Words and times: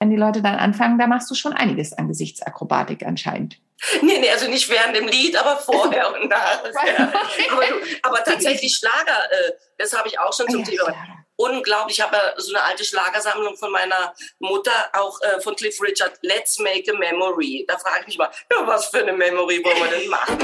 wenn 0.00 0.10
die 0.10 0.16
Leute 0.16 0.42
dann 0.42 0.56
anfangen, 0.56 0.98
da 0.98 1.06
machst 1.06 1.30
du 1.30 1.34
schon 1.34 1.52
einiges 1.52 1.92
an 1.92 2.08
Gesichtsakrobatik 2.08 3.04
anscheinend. 3.04 3.58
Nee, 4.02 4.18
nee, 4.18 4.30
also 4.30 4.48
nicht 4.48 4.68
während 4.68 4.96
dem 4.96 5.06
Lied, 5.06 5.36
aber 5.36 5.56
vorher 5.58 6.12
und 6.12 6.28
nachher. 6.28 6.72
Ja. 6.96 7.12
Aber, 7.52 7.64
aber, 8.02 8.24
tatsächlich 8.24 8.74
Schlager, 8.74 9.30
äh, 9.30 9.52
das 9.78 9.96
habe 9.96 10.08
ich 10.08 10.18
auch 10.18 10.32
schon 10.32 10.48
zum 10.48 10.64
Thema. 10.64 10.94
Unglaublich, 11.36 11.98
ich 11.98 12.04
habe 12.04 12.16
ja 12.16 12.22
so 12.36 12.54
eine 12.54 12.62
alte 12.64 12.84
Schlagersammlung 12.84 13.56
von 13.56 13.70
meiner 13.70 14.14
Mutter, 14.38 14.72
auch 14.92 15.18
äh, 15.22 15.40
von 15.40 15.56
Cliff 15.56 15.80
Richard, 15.80 16.12
Let's 16.22 16.58
Make 16.58 16.92
a 16.92 16.98
Memory. 16.98 17.64
Da 17.66 17.78
frage 17.78 18.00
ich 18.00 18.06
mich 18.08 18.18
mal, 18.18 18.30
ja, 18.52 18.66
was 18.66 18.86
für 18.86 19.00
eine 19.00 19.12
Memory 19.12 19.64
wollen 19.64 19.78
wir 19.78 19.98
denn 19.98 20.08
machen? 20.08 20.38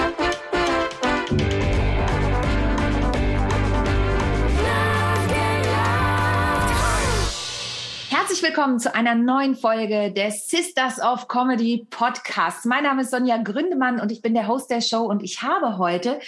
Herzlich 8.27 8.43
willkommen 8.43 8.81
zu 8.81 8.93
einer 8.93 9.15
neuen 9.15 9.55
Folge 9.55 10.11
des 10.11 10.49
Sisters 10.49 11.01
of 11.01 11.29
Comedy 11.29 11.87
Podcasts. 11.91 12.65
Mein 12.65 12.83
Name 12.83 13.03
ist 13.03 13.13
Sonja 13.13 13.37
Gründemann 13.37 14.01
und 14.01 14.11
ich 14.11 14.21
bin 14.21 14.35
der 14.35 14.49
Host 14.49 14.69
der 14.69 14.81
Show 14.81 15.03
und 15.03 15.23
ich 15.23 15.43
habe 15.43 15.79
heute 15.79 16.19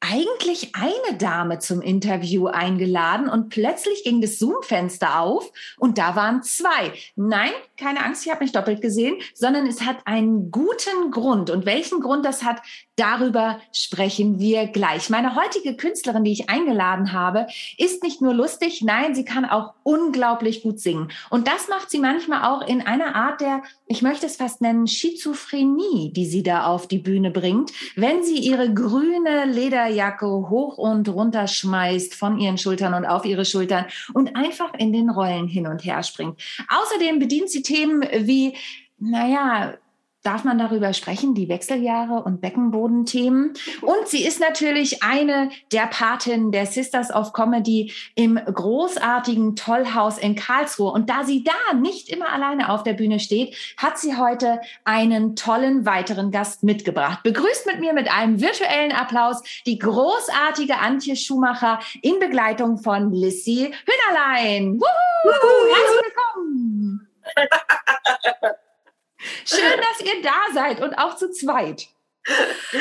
eigentlich 0.00 0.74
eine 0.74 1.18
Dame 1.18 1.58
zum 1.58 1.82
Interview 1.82 2.46
eingeladen 2.46 3.28
und 3.28 3.48
plötzlich 3.48 4.04
ging 4.04 4.20
das 4.20 4.38
Zoom-Fenster 4.38 5.20
auf 5.20 5.50
und 5.76 5.98
da 5.98 6.14
waren 6.14 6.42
zwei. 6.42 6.92
Nein, 7.16 7.50
keine 7.76 8.04
Angst, 8.04 8.24
ich 8.24 8.30
habe 8.30 8.44
nicht 8.44 8.54
doppelt 8.54 8.80
gesehen, 8.80 9.16
sondern 9.34 9.66
es 9.66 9.82
hat 9.82 9.98
einen 10.04 10.50
guten 10.50 11.10
Grund. 11.10 11.50
Und 11.50 11.66
welchen 11.66 12.00
Grund 12.00 12.24
das 12.24 12.44
hat, 12.44 12.60
darüber 12.96 13.60
sprechen 13.72 14.38
wir 14.38 14.66
gleich. 14.66 15.10
Meine 15.10 15.34
heutige 15.34 15.76
Künstlerin, 15.76 16.24
die 16.24 16.32
ich 16.32 16.50
eingeladen 16.50 17.12
habe, 17.12 17.46
ist 17.76 18.02
nicht 18.02 18.20
nur 18.20 18.34
lustig, 18.34 18.82
nein, 18.82 19.14
sie 19.14 19.24
kann 19.24 19.44
auch 19.44 19.74
unglaublich 19.82 20.62
gut 20.62 20.80
singen. 20.80 21.10
Und 21.30 21.48
das 21.48 21.68
macht 21.68 21.90
sie 21.90 21.98
manchmal 21.98 22.44
auch 22.44 22.66
in 22.66 22.86
einer 22.86 23.14
Art 23.14 23.40
der, 23.40 23.62
ich 23.86 24.02
möchte 24.02 24.26
es 24.26 24.36
fast 24.36 24.60
nennen, 24.60 24.86
Schizophrenie, 24.86 26.12
die 26.12 26.26
sie 26.26 26.42
da 26.42 26.66
auf 26.66 26.86
die 26.86 26.98
Bühne 26.98 27.30
bringt, 27.30 27.72
wenn 27.96 28.22
sie 28.22 28.38
ihre 28.38 28.72
grüne 28.72 29.44
Lederjacke 29.88 30.26
hoch 30.26 30.78
und 30.78 31.08
runter 31.08 31.46
schmeißt 31.46 32.14
von 32.14 32.38
ihren 32.38 32.58
Schultern 32.58 32.94
und 32.94 33.06
auf 33.06 33.24
ihre 33.24 33.44
Schultern 33.44 33.86
und 34.14 34.36
einfach 34.36 34.72
in 34.74 34.92
den 34.92 35.10
Rollen 35.10 35.48
hin 35.48 35.66
und 35.66 35.84
her 35.84 36.02
springt. 36.02 36.40
Außerdem 36.68 37.18
bedient 37.18 37.50
sie 37.50 37.62
Themen 37.62 38.02
wie, 38.02 38.54
naja, 38.98 39.74
darf 40.22 40.44
man 40.44 40.58
darüber 40.58 40.92
sprechen, 40.92 41.34
die 41.34 41.48
Wechseljahre 41.48 42.22
und 42.22 42.40
Beckenbodenthemen. 42.40 43.54
Und 43.82 44.08
sie 44.08 44.24
ist 44.24 44.40
natürlich 44.40 45.02
eine 45.02 45.50
der 45.72 45.86
Patinnen 45.86 46.52
der 46.52 46.66
Sisters 46.66 47.12
of 47.12 47.32
Comedy 47.32 47.92
im 48.14 48.36
großartigen 48.36 49.56
Tollhaus 49.56 50.18
in 50.18 50.34
Karlsruhe. 50.34 50.92
Und 50.92 51.08
da 51.08 51.24
sie 51.24 51.44
da 51.44 51.74
nicht 51.74 52.08
immer 52.08 52.32
alleine 52.32 52.70
auf 52.70 52.82
der 52.82 52.94
Bühne 52.94 53.20
steht, 53.20 53.56
hat 53.76 53.98
sie 53.98 54.16
heute 54.16 54.60
einen 54.84 55.36
tollen 55.36 55.86
weiteren 55.86 56.30
Gast 56.30 56.62
mitgebracht. 56.62 57.22
Begrüßt 57.22 57.66
mit 57.66 57.80
mir 57.80 57.92
mit 57.92 58.10
einem 58.10 58.40
virtuellen 58.40 58.92
Applaus 58.92 59.42
die 59.66 59.78
großartige 59.78 60.78
Antje 60.78 61.16
Schumacher 61.16 61.78
in 62.02 62.18
Begleitung 62.18 62.78
von 62.78 63.12
Lissy 63.12 63.72
Hühnerlein. 63.86 64.80
Wuhu! 64.80 65.74
Herzlich 65.74 66.02
willkommen! 66.04 67.08
Schön, 69.44 69.80
dass 69.80 70.00
ihr 70.06 70.22
da 70.22 70.52
seid 70.52 70.80
und 70.80 70.94
auch 70.94 71.16
zu 71.16 71.30
zweit. 71.30 71.88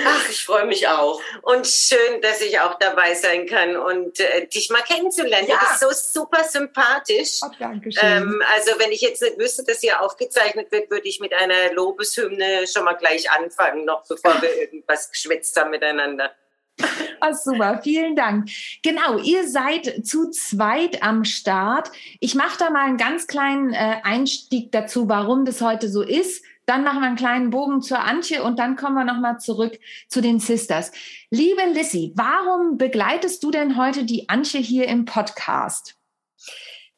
Ach, 0.05 0.29
ich 0.29 0.43
freue 0.43 0.65
mich 0.65 0.87
auch. 0.87 1.21
Und 1.41 1.65
schön, 1.67 2.21
dass 2.21 2.41
ich 2.41 2.59
auch 2.59 2.75
dabei 2.79 3.13
sein 3.13 3.45
kann 3.47 3.77
und 3.77 4.19
äh, 4.19 4.45
dich 4.47 4.69
mal 4.69 4.81
kennenzulernen. 4.81 5.47
Ja. 5.47 5.57
Du 5.79 5.87
bist 5.87 6.11
so 6.11 6.19
super 6.21 6.43
sympathisch. 6.43 7.39
Oh, 7.43 7.51
danke 7.57 7.91
schön. 7.91 8.03
Ähm, 8.03 8.43
also 8.53 8.71
wenn 8.77 8.91
ich 8.91 9.01
jetzt 9.01 9.21
nicht 9.21 9.37
wüsste, 9.37 9.63
dass 9.63 9.79
hier 9.79 10.01
aufgezeichnet 10.01 10.71
wird, 10.71 10.91
würde 10.91 11.07
ich 11.07 11.19
mit 11.19 11.33
einer 11.33 11.71
Lobeshymne 11.73 12.67
schon 12.67 12.83
mal 12.83 12.93
gleich 12.93 13.31
anfangen, 13.31 13.85
noch 13.85 14.05
bevor 14.05 14.41
wir 14.41 14.53
irgendwas 14.53 15.11
geschwätzt 15.11 15.55
haben 15.57 15.69
miteinander. 15.69 16.35
Oh, 16.79 17.33
super, 17.33 17.81
vielen 17.83 18.15
Dank. 18.15 18.49
Genau, 18.83 19.17
ihr 19.17 19.47
seid 19.47 20.05
zu 20.05 20.29
zweit 20.29 21.01
am 21.01 21.25
Start. 21.25 21.91
Ich 22.19 22.35
mache 22.35 22.59
da 22.59 22.69
mal 22.69 22.85
einen 22.85 22.97
ganz 22.97 23.27
kleinen 23.27 23.73
äh, 23.73 23.97
Einstieg 24.03 24.71
dazu, 24.71 25.09
warum 25.09 25.43
das 25.43 25.61
heute 25.61 25.89
so 25.89 26.03
ist. 26.03 26.43
Dann 26.67 26.83
machen 26.83 26.99
wir 26.99 27.07
einen 27.07 27.15
kleinen 27.15 27.49
Bogen 27.49 27.81
zur 27.81 27.99
Antje 27.99 28.43
und 28.43 28.59
dann 28.59 28.75
kommen 28.75 28.95
wir 28.95 29.05
nochmal 29.05 29.39
zurück 29.39 29.79
zu 30.09 30.21
den 30.21 30.39
Sisters. 30.39 30.91
Liebe 31.31 31.61
Lissy, 31.73 32.11
warum 32.15 32.77
begleitest 32.77 33.41
du 33.43 33.51
denn 33.51 33.77
heute 33.77 34.03
die 34.03 34.29
Antje 34.29 34.59
hier 34.59 34.87
im 34.87 35.05
Podcast? 35.05 35.95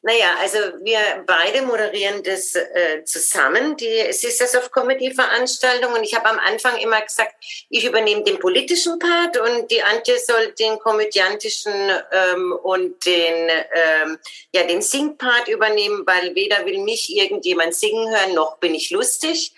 Naja, 0.02 0.34
also 0.40 0.58
wir 0.82 0.98
beide 1.26 1.60
moderieren 1.60 2.22
das 2.22 2.54
äh, 2.54 3.04
zusammen, 3.04 3.76
die 3.76 4.10
Sisters 4.12 4.56
of 4.56 4.70
Comedy 4.70 5.12
Veranstaltung. 5.12 5.92
Und 5.92 6.04
ich 6.04 6.14
habe 6.14 6.26
am 6.30 6.38
Anfang 6.38 6.78
immer 6.78 7.02
gesagt, 7.02 7.34
ich 7.68 7.84
übernehme 7.84 8.22
den 8.22 8.38
politischen 8.38 8.98
Part 8.98 9.36
und 9.36 9.70
die 9.70 9.82
Antje 9.82 10.18
soll 10.18 10.54
den 10.58 10.78
komödiantischen 10.78 11.74
ähm, 12.12 12.58
und 12.62 13.04
den, 13.04 13.50
ähm, 13.50 14.18
ja, 14.54 14.62
den 14.62 14.80
Sing-Part 14.80 15.48
übernehmen, 15.48 16.02
weil 16.06 16.34
weder 16.34 16.64
will 16.64 16.78
mich 16.78 17.14
irgendjemand 17.14 17.74
singen 17.74 18.08
hören, 18.08 18.34
noch 18.34 18.56
bin 18.56 18.74
ich 18.74 18.90
lustig. 18.90 19.52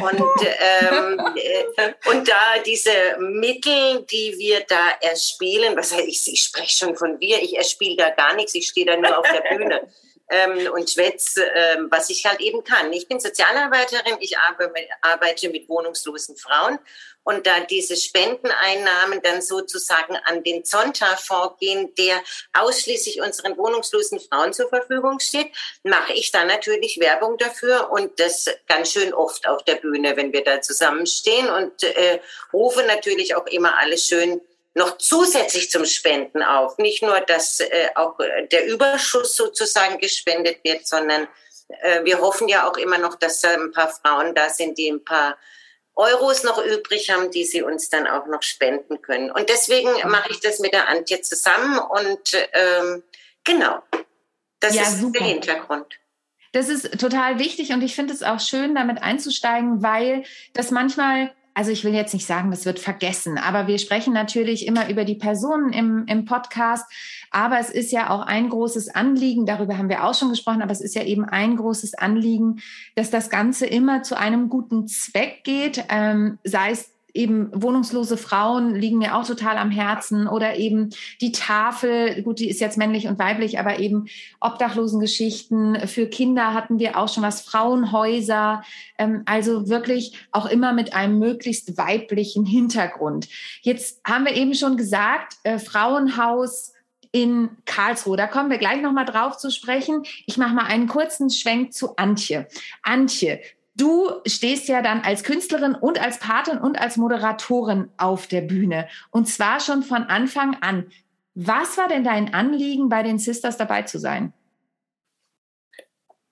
Und, 0.00 0.46
ähm, 0.46 1.34
äh, 1.34 1.92
und 2.08 2.28
da 2.28 2.58
diese 2.64 3.16
Mittel, 3.18 4.06
die 4.08 4.36
wir 4.38 4.60
da 4.60 4.90
erspielen, 5.00 5.76
was 5.76 5.92
heißt 5.92 6.06
ich, 6.06 6.32
ich 6.32 6.42
spreche 6.44 6.84
schon 6.84 6.96
von 6.96 7.18
wir, 7.18 7.42
ich 7.42 7.56
erspiele 7.56 7.96
da 7.96 8.10
gar 8.10 8.34
nichts, 8.34 8.54
ich 8.54 8.68
stehe 8.68 8.86
da 8.86 8.96
nur 8.96 9.18
auf 9.18 9.26
der 9.28 9.56
Bühne 9.56 9.88
ähm, 10.28 10.72
und 10.72 10.90
schwätze, 10.90 11.44
ähm, 11.54 11.88
was 11.90 12.10
ich 12.10 12.24
halt 12.26 12.40
eben 12.40 12.64
kann. 12.64 12.92
Ich 12.92 13.08
bin 13.08 13.20
Sozialarbeiterin, 13.20 14.16
ich 14.20 14.36
arbeite 14.38 15.48
mit 15.48 15.68
wohnungslosen 15.68 16.36
Frauen 16.36 16.78
und 17.24 17.46
da 17.46 17.60
diese 17.60 17.94
Spendeneinnahmen 17.96 19.20
dann 19.22 19.42
sozusagen 19.42 20.16
an 20.24 20.42
den 20.44 20.64
Zonta-Fonds 20.64 21.58
gehen, 21.60 21.94
der 21.96 22.22
ausschließlich 22.54 23.20
unseren 23.20 23.56
wohnungslosen 23.58 24.18
Frauen 24.20 24.52
zur 24.52 24.68
Verfügung 24.68 25.20
steht, 25.20 25.48
mache 25.82 26.14
ich 26.14 26.30
dann 26.30 26.46
natürlich 26.46 26.98
Werbung 27.00 27.36
dafür 27.36 27.90
und 27.90 28.18
das 28.18 28.48
ganz 28.66 28.92
schön 28.92 29.12
oft 29.12 29.46
auf 29.46 29.62
der 29.64 29.74
Bühne, 29.74 30.16
wenn 30.16 30.32
wir 30.32 30.42
da 30.42 30.62
zusammenstehen 30.62 31.50
und 31.50 31.82
äh, 31.82 32.20
rufe 32.52 32.82
natürlich 32.84 33.34
auch 33.34 33.46
immer 33.46 33.78
alles 33.78 34.06
schön 34.06 34.40
noch 34.78 34.96
zusätzlich 34.98 35.70
zum 35.70 35.84
Spenden 35.84 36.42
auf. 36.42 36.78
Nicht 36.78 37.02
nur, 37.02 37.20
dass 37.20 37.60
äh, 37.60 37.90
auch 37.94 38.18
der 38.50 38.66
Überschuss 38.66 39.36
sozusagen 39.36 39.98
gespendet 39.98 40.64
wird, 40.64 40.86
sondern 40.86 41.28
äh, 41.82 42.04
wir 42.04 42.20
hoffen 42.20 42.48
ja 42.48 42.68
auch 42.68 42.76
immer 42.76 42.98
noch, 42.98 43.16
dass 43.16 43.40
da 43.40 43.50
ein 43.50 43.72
paar 43.72 43.88
Frauen 43.88 44.34
da 44.34 44.48
sind, 44.48 44.78
die 44.78 44.88
ein 44.88 45.04
paar 45.04 45.36
Euros 45.94 46.44
noch 46.44 46.64
übrig 46.64 47.10
haben, 47.10 47.30
die 47.32 47.44
sie 47.44 47.62
uns 47.62 47.90
dann 47.90 48.06
auch 48.06 48.26
noch 48.26 48.42
spenden 48.42 49.02
können. 49.02 49.30
Und 49.32 49.48
deswegen 49.48 49.90
mache 50.08 50.30
ich 50.30 50.40
das 50.40 50.60
mit 50.60 50.72
der 50.72 50.88
Antje 50.88 51.20
zusammen 51.22 51.78
und 51.78 52.34
ähm, 52.52 53.02
genau, 53.42 53.82
das 54.60 54.76
ja, 54.76 54.82
ist 54.82 55.00
super. 55.00 55.18
der 55.18 55.28
Hintergrund. 55.28 55.98
Das 56.52 56.68
ist 56.68 56.98
total 57.00 57.38
wichtig 57.38 57.72
und 57.72 57.82
ich 57.82 57.94
finde 57.94 58.14
es 58.14 58.22
auch 58.22 58.40
schön, 58.40 58.74
damit 58.74 59.02
einzusteigen, 59.02 59.82
weil 59.82 60.24
das 60.54 60.70
manchmal 60.70 61.34
also 61.58 61.72
ich 61.72 61.82
will 61.82 61.92
jetzt 61.92 62.14
nicht 62.14 62.24
sagen, 62.24 62.52
das 62.52 62.66
wird 62.66 62.78
vergessen, 62.78 63.36
aber 63.36 63.66
wir 63.66 63.78
sprechen 63.78 64.14
natürlich 64.14 64.64
immer 64.64 64.88
über 64.88 65.04
die 65.04 65.16
Personen 65.16 65.72
im, 65.72 66.04
im 66.06 66.24
Podcast. 66.24 66.86
Aber 67.32 67.58
es 67.58 67.68
ist 67.68 67.90
ja 67.90 68.10
auch 68.10 68.20
ein 68.20 68.48
großes 68.48 68.94
Anliegen, 68.94 69.44
darüber 69.44 69.76
haben 69.76 69.88
wir 69.88 70.04
auch 70.04 70.14
schon 70.14 70.30
gesprochen, 70.30 70.62
aber 70.62 70.70
es 70.70 70.80
ist 70.80 70.94
ja 70.94 71.02
eben 71.02 71.24
ein 71.24 71.56
großes 71.56 71.94
Anliegen, 71.94 72.60
dass 72.94 73.10
das 73.10 73.28
Ganze 73.28 73.66
immer 73.66 74.04
zu 74.04 74.16
einem 74.16 74.48
guten 74.48 74.86
Zweck 74.86 75.42
geht, 75.42 75.84
ähm, 75.88 76.38
sei 76.44 76.70
es 76.70 76.92
eben 77.18 77.50
wohnungslose 77.52 78.16
Frauen 78.16 78.74
liegen 78.74 78.98
mir 78.98 79.16
auch 79.16 79.26
total 79.26 79.58
am 79.58 79.70
Herzen 79.70 80.28
oder 80.28 80.56
eben 80.56 80.90
die 81.20 81.32
Tafel, 81.32 82.22
gut, 82.22 82.38
die 82.38 82.48
ist 82.48 82.60
jetzt 82.60 82.78
männlich 82.78 83.08
und 83.08 83.18
weiblich, 83.18 83.58
aber 83.58 83.80
eben 83.80 84.06
Obdachlosengeschichten. 84.40 85.86
Für 85.88 86.06
Kinder 86.06 86.54
hatten 86.54 86.78
wir 86.78 86.96
auch 86.96 87.08
schon 87.08 87.24
was, 87.24 87.42
Frauenhäuser, 87.42 88.62
ähm, 88.98 89.22
also 89.26 89.68
wirklich 89.68 90.16
auch 90.30 90.46
immer 90.46 90.72
mit 90.72 90.94
einem 90.94 91.18
möglichst 91.18 91.76
weiblichen 91.76 92.46
Hintergrund. 92.46 93.28
Jetzt 93.62 94.00
haben 94.06 94.24
wir 94.24 94.34
eben 94.34 94.54
schon 94.54 94.76
gesagt, 94.76 95.34
äh, 95.42 95.58
Frauenhaus, 95.58 96.72
in 97.10 97.50
Karlsruhe. 97.64 98.16
Da 98.16 98.26
kommen 98.26 98.50
wir 98.50 98.58
gleich 98.58 98.82
nochmal 98.82 99.06
drauf 99.06 99.38
zu 99.38 99.50
sprechen. 99.50 100.02
Ich 100.26 100.36
mache 100.36 100.54
mal 100.54 100.66
einen 100.66 100.88
kurzen 100.88 101.30
Schwenk 101.30 101.72
zu 101.72 101.96
Antje. 101.96 102.46
Antje, 102.82 103.40
Du 103.78 104.10
stehst 104.26 104.68
ja 104.68 104.82
dann 104.82 105.02
als 105.02 105.22
Künstlerin 105.22 105.76
und 105.76 106.00
als 106.00 106.18
Patin 106.18 106.58
und 106.58 106.80
als 106.80 106.96
Moderatorin 106.96 107.90
auf 107.96 108.26
der 108.26 108.40
Bühne. 108.40 108.88
Und 109.10 109.28
zwar 109.28 109.60
schon 109.60 109.84
von 109.84 110.02
Anfang 110.02 110.56
an. 110.60 110.90
Was 111.34 111.78
war 111.78 111.86
denn 111.86 112.02
dein 112.02 112.34
Anliegen, 112.34 112.88
bei 112.88 113.04
den 113.04 113.20
Sisters 113.20 113.56
dabei 113.56 113.82
zu 113.82 114.00
sein? 114.00 114.32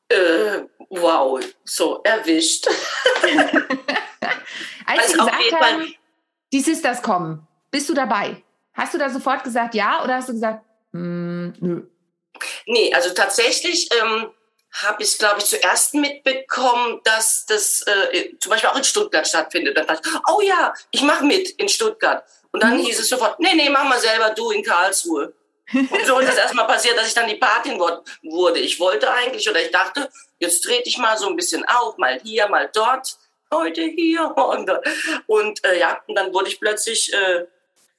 Äh, 0.08 0.62
wow, 0.90 1.40
so 1.64 2.00
erwischt. 2.02 2.66
als 4.86 4.98
also 4.98 5.12
sie 5.12 5.18
gesagt 5.18 5.52
haben, 5.52 5.94
die 6.52 6.60
Sisters 6.60 7.00
kommen, 7.00 7.46
bist 7.70 7.88
du 7.88 7.94
dabei? 7.94 8.42
Hast 8.74 8.92
du 8.92 8.98
da 8.98 9.08
sofort 9.08 9.44
gesagt 9.44 9.76
ja 9.76 10.02
oder 10.02 10.16
hast 10.16 10.28
du 10.28 10.32
gesagt, 10.32 10.64
mm, 10.90 11.48
nö? 11.60 11.82
Nee, 12.66 12.92
also 12.92 13.14
tatsächlich 13.14 13.88
ähm, 14.02 14.30
habe 14.72 15.02
ich, 15.02 15.18
glaube 15.18 15.38
ich, 15.38 15.46
zuerst 15.46 15.94
mitbekommen, 15.94 17.00
dass 17.04 17.46
das 17.46 17.82
äh, 17.82 18.36
zum 18.38 18.50
Beispiel 18.50 18.70
auch 18.70 18.76
in 18.76 18.84
Stuttgart 18.84 19.26
stattfindet. 19.26 19.76
Dann 19.76 19.86
dachte 19.86 20.08
ich, 20.08 20.20
oh 20.28 20.40
ja, 20.40 20.74
ich 20.90 21.02
mache 21.02 21.24
mit 21.24 21.50
in 21.50 21.68
Stuttgart. 21.68 22.24
Und 22.52 22.62
dann 22.62 22.76
mhm. 22.76 22.84
hieß 22.84 23.00
es 23.00 23.08
sofort, 23.08 23.40
nee, 23.40 23.54
nee, 23.54 23.70
mach 23.70 23.84
mal 23.84 24.00
selber 24.00 24.30
du 24.30 24.50
in 24.50 24.62
Karlsruhe. 24.62 25.32
Und 25.72 26.06
so 26.06 26.18
ist 26.20 26.28
es 26.28 26.36
erstmal 26.36 26.66
passiert, 26.66 26.96
dass 26.96 27.08
ich 27.08 27.14
dann 27.14 27.26
die 27.28 27.36
Patin 27.36 27.78
wurde. 27.78 28.60
Ich 28.60 28.78
wollte 28.78 29.10
eigentlich 29.10 29.48
oder 29.48 29.60
ich 29.60 29.70
dachte, 29.70 30.08
jetzt 30.38 30.62
trete 30.62 30.88
ich 30.88 30.98
mal 30.98 31.18
so 31.18 31.28
ein 31.28 31.36
bisschen 31.36 31.64
auf, 31.64 31.96
mal 31.96 32.20
hier, 32.22 32.48
mal 32.48 32.70
dort, 32.72 33.16
heute 33.52 33.82
hier 33.82 34.32
und, 34.36 34.70
und 35.26 35.64
äh, 35.64 35.78
ja, 35.78 36.00
und 36.06 36.14
dann 36.14 36.32
wurde 36.32 36.48
ich 36.48 36.60
plötzlich, 36.60 37.12
äh, 37.12 37.46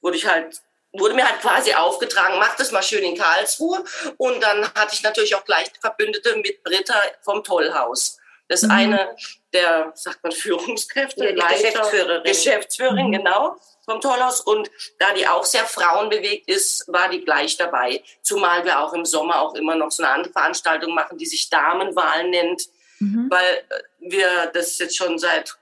wurde 0.00 0.16
ich 0.16 0.26
halt 0.26 0.62
wurde 0.92 1.14
mir 1.14 1.28
halt 1.28 1.40
quasi 1.40 1.74
aufgetragen, 1.74 2.38
mach 2.38 2.56
das 2.56 2.72
mal 2.72 2.82
schön 2.82 3.02
in 3.02 3.16
Karlsruhe. 3.16 3.84
Und 4.16 4.42
dann 4.42 4.72
hatte 4.74 4.94
ich 4.94 5.02
natürlich 5.02 5.34
auch 5.34 5.44
gleich 5.44 5.68
Verbündete 5.80 6.36
mit 6.36 6.62
Britta 6.62 7.00
vom 7.22 7.44
Tollhaus. 7.44 8.18
Das 8.48 8.62
mhm. 8.62 8.70
eine 8.70 9.16
der, 9.52 9.92
sagt 9.94 10.22
man, 10.22 10.32
Führungskräfte, 10.32 11.24
ja, 11.24 11.34
Leiter, 11.34 11.54
Geschäftsführerin. 11.54 12.22
Geschäftsführerin, 12.24 13.06
mhm. 13.08 13.12
genau, 13.12 13.56
vom 13.84 14.00
Tollhaus. 14.00 14.40
Und 14.40 14.70
da 14.98 15.12
die 15.14 15.26
auch 15.26 15.44
sehr 15.44 15.66
frauenbewegt 15.66 16.48
ist, 16.48 16.84
war 16.88 17.08
die 17.10 17.24
gleich 17.24 17.56
dabei. 17.56 18.02
Zumal 18.22 18.64
wir 18.64 18.80
auch 18.80 18.92
im 18.94 19.04
Sommer 19.04 19.40
auch 19.40 19.54
immer 19.54 19.74
noch 19.74 19.90
so 19.90 20.02
eine 20.02 20.12
andere 20.12 20.32
Veranstaltung 20.32 20.94
machen, 20.94 21.18
die 21.18 21.26
sich 21.26 21.50
Damenwahl 21.50 22.28
nennt, 22.28 22.62
mhm. 22.98 23.30
weil 23.30 23.64
äh, 23.68 23.82
wir 23.98 24.46
das 24.52 24.78
jetzt 24.78 24.96
schon 24.96 25.18
seit 25.18 25.54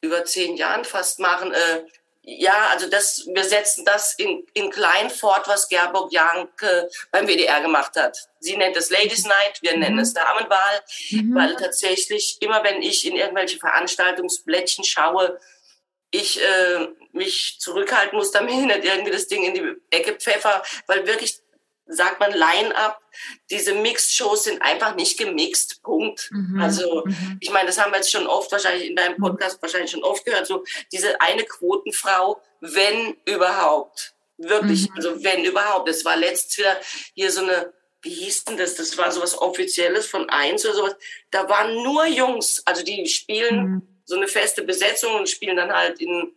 über 0.00 0.24
zehn 0.24 0.56
Jahren 0.56 0.84
fast 0.84 1.18
machen. 1.18 1.52
Äh, 1.52 1.82
ja, 2.22 2.68
also 2.72 2.88
das, 2.88 3.26
wir 3.32 3.44
setzen 3.44 3.84
das 3.84 4.14
in, 4.14 4.46
in 4.52 4.70
klein 4.70 5.08
fort, 5.08 5.48
was 5.48 5.68
Gerburg 5.68 6.12
Janke 6.12 6.88
beim 7.10 7.26
WDR 7.26 7.60
gemacht 7.62 7.96
hat. 7.96 8.28
Sie 8.40 8.56
nennt 8.56 8.76
es 8.76 8.90
Ladies 8.90 9.24
Night, 9.24 9.58
wir 9.62 9.74
mhm. 9.74 9.80
nennen 9.80 9.98
es 9.98 10.12
Damenwahl, 10.12 10.82
mhm. 11.10 11.34
weil 11.34 11.56
tatsächlich 11.56 12.36
immer, 12.40 12.62
wenn 12.62 12.82
ich 12.82 13.06
in 13.06 13.16
irgendwelche 13.16 13.58
Veranstaltungsblättchen 13.58 14.84
schaue, 14.84 15.40
ich 16.10 16.40
äh, 16.42 16.88
mich 17.12 17.56
zurückhalten 17.58 18.18
muss, 18.18 18.30
damit 18.32 18.52
ich 18.52 18.66
nicht 18.66 18.84
irgendwie 18.84 19.12
das 19.12 19.26
Ding 19.26 19.44
in 19.44 19.54
die 19.54 19.74
Ecke 19.90 20.14
pfeffer, 20.14 20.62
weil 20.86 21.06
wirklich 21.06 21.40
sagt 21.90 22.20
man 22.20 22.32
Line-up, 22.32 23.00
diese 23.50 23.74
Mixed-Shows 23.74 24.44
sind 24.44 24.62
einfach 24.62 24.94
nicht 24.94 25.18
gemixt, 25.18 25.82
Punkt. 25.82 26.30
Mhm. 26.32 26.60
Also 26.60 27.04
mhm. 27.04 27.38
ich 27.40 27.50
meine, 27.50 27.66
das 27.66 27.78
haben 27.78 27.92
wir 27.92 27.98
jetzt 27.98 28.10
schon 28.10 28.26
oft, 28.26 28.50
wahrscheinlich 28.52 28.88
in 28.88 28.96
deinem 28.96 29.16
mhm. 29.18 29.22
Podcast 29.22 29.60
wahrscheinlich 29.60 29.90
schon 29.90 30.04
oft 30.04 30.24
gehört, 30.24 30.46
so 30.46 30.64
diese 30.92 31.20
eine 31.20 31.44
Quotenfrau, 31.44 32.40
wenn 32.60 33.16
überhaupt. 33.24 34.14
Wirklich, 34.38 34.88
mhm. 34.88 34.96
also 34.96 35.22
wenn 35.22 35.44
überhaupt. 35.44 35.88
Es 35.88 36.04
war 36.04 36.16
letztes 36.16 36.58
wieder 36.58 36.80
hier 37.14 37.30
so 37.30 37.42
eine, 37.42 37.72
wie 38.02 38.14
hieß 38.14 38.44
denn 38.44 38.56
das? 38.56 38.76
Das 38.76 38.96
war 38.96 39.12
sowas 39.12 39.36
Offizielles 39.36 40.06
von 40.06 40.30
eins 40.30 40.64
oder 40.64 40.74
sowas. 40.74 40.96
Da 41.30 41.48
waren 41.48 41.74
nur 41.82 42.06
Jungs, 42.06 42.62
also 42.64 42.82
die 42.82 43.06
spielen 43.06 43.66
mhm. 43.66 44.00
so 44.04 44.16
eine 44.16 44.28
feste 44.28 44.62
Besetzung 44.62 45.14
und 45.14 45.28
spielen 45.28 45.56
dann 45.56 45.72
halt 45.72 46.00
in 46.00 46.32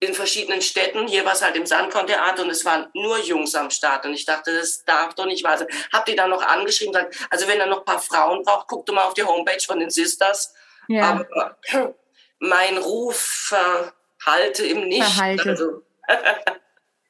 in 0.00 0.14
verschiedenen 0.14 0.62
Städten. 0.62 1.06
Hier 1.06 1.24
war 1.24 1.34
es 1.34 1.42
halt 1.42 1.56
im 1.56 1.66
Sandkorn-Theater 1.66 2.42
und 2.42 2.50
es 2.50 2.64
waren 2.64 2.88
nur 2.94 3.18
Jungs 3.18 3.54
am 3.54 3.70
Start. 3.70 4.06
Und 4.06 4.14
ich 4.14 4.24
dachte, 4.24 4.56
das 4.56 4.82
darf 4.84 5.14
doch 5.14 5.26
nicht 5.26 5.44
wahr 5.44 5.58
sein. 5.58 5.68
Hab 5.92 6.06
die 6.06 6.16
dann 6.16 6.30
noch 6.30 6.42
angeschrieben 6.42 6.92
gesagt, 6.92 7.16
also 7.30 7.46
wenn 7.46 7.60
er 7.60 7.66
noch 7.66 7.80
ein 7.80 7.84
paar 7.84 8.00
Frauen 8.00 8.42
braucht, 8.42 8.66
guck 8.66 8.86
doch 8.86 8.94
mal 8.94 9.04
auf 9.04 9.14
die 9.14 9.24
Homepage 9.24 9.62
von 9.64 9.78
den 9.78 9.90
Sisters. 9.90 10.54
Ja. 10.88 11.10
Aber 11.10 11.94
mein 12.38 12.78
Ruf 12.78 13.52
verhalte 14.18 14.66
im 14.66 14.88
Nicht. 14.88 15.04
Verhalte. 15.04 15.50
Also, 15.50 15.82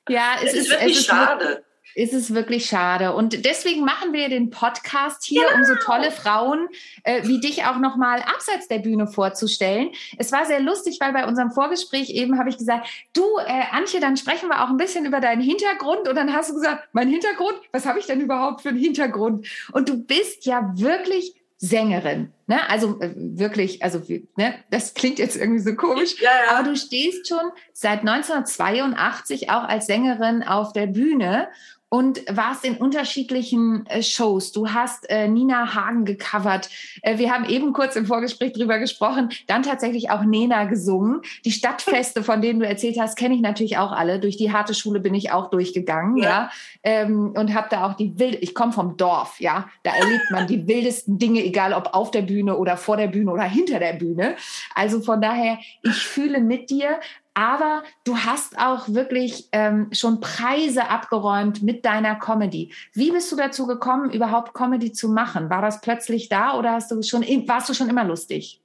ja, 0.09 0.35
es, 0.43 0.53
es 0.53 0.55
ist 0.55 0.71
wirklich 0.71 0.93
es 0.97 1.01
ist 1.01 1.07
schade 1.07 1.65
ist 1.95 2.13
es 2.13 2.35
wirklich 2.35 2.67
schade. 2.67 3.15
Und 3.15 3.45
deswegen 3.45 3.85
machen 3.85 4.13
wir 4.13 4.29
den 4.29 4.51
Podcast 4.51 5.25
hier, 5.25 5.43
genau. 5.43 5.57
um 5.57 5.65
so 5.65 5.75
tolle 5.85 6.11
Frauen 6.11 6.69
äh, 7.05 7.27
wie 7.27 7.41
dich 7.41 7.65
auch 7.65 7.79
nochmal 7.79 8.23
abseits 8.23 8.69
der 8.69 8.79
Bühne 8.79 9.07
vorzustellen. 9.07 9.91
Es 10.19 10.33
war 10.33 10.47
sehr 10.47 10.61
lustig, 10.61 10.99
weil 11.01 11.13
bei 11.13 11.27
unserem 11.27 11.51
Vorgespräch 11.51 12.11
eben 12.11 12.39
habe 12.39 12.49
ich 12.49 12.59
gesagt, 12.59 12.89
du, 13.13 13.25
äh, 13.47 13.63
Antje, 13.73 14.01
dann 14.01 14.17
sprechen 14.17 14.49
wir 14.49 14.65
auch 14.65 14.69
ein 14.69 14.77
bisschen 14.77 15.05
über 15.05 15.21
deinen 15.21 15.43
Hintergrund. 15.43 16.09
Und 16.09 16.15
dann 16.15 16.33
hast 16.33 16.51
du 16.51 16.55
gesagt, 16.55 16.89
mein 16.93 17.09
Hintergrund? 17.09 17.55
Was 17.73 17.87
habe 17.87 17.99
ich 17.99 18.07
denn 18.07 18.21
überhaupt 18.21 18.63
für 18.63 18.71
einen 18.71 18.79
Hintergrund? 18.79 19.47
Und 19.73 19.89
du 19.89 20.03
bist 20.03 20.47
ja 20.47 20.73
wirklich 20.75 21.35
Sängerin. 21.63 22.33
Ne? 22.47 22.69
Also 22.71 22.99
äh, 23.01 23.13
wirklich, 23.15 23.83
also 23.83 24.01
ne? 24.37 24.55
das 24.71 24.95
klingt 24.95 25.19
jetzt 25.19 25.37
irgendwie 25.37 25.61
so 25.61 25.75
komisch, 25.75 26.19
ja, 26.19 26.31
ja. 26.31 26.57
aber 26.57 26.71
du 26.71 26.77
stehst 26.77 27.29
schon 27.29 27.53
seit 27.75 28.01
1982 28.01 29.51
auch 29.51 29.65
als 29.65 29.87
Sängerin 29.87 30.43
auf 30.43 30.73
der 30.73 30.87
Bühne 30.87 31.49
und 31.91 32.23
warst 32.35 32.65
in 32.65 32.77
unterschiedlichen 32.77 33.85
äh, 33.87 34.03
Shows. 34.03 34.53
Du 34.53 34.69
hast 34.69 35.11
äh, 35.11 35.27
Nina 35.27 35.75
Hagen 35.75 36.05
gecovert. 36.05 36.71
Äh, 37.03 37.19
wir 37.19 37.33
haben 37.33 37.45
eben 37.45 37.73
kurz 37.73 37.97
im 37.97 38.07
Vorgespräch 38.07 38.53
drüber 38.53 38.79
gesprochen. 38.79 39.31
Dann 39.49 39.65
tatsächlich 39.65 40.09
auch 40.11 40.23
Nena 40.23 40.65
gesungen. 40.65 41.21
Die 41.45 41.51
Stadtfeste, 41.51 42.23
von 42.23 42.41
denen 42.41 42.61
du 42.61 42.67
erzählt 42.67 42.97
hast, 42.99 43.19
kenne 43.19 43.35
ich 43.35 43.41
natürlich 43.41 43.77
auch 43.77 43.91
alle. 43.91 44.21
Durch 44.21 44.37
die 44.37 44.53
harte 44.53 44.73
Schule 44.73 45.01
bin 45.01 45.15
ich 45.15 45.33
auch 45.33 45.51
durchgegangen, 45.51 46.17
ja, 46.17 46.29
ja? 46.29 46.51
Ähm, 46.85 47.33
und 47.37 47.55
habe 47.55 47.67
da 47.71 47.85
auch 47.85 47.95
die 47.95 48.17
wild. 48.19 48.39
Ich 48.41 48.55
komme 48.55 48.73
vom 48.73 48.97
Dorf, 48.97 49.41
ja. 49.41 49.69
Da 49.83 49.91
erlebt 49.97 50.31
man 50.31 50.47
die 50.47 50.69
wildesten 50.69 51.19
Dinge, 51.19 51.45
egal 51.45 51.73
ob 51.73 51.93
auf 51.93 52.13
der 52.13 52.23
Bühne 52.23 52.57
oder 52.57 52.77
vor 52.77 52.97
der 52.99 53.09
Bühne 53.09 53.33
oder 53.33 53.43
hinter 53.43 53.81
der 53.81 53.95
Bühne. 53.95 54.37
Also 54.77 55.01
von 55.01 55.21
daher, 55.21 55.59
ich 55.83 55.97
fühle 55.97 56.41
mit 56.41 56.71
dir 56.71 57.01
aber 57.41 57.85
du 58.05 58.19
hast 58.19 58.59
auch 58.59 58.87
wirklich 58.89 59.49
ähm, 59.53 59.89
schon 59.93 60.21
Preise 60.21 60.91
abgeräumt 60.91 61.63
mit 61.63 61.87
deiner 61.87 62.15
Comedy. 62.17 62.75
Wie 62.93 63.11
bist 63.11 63.33
du 63.33 63.37
dazu 63.37 63.67
gekommen, 63.67 64.11
überhaupt 64.11 64.53
Comedy 64.53 64.93
zu 64.93 65.09
machen? 65.09 65.49
War 65.49 65.63
das 65.63 65.81
plötzlich 65.81 66.29
da 66.29 66.59
oder 66.59 66.73
hast 66.73 66.91
du 66.91 67.03
schon, 67.03 67.23
warst 67.49 67.71
du 67.71 67.73
schon 67.73 67.89
immer 67.89 68.05
lustig? 68.05 68.61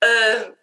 Äh, 0.00 0.06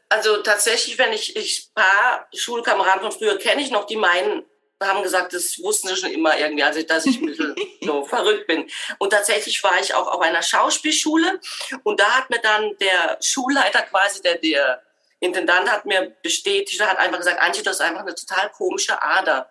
also 0.07 0.37
tatsächlich, 0.43 0.99
wenn 0.99 1.11
ich, 1.13 1.35
ich 1.35 1.69
paar 1.73 2.27
Schulkameraden 2.31 3.01
von 3.01 3.11
früher 3.11 3.39
kenne 3.39 3.63
ich 3.63 3.71
noch, 3.71 3.87
die 3.87 3.97
meinen, 3.97 4.43
haben 4.83 5.01
gesagt, 5.01 5.33
das 5.33 5.57
wussten 5.63 5.87
sie 5.87 5.95
schon 5.95 6.11
immer 6.11 6.37
irgendwie, 6.37 6.63
also 6.63 6.83
dass 6.83 7.07
ich 7.07 7.19
ein 7.19 7.25
bisschen 7.25 7.55
so 7.81 8.05
verrückt 8.05 8.45
bin. 8.45 8.69
Und 8.99 9.09
tatsächlich 9.09 9.63
war 9.63 9.79
ich 9.81 9.95
auch 9.95 10.07
auf 10.07 10.21
einer 10.21 10.43
Schauspielschule 10.43 11.39
und 11.81 11.99
da 11.99 12.17
hat 12.17 12.29
mir 12.29 12.39
dann 12.39 12.77
der 12.79 13.17
Schulleiter 13.19 13.81
quasi, 13.81 14.21
der, 14.21 14.37
der 14.37 14.83
Intendant 15.21 15.71
hat 15.71 15.85
mir 15.85 16.15
bestätigt, 16.23 16.81
hat 16.81 16.97
einfach 16.97 17.19
gesagt, 17.19 17.39
Antje, 17.41 17.61
das 17.61 17.75
ist 17.75 17.81
einfach 17.81 18.01
eine 18.01 18.15
total 18.15 18.49
komische 18.49 19.01
Ader. 19.01 19.49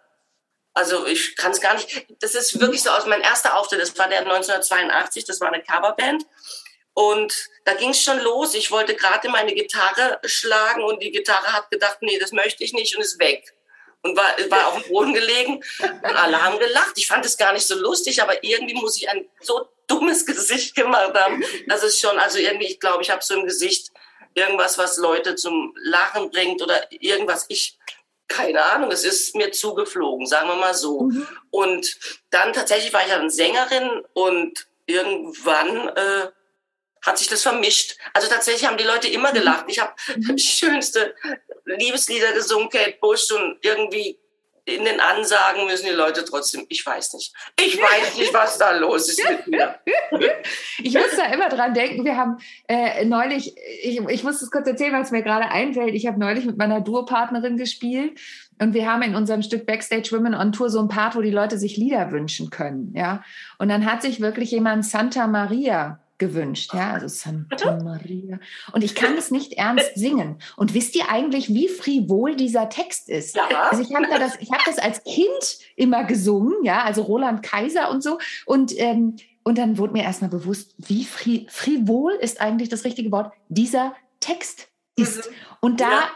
Also 0.74 1.06
ich 1.06 1.36
kann 1.36 1.52
es 1.52 1.60
gar 1.60 1.74
nicht. 1.74 2.06
Das 2.20 2.34
ist 2.34 2.60
wirklich 2.60 2.82
so 2.82 2.90
aus 2.90 3.06
meinem 3.06 3.22
erster 3.22 3.56
Auftritt. 3.56 3.80
Das 3.80 3.96
war 3.96 4.08
der 4.08 4.20
1982. 4.20 5.24
Das 5.24 5.40
war 5.40 5.52
eine 5.52 5.62
Coverband. 5.62 6.24
Und 6.92 7.32
da 7.64 7.74
ging 7.74 7.90
es 7.90 8.02
schon 8.02 8.18
los. 8.18 8.54
Ich 8.54 8.72
wollte 8.72 8.96
gerade 8.96 9.28
meine 9.28 9.54
Gitarre 9.54 10.18
schlagen 10.24 10.82
und 10.82 11.00
die 11.02 11.12
Gitarre 11.12 11.52
hat 11.52 11.70
gedacht, 11.70 11.98
nee, 12.00 12.18
das 12.18 12.32
möchte 12.32 12.64
ich 12.64 12.72
nicht 12.72 12.96
und 12.96 13.02
ist 13.02 13.20
weg. 13.20 13.54
Und 14.02 14.16
war, 14.16 14.34
war 14.48 14.68
auf 14.68 14.82
dem 14.82 14.90
Boden 14.90 15.14
gelegen 15.14 15.62
und 15.78 16.16
alle 16.16 16.42
haben 16.42 16.58
gelacht. 16.58 16.94
Ich 16.96 17.06
fand 17.06 17.24
es 17.24 17.36
gar 17.36 17.52
nicht 17.52 17.66
so 17.66 17.76
lustig, 17.76 18.20
aber 18.22 18.42
irgendwie 18.42 18.74
muss 18.74 18.96
ich 18.96 19.08
ein 19.08 19.28
so 19.40 19.68
dummes 19.86 20.26
Gesicht 20.26 20.74
gemacht 20.74 21.14
haben. 21.14 21.44
Das 21.68 21.84
ist 21.84 22.00
schon, 22.00 22.18
also 22.18 22.38
irgendwie, 22.38 22.66
ich 22.66 22.80
glaube, 22.80 23.02
ich 23.02 23.10
habe 23.10 23.22
so 23.22 23.34
ein 23.34 23.44
Gesicht, 23.44 23.92
irgendwas, 24.34 24.78
was 24.78 24.96
Leute 24.96 25.34
zum 25.34 25.74
Lachen 25.82 26.30
bringt 26.30 26.62
oder 26.62 26.90
irgendwas. 26.90 27.46
Ich, 27.48 27.78
keine 28.28 28.62
Ahnung, 28.62 28.90
es 28.90 29.04
ist 29.04 29.34
mir 29.34 29.50
zugeflogen, 29.50 30.26
sagen 30.26 30.48
wir 30.48 30.56
mal 30.56 30.74
so. 30.74 31.02
Mhm. 31.02 31.26
Und 31.50 31.96
dann 32.30 32.52
tatsächlich 32.52 32.92
war 32.92 33.02
ich 33.02 33.08
dann 33.08 33.30
Sängerin 33.30 34.04
und 34.12 34.66
irgendwann 34.86 35.88
äh, 35.88 36.28
hat 37.02 37.18
sich 37.18 37.28
das 37.28 37.42
vermischt. 37.42 37.96
Also 38.12 38.28
tatsächlich 38.28 38.66
haben 38.66 38.76
die 38.76 38.84
Leute 38.84 39.08
immer 39.08 39.32
gelacht. 39.32 39.64
Ich 39.68 39.80
habe 39.80 39.92
mhm. 40.16 40.38
schönste 40.38 41.14
Liebeslieder 41.64 42.32
gesungen, 42.32 42.68
Kate 42.68 42.98
Bush 43.00 43.30
und 43.32 43.58
irgendwie 43.62 44.19
in 44.74 44.84
den 44.84 45.00
Ansagen 45.00 45.66
müssen 45.66 45.86
die 45.86 45.92
Leute 45.92 46.24
trotzdem, 46.24 46.64
ich 46.68 46.84
weiß 46.84 47.14
nicht. 47.14 47.32
Ich 47.58 47.76
weiß 47.82 48.16
nicht, 48.16 48.32
was 48.32 48.58
da 48.58 48.72
los 48.72 49.08
ist 49.08 49.22
mit 49.28 49.46
mir. 49.48 49.76
ich 50.82 50.94
muss 50.94 51.16
da 51.16 51.26
immer 51.26 51.48
dran 51.48 51.74
denken, 51.74 52.04
wir 52.04 52.16
haben 52.16 52.38
äh, 52.68 53.04
neulich, 53.04 53.54
ich, 53.82 54.00
ich 54.00 54.24
muss 54.24 54.40
das 54.40 54.50
kurz 54.50 54.66
erzählen, 54.66 54.92
was 54.92 55.10
mir 55.10 55.22
gerade 55.22 55.50
einfällt. 55.50 55.94
Ich 55.94 56.06
habe 56.06 56.18
neulich 56.18 56.44
mit 56.44 56.56
meiner 56.56 56.80
Duopartnerin 56.80 57.56
gespielt 57.56 58.18
und 58.60 58.74
wir 58.74 58.90
haben 58.90 59.02
in 59.02 59.14
unserem 59.14 59.42
Stück 59.42 59.66
Backstage 59.66 60.10
Women 60.12 60.34
on 60.34 60.52
Tour 60.52 60.70
so 60.70 60.80
ein 60.80 60.88
Part, 60.88 61.16
wo 61.16 61.22
die 61.22 61.30
Leute 61.30 61.58
sich 61.58 61.76
Lieder 61.76 62.10
wünschen 62.10 62.50
können. 62.50 62.92
Ja? 62.94 63.24
Und 63.58 63.68
dann 63.68 63.90
hat 63.90 64.02
sich 64.02 64.20
wirklich 64.20 64.50
jemand 64.50 64.84
Santa 64.84 65.26
Maria 65.26 65.98
gewünscht, 66.20 66.72
ja, 66.72 66.92
also 66.92 67.08
Santa 67.08 67.80
Maria. 67.82 68.38
Und 68.72 68.84
ich 68.84 68.94
kann 68.94 69.16
es 69.16 69.32
nicht 69.32 69.54
ernst 69.54 69.96
singen. 69.96 70.40
Und 70.56 70.74
wisst 70.74 70.94
ihr 70.94 71.10
eigentlich, 71.10 71.48
wie 71.48 71.66
frivol 71.66 72.36
dieser 72.36 72.68
Text 72.68 73.08
ist? 73.08 73.34
Ja. 73.34 73.70
Also 73.70 73.82
ich 73.82 73.92
habe 73.92 74.06
da 74.08 74.20
das, 74.20 74.36
ich 74.38 74.52
habe 74.52 74.62
das 74.64 74.78
als 74.78 75.02
Kind 75.02 75.58
immer 75.74 76.04
gesungen, 76.04 76.62
ja, 76.62 76.84
also 76.84 77.02
Roland 77.02 77.42
Kaiser 77.42 77.90
und 77.90 78.04
so. 78.04 78.18
Und 78.46 78.78
ähm, 78.78 79.16
und 79.42 79.56
dann 79.56 79.78
wurde 79.78 79.94
mir 79.94 80.04
erstmal 80.04 80.30
bewusst, 80.30 80.74
wie 80.76 81.04
fri 81.04 81.46
frivol 81.48 82.12
ist 82.12 82.40
eigentlich 82.40 82.68
das 82.68 82.84
richtige 82.84 83.10
Wort 83.10 83.32
dieser 83.48 83.96
Text 84.20 84.68
ist. 84.96 85.28
Mhm. 85.28 85.34
Und 85.60 85.80
da 85.80 85.90
ja 85.90 86.10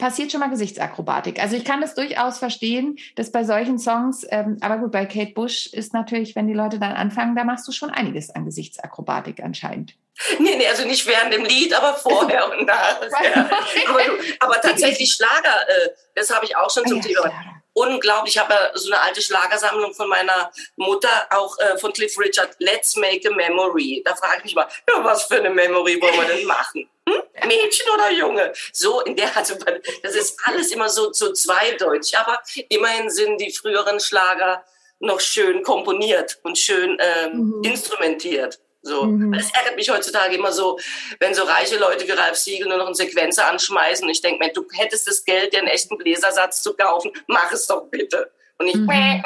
passiert 0.00 0.32
schon 0.32 0.40
mal 0.40 0.50
Gesichtsakrobatik. 0.50 1.40
Also 1.40 1.56
ich 1.56 1.64
kann 1.64 1.80
das 1.80 1.94
durchaus 1.94 2.38
verstehen, 2.38 2.98
dass 3.14 3.30
bei 3.30 3.44
solchen 3.44 3.78
Songs, 3.78 4.26
ähm, 4.30 4.56
aber 4.60 4.78
gut, 4.78 4.90
bei 4.90 5.06
Kate 5.06 5.32
Bush 5.32 5.66
ist 5.66 5.92
natürlich, 5.92 6.34
wenn 6.34 6.48
die 6.48 6.54
Leute 6.54 6.78
dann 6.78 6.92
anfangen, 6.92 7.36
da 7.36 7.44
machst 7.44 7.68
du 7.68 7.72
schon 7.72 7.90
einiges 7.90 8.30
an 8.30 8.44
Gesichtsakrobatik 8.44 9.42
anscheinend. 9.42 9.94
Nee, 10.38 10.56
nee, 10.56 10.66
also 10.66 10.84
nicht 10.86 11.06
während 11.06 11.32
dem 11.32 11.44
Lied, 11.44 11.72
aber 11.72 11.94
vorher 11.94 12.50
und 12.50 12.66
nachher. 12.66 13.50
aber, 13.88 14.00
aber 14.40 14.60
tatsächlich 14.60 15.12
Schlager, 15.12 15.68
äh, 15.68 15.88
das 16.14 16.34
habe 16.34 16.44
ich 16.44 16.56
auch 16.56 16.70
schon 16.70 16.86
zum 16.86 16.98
ja, 16.98 17.04
Thema. 17.04 17.20
Schlager 17.22 17.59
unglaublich. 17.72 18.34
Ich 18.34 18.40
habe 18.40 18.52
ja 18.52 18.70
so 18.74 18.92
eine 18.92 19.00
alte 19.00 19.22
Schlagersammlung 19.22 19.94
von 19.94 20.08
meiner 20.08 20.50
Mutter, 20.76 21.08
auch 21.30 21.58
äh, 21.58 21.78
von 21.78 21.92
Cliff 21.92 22.18
Richard, 22.18 22.56
Let's 22.58 22.96
Make 22.96 23.28
a 23.28 23.32
Memory. 23.32 24.02
Da 24.04 24.14
frage 24.14 24.38
ich 24.38 24.44
mich 24.44 24.54
mal, 24.54 24.68
ja, 24.88 25.04
was 25.04 25.24
für 25.24 25.36
eine 25.36 25.50
Memory 25.50 26.00
wollen 26.00 26.14
wir 26.14 26.36
denn 26.36 26.46
machen? 26.46 26.88
Hm? 27.08 27.22
Mädchen 27.46 27.90
oder 27.94 28.10
Junge? 28.10 28.52
So 28.72 29.00
in 29.00 29.16
der, 29.16 29.36
also 29.36 29.54
das 30.02 30.14
ist 30.14 30.38
alles 30.44 30.70
immer 30.72 30.88
so, 30.88 31.12
so 31.12 31.32
zweideutig. 31.32 32.16
Aber 32.18 32.40
immerhin 32.68 33.10
sind 33.10 33.40
die 33.40 33.52
früheren 33.52 34.00
Schlager 34.00 34.64
noch 35.00 35.20
schön 35.20 35.62
komponiert 35.62 36.38
und 36.42 36.58
schön 36.58 36.98
ähm, 37.00 37.56
mhm. 37.56 37.64
instrumentiert. 37.64 38.60
So. 38.82 39.04
Mhm. 39.04 39.34
Es 39.34 39.50
ärgert 39.52 39.76
mich 39.76 39.90
heutzutage 39.90 40.36
immer 40.36 40.52
so, 40.52 40.78
wenn 41.18 41.34
so 41.34 41.42
reiche 41.42 41.78
Leute 41.78 42.06
wie 42.06 42.12
Ralf 42.12 42.36
Siegel 42.36 42.68
nur 42.68 42.78
noch 42.78 42.86
einen 42.86 42.94
Sequenzer 42.94 43.48
anschmeißen. 43.48 44.04
Und 44.04 44.10
ich 44.10 44.22
denke 44.22 44.44
mir, 44.44 44.52
du 44.52 44.64
hättest 44.72 45.06
das 45.06 45.24
Geld, 45.24 45.52
dir 45.52 45.58
einen 45.58 45.68
echten 45.68 45.98
Bläsersatz 45.98 46.62
zu 46.62 46.74
kaufen, 46.74 47.12
mach 47.26 47.52
es 47.52 47.66
doch 47.66 47.86
bitte. 47.90 48.30
Und 48.58 48.68
ich, 48.68 48.76
mhm. 48.76 49.22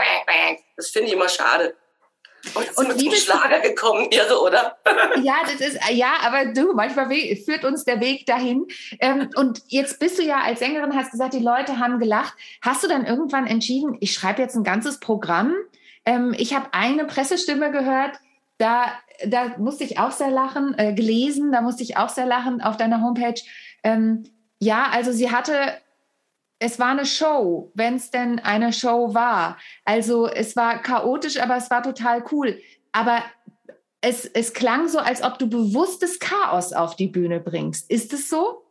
das 0.76 0.90
finde 0.90 1.08
ich 1.08 1.14
immer 1.14 1.28
schade. 1.28 1.74
Und, 2.54 2.76
und 2.76 2.98
sind 2.98 3.00
zum 3.00 3.14
Schlager 3.14 3.60
gekommen, 3.60 4.08
irre, 4.10 4.40
oder? 4.40 4.76
Ja, 5.22 5.36
das 5.44 5.66
ist, 5.66 5.78
ja, 5.90 6.14
aber 6.22 6.46
du, 6.46 6.74
manchmal 6.74 7.08
führt 7.36 7.64
uns 7.64 7.84
der 7.84 8.00
Weg 8.00 8.26
dahin. 8.26 8.66
Ähm, 9.00 9.30
und 9.36 9.62
jetzt 9.68 9.98
bist 9.98 10.18
du 10.18 10.22
ja 10.22 10.42
als 10.42 10.58
Sängerin, 10.58 10.94
hast 10.94 11.12
gesagt, 11.12 11.34
die 11.34 11.38
Leute 11.38 11.78
haben 11.78 11.98
gelacht. 11.98 12.34
Hast 12.60 12.84
du 12.84 12.88
dann 12.88 13.06
irgendwann 13.06 13.46
entschieden, 13.46 13.96
ich 14.00 14.12
schreibe 14.12 14.42
jetzt 14.42 14.56
ein 14.56 14.64
ganzes 14.64 15.00
Programm? 15.00 15.54
Ähm, 16.04 16.34
ich 16.36 16.54
habe 16.54 16.68
eine 16.72 17.06
Pressestimme 17.06 17.70
gehört, 17.70 18.18
da, 18.58 18.92
da 19.26 19.56
musste 19.58 19.84
ich 19.84 19.98
auch 19.98 20.12
sehr 20.12 20.30
lachen, 20.30 20.74
äh, 20.78 20.92
gelesen, 20.92 21.52
da 21.52 21.60
musste 21.60 21.82
ich 21.82 21.96
auch 21.96 22.08
sehr 22.08 22.26
lachen 22.26 22.60
auf 22.60 22.76
deiner 22.76 23.00
Homepage. 23.02 23.40
Ähm, 23.82 24.24
ja, 24.60 24.88
also 24.90 25.12
sie 25.12 25.30
hatte, 25.30 25.54
es 26.58 26.78
war 26.78 26.88
eine 26.88 27.06
Show, 27.06 27.72
wenn 27.74 27.96
es 27.96 28.10
denn 28.10 28.38
eine 28.38 28.72
Show 28.72 29.14
war. 29.14 29.58
Also 29.84 30.28
es 30.28 30.56
war 30.56 30.80
chaotisch, 30.80 31.40
aber 31.40 31.56
es 31.56 31.70
war 31.70 31.82
total 31.82 32.24
cool. 32.30 32.60
Aber 32.92 33.22
es, 34.00 34.24
es 34.26 34.52
klang 34.52 34.88
so, 34.88 34.98
als 34.98 35.22
ob 35.22 35.38
du 35.38 35.48
bewusstes 35.48 36.18
Chaos 36.18 36.72
auf 36.72 36.94
die 36.96 37.08
Bühne 37.08 37.40
bringst. 37.40 37.90
Ist 37.90 38.12
es 38.12 38.28
so? 38.28 38.62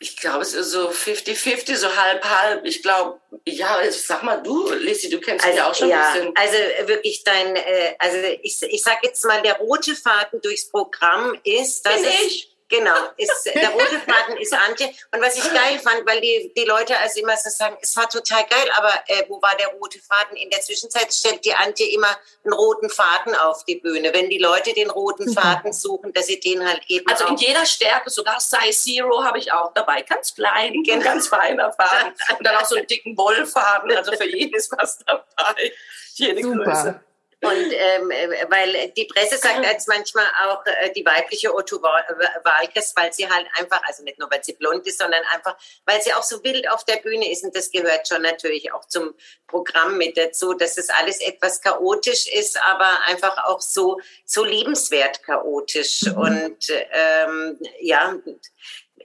Ich 0.00 0.16
glaube, 0.16 0.42
es 0.42 0.54
ist 0.54 0.70
so 0.70 0.90
50-50, 0.90 1.76
so 1.76 1.96
halb-halb. 1.96 2.64
Ich 2.64 2.82
glaube, 2.82 3.20
ja, 3.44 3.78
sag 3.90 4.22
mal 4.22 4.36
du, 4.36 4.72
Lissy, 4.72 5.10
du 5.10 5.18
kennst 5.20 5.44
also, 5.44 5.56
ja 5.56 5.70
auch 5.70 5.74
schon 5.74 5.88
ja, 5.88 6.12
ein 6.12 6.12
bisschen. 6.12 6.36
Also 6.36 6.88
wirklich 6.88 7.24
dein, 7.24 7.56
äh, 7.56 7.94
also 7.98 8.16
ich, 8.42 8.62
ich 8.62 8.82
sag 8.82 9.02
jetzt 9.02 9.24
mal, 9.24 9.42
der 9.42 9.56
rote 9.56 9.96
Faden 9.96 10.40
durchs 10.40 10.68
Programm 10.68 11.38
ist, 11.42 11.84
dass 11.84 11.96
Bin 11.96 12.04
es, 12.04 12.22
ich. 12.26 12.56
Genau, 12.68 12.96
ist, 13.16 13.50
der 13.54 13.70
rote 13.70 13.98
Faden 14.00 14.36
ist 14.36 14.52
Antje. 14.52 14.88
Und 15.10 15.22
was 15.22 15.36
ich 15.36 15.52
geil 15.54 15.78
fand, 15.78 16.06
weil 16.06 16.20
die, 16.20 16.52
die 16.54 16.64
Leute 16.64 16.98
also 16.98 17.18
immer 17.20 17.34
so 17.36 17.48
sagen, 17.48 17.78
es 17.80 17.96
war 17.96 18.08
total 18.10 18.44
geil, 18.44 18.70
aber 18.76 18.92
äh, 19.06 19.24
wo 19.28 19.40
war 19.40 19.56
der 19.56 19.68
rote 19.68 19.98
Faden? 20.00 20.36
In 20.36 20.50
der 20.50 20.60
Zwischenzeit 20.60 21.12
stellt 21.12 21.44
die 21.46 21.54
Antje 21.54 21.86
immer 21.90 22.14
einen 22.44 22.52
roten 22.52 22.90
Faden 22.90 23.34
auf 23.34 23.64
die 23.64 23.76
Bühne. 23.76 24.12
Wenn 24.12 24.28
die 24.28 24.38
Leute 24.38 24.74
den 24.74 24.90
roten 24.90 25.32
Faden 25.32 25.72
suchen, 25.72 26.12
dass 26.12 26.26
sie 26.26 26.40
den 26.40 26.66
halt 26.66 26.82
eben. 26.88 27.06
Also 27.08 27.26
in 27.28 27.36
jeder 27.36 27.64
Stärke, 27.64 28.10
sogar 28.10 28.38
Size 28.38 28.72
Zero 28.72 29.24
habe 29.24 29.38
ich 29.38 29.50
auch 29.50 29.72
dabei. 29.72 30.02
Ganz 30.02 30.34
klein, 30.34 30.82
genau. 30.86 31.02
ganz 31.02 31.28
feiner 31.28 31.72
Faden. 31.72 32.12
Und 32.38 32.46
dann 32.46 32.56
auch 32.56 32.66
so 32.66 32.76
einen 32.76 32.86
dicken 32.86 33.16
Wollfaden. 33.16 33.96
Also 33.96 34.12
für 34.12 34.28
jeden 34.28 34.54
ist 34.54 34.70
was 34.76 34.98
dabei. 34.98 35.72
Jede 36.14 36.42
Super. 36.42 36.64
Größe. 36.64 37.00
Und 37.40 37.72
ähm, 37.72 38.10
äh, 38.10 38.46
weil 38.50 38.90
die 38.96 39.04
Presse 39.04 39.38
sagt 39.38 39.64
jetzt 39.64 39.86
manchmal 39.86 40.26
auch 40.44 40.66
äh, 40.66 40.92
die 40.92 41.06
weibliche 41.06 41.54
Otto 41.54 41.80
Walkes, 41.80 42.92
weil 42.96 43.12
sie 43.12 43.28
halt 43.28 43.46
einfach, 43.58 43.80
also 43.84 44.02
nicht 44.02 44.18
nur 44.18 44.28
weil 44.28 44.42
sie 44.42 44.54
blond 44.54 44.84
ist, 44.88 44.98
sondern 44.98 45.22
einfach, 45.32 45.56
weil 45.84 46.02
sie 46.02 46.12
auch 46.14 46.24
so 46.24 46.42
wild 46.42 46.68
auf 46.68 46.84
der 46.84 46.96
Bühne 46.96 47.30
ist. 47.30 47.44
Und 47.44 47.54
das 47.54 47.70
gehört 47.70 48.08
schon 48.08 48.22
natürlich 48.22 48.72
auch 48.72 48.84
zum 48.88 49.14
Programm 49.46 49.98
mit 49.98 50.16
dazu, 50.16 50.52
dass 50.54 50.74
das 50.74 50.88
alles 50.88 51.20
etwas 51.20 51.60
chaotisch 51.60 52.26
ist, 52.26 52.60
aber 52.60 53.02
einfach 53.06 53.44
auch 53.44 53.60
so, 53.60 54.00
so 54.24 54.44
liebenswert 54.44 55.22
chaotisch. 55.22 56.02
Mhm. 56.02 56.16
Und 56.16 56.72
ähm, 56.90 57.58
ja, 57.80 58.16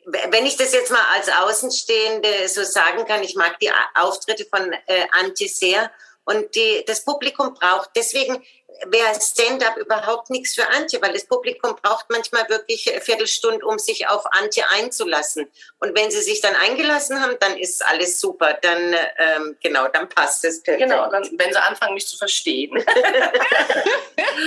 wenn 0.06 0.46
ich 0.48 0.58
das 0.58 0.74
jetzt 0.74 0.92
mal 0.92 1.06
als 1.14 1.30
Außenstehende 1.30 2.48
so 2.48 2.64
sagen 2.64 3.06
kann, 3.06 3.24
ich 3.24 3.36
mag 3.36 3.60
die 3.60 3.72
Auftritte 3.94 4.46
von 4.46 4.74
äh, 4.88 5.06
Antje 5.12 5.48
sehr 5.48 5.92
und 6.26 6.56
die, 6.56 6.84
das 6.86 7.04
Publikum 7.04 7.54
braucht, 7.54 7.92
deswegen 7.96 8.44
wäre 8.88 9.20
Stand-up 9.20 9.78
überhaupt 9.78 10.30
nichts 10.30 10.56
für 10.56 10.68
Antje, 10.70 11.02
weil 11.02 11.14
das 11.14 11.26
Publikum 11.26 11.76
braucht 11.82 12.10
manchmal 12.10 12.48
wirklich 12.50 12.92
eine 12.92 13.02
Viertelstunde, 13.02 13.66
um 13.66 13.80
sich 13.80 14.08
auf 14.08 14.26
Antje 14.32 14.64
einzulassen. 14.70 15.50
Und 15.80 15.96
wenn 15.96 16.12
sie 16.12 16.22
sich 16.22 16.42
dann 16.42 16.56
eingelassen 16.56 17.22
haben, 17.22 17.38
dann 17.40 17.58
ist 17.58 17.86
alles 17.86 18.20
super. 18.20 18.58
Dann, 18.62 18.96
ähm, 19.18 19.58
genau, 19.62 19.88
dann 19.88 20.10
passt 20.10 20.44
es 20.46 20.62
perfekt. 20.62 20.90
Genau, 20.90 21.10
dann, 21.10 21.24
wenn 21.38 21.54
sie 21.54 21.62
anfangen, 21.62 21.94
mich 21.94 22.08
zu 22.08 22.18
verstehen. 22.18 22.76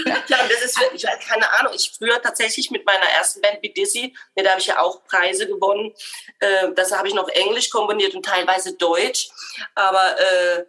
ja, 0.07 0.19
das 0.29 0.63
ist, 0.63 0.79
ich 0.95 1.05
weiß 1.05 1.27
keine 1.27 1.51
Ahnung, 1.59 1.73
ich 1.75 1.93
früher 1.97 2.21
tatsächlich 2.21 2.71
mit 2.71 2.85
meiner 2.85 3.07
ersten 3.17 3.41
Band 3.41 3.59
wie 3.63 3.73
Dizzy, 3.73 4.15
da 4.35 4.51
habe 4.51 4.61
ich 4.61 4.67
ja 4.67 4.81
auch 4.81 5.05
Preise 5.05 5.47
gewonnen. 5.47 5.95
Äh, 6.41 6.73
das 6.75 6.93
habe 6.93 7.09
ich 7.09 7.15
noch 7.15 7.29
Englisch 7.29 7.71
komponiert 7.71 8.15
und 8.15 8.25
teilweise 8.25 8.75
Deutsch. 8.75 9.29
Aber 9.75 10.19
äh, 10.19 10.65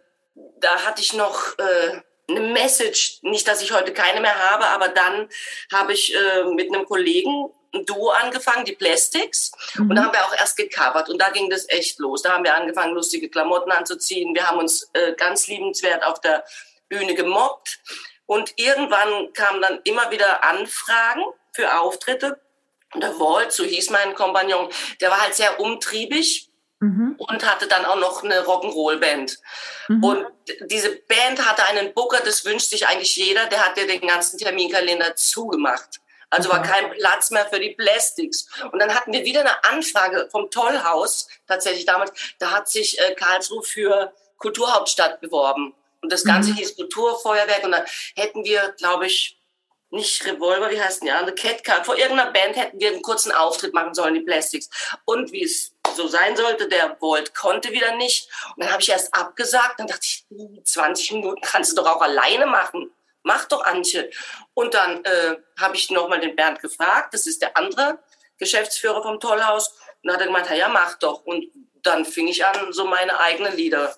da 0.60 0.84
hatte 0.84 1.02
ich 1.02 1.12
noch 1.12 1.58
äh, 1.58 2.00
eine 2.28 2.40
Message, 2.40 3.18
nicht, 3.22 3.48
dass 3.48 3.62
ich 3.62 3.72
heute 3.72 3.92
keine 3.92 4.20
mehr 4.20 4.38
habe, 4.50 4.66
aber 4.66 4.88
dann 4.88 5.28
habe 5.72 5.92
ich 5.92 6.14
äh, 6.14 6.44
mit 6.44 6.72
einem 6.72 6.84
Kollegen 6.84 7.50
ein 7.74 7.84
Duo 7.84 8.10
angefangen, 8.10 8.64
die 8.64 8.74
Plastics, 8.74 9.52
mhm. 9.74 9.90
und 9.90 9.96
da 9.96 10.04
haben 10.04 10.12
wir 10.12 10.24
auch 10.24 10.34
erst 10.34 10.56
gecovert 10.56 11.08
und 11.08 11.20
da 11.20 11.30
ging 11.30 11.50
das 11.50 11.68
echt 11.68 11.98
los. 11.98 12.22
Da 12.22 12.32
haben 12.32 12.44
wir 12.44 12.54
angefangen, 12.54 12.94
lustige 12.94 13.28
Klamotten 13.28 13.70
anzuziehen. 13.70 14.34
Wir 14.34 14.48
haben 14.48 14.58
uns 14.58 14.90
äh, 14.94 15.12
ganz 15.14 15.46
liebenswert 15.48 16.02
auf 16.02 16.20
der 16.20 16.44
Bühne 16.88 17.14
gemobbt 17.14 17.78
und 18.26 18.54
irgendwann 18.56 19.32
kamen 19.32 19.62
dann 19.62 19.80
immer 19.84 20.10
wieder 20.10 20.44
Anfragen 20.44 21.22
für 21.52 21.78
Auftritte. 21.78 22.40
Und 22.94 23.02
der 23.02 23.18
Walt, 23.20 23.52
so 23.52 23.64
hieß 23.64 23.90
mein 23.90 24.14
Kompagnon, 24.14 24.70
der 25.00 25.10
war 25.10 25.20
halt 25.20 25.34
sehr 25.34 25.60
umtriebig 25.60 26.47
Mhm. 26.80 27.16
und 27.18 27.44
hatte 27.44 27.66
dann 27.66 27.84
auch 27.84 27.96
noch 27.96 28.22
eine 28.22 28.44
Rock'n'Roll-Band. 28.44 29.38
Mhm. 29.88 30.04
Und 30.04 30.26
diese 30.70 30.94
Band 31.08 31.44
hatte 31.44 31.66
einen 31.66 31.92
Booker, 31.92 32.20
das 32.24 32.44
wünscht 32.44 32.70
sich 32.70 32.86
eigentlich 32.86 33.16
jeder, 33.16 33.46
der 33.46 33.64
hat 33.64 33.76
ja 33.76 33.84
den 33.84 34.06
ganzen 34.06 34.38
Terminkalender 34.38 35.16
zugemacht. 35.16 36.00
Also 36.30 36.50
war 36.50 36.62
kein 36.62 36.90
Platz 36.92 37.30
mehr 37.30 37.46
für 37.46 37.58
die 37.58 37.70
Plastics. 37.70 38.48
Und 38.70 38.78
dann 38.80 38.94
hatten 38.94 39.12
wir 39.12 39.24
wieder 39.24 39.40
eine 39.40 39.64
Anfrage 39.64 40.28
vom 40.30 40.50
Tollhaus, 40.50 41.28
tatsächlich 41.46 41.86
damals, 41.86 42.12
da 42.38 42.50
hat 42.50 42.68
sich 42.68 42.98
äh, 43.00 43.14
Karlsruhe 43.14 43.62
für 43.62 44.12
Kulturhauptstadt 44.36 45.20
beworben. 45.20 45.74
Und 46.00 46.12
das 46.12 46.24
Ganze 46.24 46.50
mhm. 46.50 46.56
hieß 46.56 46.76
Kulturfeuerwerk. 46.76 47.64
Und 47.64 47.72
da 47.72 47.84
hätten 48.14 48.44
wir, 48.44 48.74
glaube 48.78 49.06
ich, 49.06 49.38
nicht 49.90 50.24
Revolver, 50.26 50.70
wie 50.70 50.80
heißt 50.80 51.00
denn 51.00 51.08
ja, 51.08 51.18
eine 51.18 51.34
Catcard. 51.34 51.86
Vor 51.86 51.96
irgendeiner 51.96 52.30
Band 52.30 52.56
hätten 52.56 52.78
wir 52.78 52.90
einen 52.90 53.02
kurzen 53.02 53.32
Auftritt 53.32 53.72
machen 53.72 53.94
sollen, 53.94 54.14
die 54.14 54.20
Plastics. 54.20 54.68
Und 55.06 55.32
wie 55.32 55.44
es 55.44 55.72
so 55.94 56.08
sein 56.08 56.36
sollte, 56.36 56.68
der 56.68 56.96
Volt 57.00 57.34
konnte 57.34 57.72
wieder 57.72 57.96
nicht. 57.96 58.28
Und 58.54 58.64
dann 58.64 58.72
habe 58.72 58.82
ich 58.82 58.88
erst 58.88 59.14
abgesagt. 59.14 59.80
Dann 59.80 59.86
dachte 59.86 60.04
ich, 60.04 60.26
20 60.64 61.12
Minuten 61.12 61.40
kannst 61.42 61.72
du 61.72 61.76
doch 61.76 61.86
auch 61.86 62.02
alleine 62.02 62.46
machen. 62.46 62.90
Mach 63.22 63.44
doch, 63.46 63.64
Antje. 63.64 64.10
Und 64.54 64.74
dann 64.74 65.04
äh, 65.04 65.36
habe 65.58 65.76
ich 65.76 65.90
nochmal 65.90 66.20
den 66.20 66.36
Bernd 66.36 66.60
gefragt. 66.60 67.14
Das 67.14 67.26
ist 67.26 67.42
der 67.42 67.56
andere 67.56 67.98
Geschäftsführer 68.38 69.02
vom 69.02 69.20
Tollhaus. 69.20 69.68
Und 70.02 70.08
dann 70.08 70.14
hat 70.14 70.20
er 70.20 70.26
gemeint, 70.26 70.50
ja, 70.50 70.68
mach 70.68 70.94
doch. 70.98 71.24
Und 71.24 71.46
dann 71.82 72.04
fing 72.04 72.28
ich 72.28 72.44
an, 72.44 72.72
so 72.72 72.84
meine 72.84 73.18
eigenen 73.18 73.56
Lieder 73.56 73.94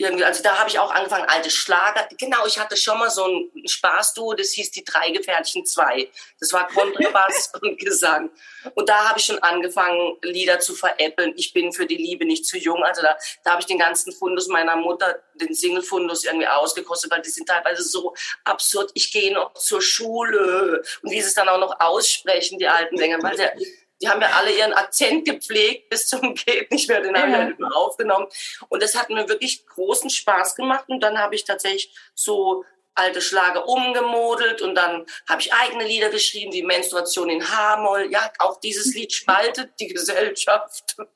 irgendwie, 0.00 0.24
also 0.24 0.44
da 0.44 0.56
habe 0.58 0.70
ich 0.70 0.78
auch 0.78 0.92
angefangen, 0.92 1.26
alte 1.28 1.50
Schlager. 1.50 2.08
Genau, 2.16 2.46
ich 2.46 2.58
hatte 2.58 2.76
schon 2.76 2.98
mal 2.98 3.10
so 3.10 3.26
ein 3.26 3.50
Spaßduo, 3.66 4.34
das 4.34 4.52
hieß 4.52 4.70
die 4.70 4.84
drei 4.84 5.10
gefährlichen 5.10 5.66
zwei. 5.66 6.08
Das 6.38 6.52
war 6.52 6.68
Kontrabass 6.68 7.52
und 7.62 7.80
Gesang. 7.80 8.30
Und 8.74 8.88
da 8.88 9.08
habe 9.08 9.18
ich 9.18 9.26
schon 9.26 9.40
angefangen, 9.40 10.16
Lieder 10.22 10.60
zu 10.60 10.76
veräppeln. 10.76 11.34
Ich 11.36 11.52
bin 11.52 11.72
für 11.72 11.84
die 11.84 11.96
Liebe 11.96 12.24
nicht 12.24 12.46
zu 12.46 12.58
jung. 12.58 12.84
Also 12.84 13.02
da, 13.02 13.16
da 13.42 13.50
habe 13.50 13.60
ich 13.60 13.66
den 13.66 13.78
ganzen 13.78 14.12
Fundus 14.12 14.46
meiner 14.46 14.76
Mutter, 14.76 15.20
den 15.34 15.52
Single-Fundus 15.52 16.24
irgendwie 16.24 16.46
ausgekostet, 16.46 17.10
weil 17.10 17.22
die 17.22 17.30
sind 17.30 17.48
teilweise 17.48 17.82
so 17.82 18.14
absurd. 18.44 18.92
Ich 18.94 19.10
gehe 19.10 19.34
noch 19.34 19.54
zur 19.54 19.82
Schule. 19.82 20.82
Und 21.02 21.10
wie 21.10 21.20
sie 21.20 21.26
es 21.26 21.34
dann 21.34 21.48
auch 21.48 21.58
noch 21.58 21.80
aussprechen, 21.80 22.60
die 22.60 22.68
alten 22.68 22.96
Sänger, 22.96 23.20
weil 23.20 23.36
sie 23.36 23.87
die 24.00 24.08
haben 24.08 24.20
ja 24.20 24.28
alle 24.28 24.52
ihren 24.52 24.72
Akzent 24.72 25.26
gepflegt 25.26 25.90
bis 25.90 26.06
zum 26.06 26.34
Geht 26.46 26.70
nicht 26.70 26.88
mehr, 26.88 27.00
den 27.00 27.16
haben 27.16 27.32
wir 27.32 27.56
ja. 27.58 27.74
aufgenommen. 27.74 28.26
Und 28.68 28.82
das 28.82 28.94
hat 28.94 29.10
mir 29.10 29.28
wirklich 29.28 29.66
großen 29.66 30.10
Spaß 30.10 30.54
gemacht. 30.54 30.84
Und 30.88 31.00
dann 31.00 31.18
habe 31.18 31.34
ich 31.34 31.44
tatsächlich 31.44 31.92
so 32.14 32.64
alte 32.94 33.22
Schlager 33.22 33.66
umgemodelt 33.68 34.60
und 34.60 34.74
dann 34.74 35.06
habe 35.28 35.40
ich 35.40 35.52
eigene 35.54 35.84
Lieder 35.84 36.10
geschrieben, 36.10 36.52
wie 36.52 36.64
Menstruation 36.64 37.30
in 37.30 37.48
H-Moll. 37.48 38.10
Ja, 38.10 38.30
auch 38.38 38.58
dieses 38.58 38.92
Lied 38.94 39.12
spaltet 39.12 39.70
die 39.80 39.88
Gesellschaft. 39.88 40.96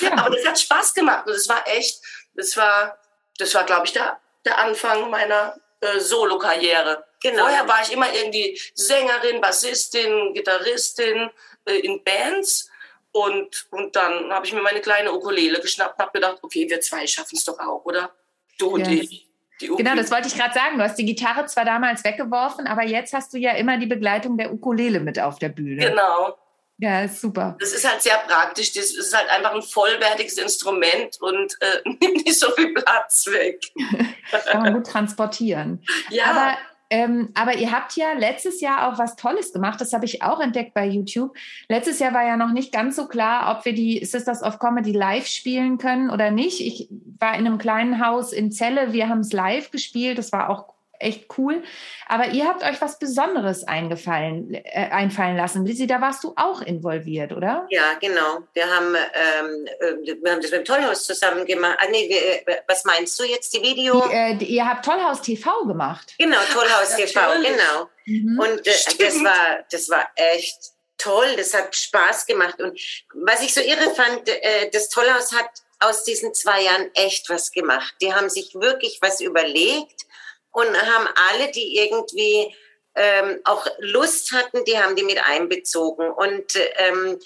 Ja. 0.00 0.10
Aber 0.18 0.34
das 0.34 0.44
hat 0.44 0.58
Spaß 0.58 0.92
gemacht 0.92 1.28
und 1.28 1.34
es 1.34 1.48
war 1.48 1.64
echt, 1.68 2.02
das 2.34 2.56
war, 2.56 2.98
das 3.38 3.54
war, 3.54 3.62
glaube 3.62 3.86
ich, 3.86 3.92
der, 3.92 4.18
der 4.44 4.58
Anfang 4.58 5.08
meiner 5.08 5.54
äh, 5.80 6.00
Solo-Karriere. 6.00 7.04
Genau. 7.20 7.42
Vorher 7.42 7.66
war 7.66 7.82
ich 7.82 7.92
immer 7.92 8.12
irgendwie 8.12 8.58
Sängerin, 8.74 9.40
Bassistin, 9.40 10.34
Gitarristin 10.34 11.30
äh, 11.64 11.78
in 11.78 12.02
Bands. 12.04 12.70
Und, 13.10 13.66
und 13.70 13.96
dann 13.96 14.30
habe 14.30 14.46
ich 14.46 14.52
mir 14.52 14.62
meine 14.62 14.80
kleine 14.80 15.12
Ukulele 15.12 15.60
geschnappt 15.60 15.98
und 15.98 16.02
habe 16.02 16.12
gedacht, 16.12 16.38
okay, 16.42 16.68
wir 16.68 16.80
zwei 16.80 17.06
schaffen 17.06 17.36
es 17.36 17.44
doch 17.44 17.58
auch, 17.58 17.84
oder? 17.84 18.10
Du 18.58 18.68
und 18.68 18.86
ja. 18.86 19.02
ich. 19.02 19.26
Genau, 19.60 19.96
das 19.96 20.10
wollte 20.12 20.28
ich 20.28 20.36
gerade 20.36 20.54
sagen. 20.54 20.78
Du 20.78 20.84
hast 20.84 20.96
die 20.96 21.04
Gitarre 21.04 21.46
zwar 21.46 21.64
damals 21.64 22.04
weggeworfen, 22.04 22.68
aber 22.68 22.84
jetzt 22.84 23.12
hast 23.12 23.34
du 23.34 23.38
ja 23.38 23.52
immer 23.52 23.76
die 23.76 23.86
Begleitung 23.86 24.38
der 24.38 24.52
Ukulele 24.52 25.00
mit 25.00 25.18
auf 25.18 25.40
der 25.40 25.48
Bühne. 25.48 25.88
Genau. 25.88 26.38
Ja, 26.80 27.02
ist 27.02 27.20
super. 27.20 27.56
Das 27.58 27.72
ist 27.72 27.88
halt 27.88 28.00
sehr 28.00 28.18
praktisch. 28.18 28.72
Das 28.72 28.92
ist 28.92 29.16
halt 29.16 29.28
einfach 29.30 29.52
ein 29.52 29.62
vollwertiges 29.62 30.38
Instrument 30.38 31.20
und 31.20 31.56
äh, 31.60 31.80
nimmt 31.84 32.24
nicht 32.24 32.38
so 32.38 32.52
viel 32.52 32.72
Platz 32.72 33.26
weg. 33.26 33.60
Kann 34.46 34.62
man 34.62 34.74
gut 34.74 34.86
transportieren. 34.86 35.84
Ja. 36.10 36.26
Aber 36.26 36.58
ähm, 36.90 37.30
aber 37.34 37.56
ihr 37.56 37.70
habt 37.70 37.96
ja 37.96 38.12
letztes 38.14 38.60
Jahr 38.60 38.88
auch 38.88 38.98
was 38.98 39.16
Tolles 39.16 39.52
gemacht. 39.52 39.80
Das 39.80 39.92
habe 39.92 40.06
ich 40.06 40.22
auch 40.22 40.40
entdeckt 40.40 40.72
bei 40.74 40.86
YouTube. 40.86 41.36
Letztes 41.68 41.98
Jahr 41.98 42.14
war 42.14 42.24
ja 42.24 42.36
noch 42.36 42.52
nicht 42.52 42.72
ganz 42.72 42.96
so 42.96 43.08
klar, 43.08 43.54
ob 43.54 43.64
wir 43.64 43.74
die 43.74 44.04
Sisters 44.04 44.42
of 44.42 44.58
Comedy 44.58 44.92
live 44.92 45.26
spielen 45.26 45.78
können 45.78 46.10
oder 46.10 46.30
nicht. 46.30 46.60
Ich 46.60 46.88
war 47.18 47.36
in 47.36 47.46
einem 47.46 47.58
kleinen 47.58 48.04
Haus 48.04 48.32
in 48.32 48.50
Celle. 48.50 48.92
Wir 48.92 49.08
haben 49.08 49.20
es 49.20 49.32
live 49.32 49.70
gespielt. 49.70 50.18
Das 50.18 50.32
war 50.32 50.48
auch 50.48 50.77
echt 50.98 51.26
cool. 51.38 51.62
Aber 52.06 52.28
ihr 52.28 52.46
habt 52.46 52.62
euch 52.62 52.80
was 52.80 52.98
Besonderes 52.98 53.64
eingefallen, 53.64 54.54
äh, 54.54 54.90
einfallen 54.90 55.36
lassen. 55.36 55.64
Lizzie, 55.64 55.86
da 55.86 56.00
warst 56.00 56.24
du 56.24 56.32
auch 56.36 56.60
involviert, 56.60 57.32
oder? 57.32 57.66
Ja, 57.70 57.94
genau. 58.00 58.40
Wir 58.54 58.66
haben, 58.66 58.94
ähm, 58.94 59.68
äh, 59.80 60.20
wir 60.22 60.32
haben 60.32 60.40
das 60.40 60.50
mit 60.50 60.60
dem 60.60 60.64
Tollhaus 60.64 61.04
zusammen 61.04 61.44
gemacht. 61.46 61.78
Ah, 61.80 61.86
nee, 61.90 62.08
wir, 62.08 62.54
äh, 62.54 62.62
was 62.66 62.84
meinst 62.84 63.18
du 63.18 63.24
jetzt, 63.24 63.54
die 63.54 63.62
Video? 63.62 64.06
Die, 64.08 64.14
äh, 64.14 64.34
die, 64.36 64.46
ihr 64.46 64.66
habt 64.66 64.84
Tollhaus 64.84 65.22
TV 65.22 65.64
gemacht. 65.64 66.14
Genau, 66.18 66.38
Tollhaus 66.52 66.96
TV, 66.96 67.20
genau. 67.36 67.88
Mhm. 68.06 68.38
Und 68.38 68.66
äh, 68.66 68.72
das, 68.98 69.22
war, 69.22 69.64
das 69.70 69.88
war 69.88 70.08
echt 70.14 70.72
toll. 70.96 71.34
Das 71.36 71.54
hat 71.54 71.74
Spaß 71.74 72.26
gemacht. 72.26 72.60
Und 72.60 72.78
was 73.14 73.42
ich 73.42 73.54
so 73.54 73.60
irre 73.60 73.94
fand, 73.94 74.28
äh, 74.28 74.70
das 74.70 74.88
Tollhaus 74.88 75.32
hat 75.32 75.50
aus 75.80 76.04
diesen 76.04 76.34
zwei 76.34 76.62
Jahren 76.62 76.90
echt 76.94 77.28
was 77.28 77.52
gemacht. 77.52 77.94
Die 78.00 78.12
haben 78.12 78.28
sich 78.28 78.54
wirklich 78.54 78.98
was 79.00 79.20
überlegt 79.20 80.06
und 80.52 80.66
haben 80.66 81.08
alle, 81.30 81.50
die 81.50 81.76
irgendwie 81.76 82.54
ähm, 82.94 83.40
auch 83.44 83.66
Lust 83.78 84.32
hatten, 84.32 84.64
die 84.64 84.78
haben 84.78 84.96
die 84.96 85.04
mit 85.04 85.18
einbezogen. 85.24 86.10
Und 86.10 86.52
ähm, 86.76 87.18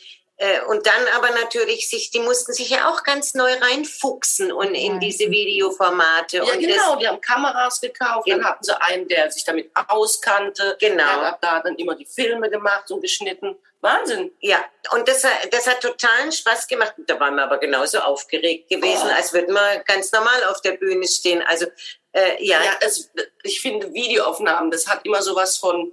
äh, 0.43 0.61
und 0.62 0.85
dann 0.87 1.07
aber 1.14 1.31
natürlich 1.41 1.88
sich, 1.88 2.11
die 2.11 2.19
mussten 2.19 2.52
sich 2.52 2.71
ja 2.71 2.91
auch 2.91 3.05
ganz 3.05 3.35
neu 3.35 3.52
reinfuchsen 3.55 4.50
und 4.50 4.75
in 4.75 4.99
diese 4.99 5.31
Videoformate. 5.31 6.38
Ja, 6.38 6.43
und 6.43 6.59
genau, 6.59 6.97
die 6.97 7.07
haben 7.07 7.21
Kameras 7.21 7.81
gekauft, 7.81 8.26
ja. 8.26 8.37
dann 8.37 8.45
hatten 8.45 8.64
sie 8.64 8.81
einen, 8.81 9.07
der 9.07 9.31
sich 9.31 9.45
damit 9.45 9.71
auskannte. 9.88 10.76
Genau. 10.81 10.97
Der 10.97 11.26
hat 11.29 11.45
da 11.45 11.61
dann 11.61 11.76
immer 11.76 11.95
die 11.95 12.07
Filme 12.07 12.50
gemacht 12.50 12.91
und 12.91 13.02
geschnitten. 13.02 13.57
Wahnsinn. 13.83 14.33
Ja, 14.41 14.64
und 14.93 15.07
das, 15.07 15.25
das 15.50 15.67
hat 15.69 15.81
totalen 15.81 16.33
Spaß 16.33 16.67
gemacht. 16.67 16.95
Da 17.07 17.21
waren 17.21 17.37
wir 17.37 17.45
aber 17.45 17.59
genauso 17.59 17.99
aufgeregt 17.99 18.69
gewesen, 18.69 19.09
oh. 19.11 19.14
als 19.14 19.33
würden 19.33 19.55
wir 19.55 19.85
ganz 19.87 20.11
normal 20.11 20.43
auf 20.50 20.61
der 20.61 20.73
Bühne 20.73 21.07
stehen. 21.07 21.43
Also 21.43 21.67
äh, 22.12 22.45
ja, 22.45 22.62
ja 22.62 22.76
es, 22.81 23.11
ich 23.42 23.61
finde 23.61 23.92
Videoaufnahmen, 23.92 24.71
das 24.71 24.87
hat 24.87 25.04
immer 25.04 25.23
sowas 25.23 25.57
von, 25.57 25.92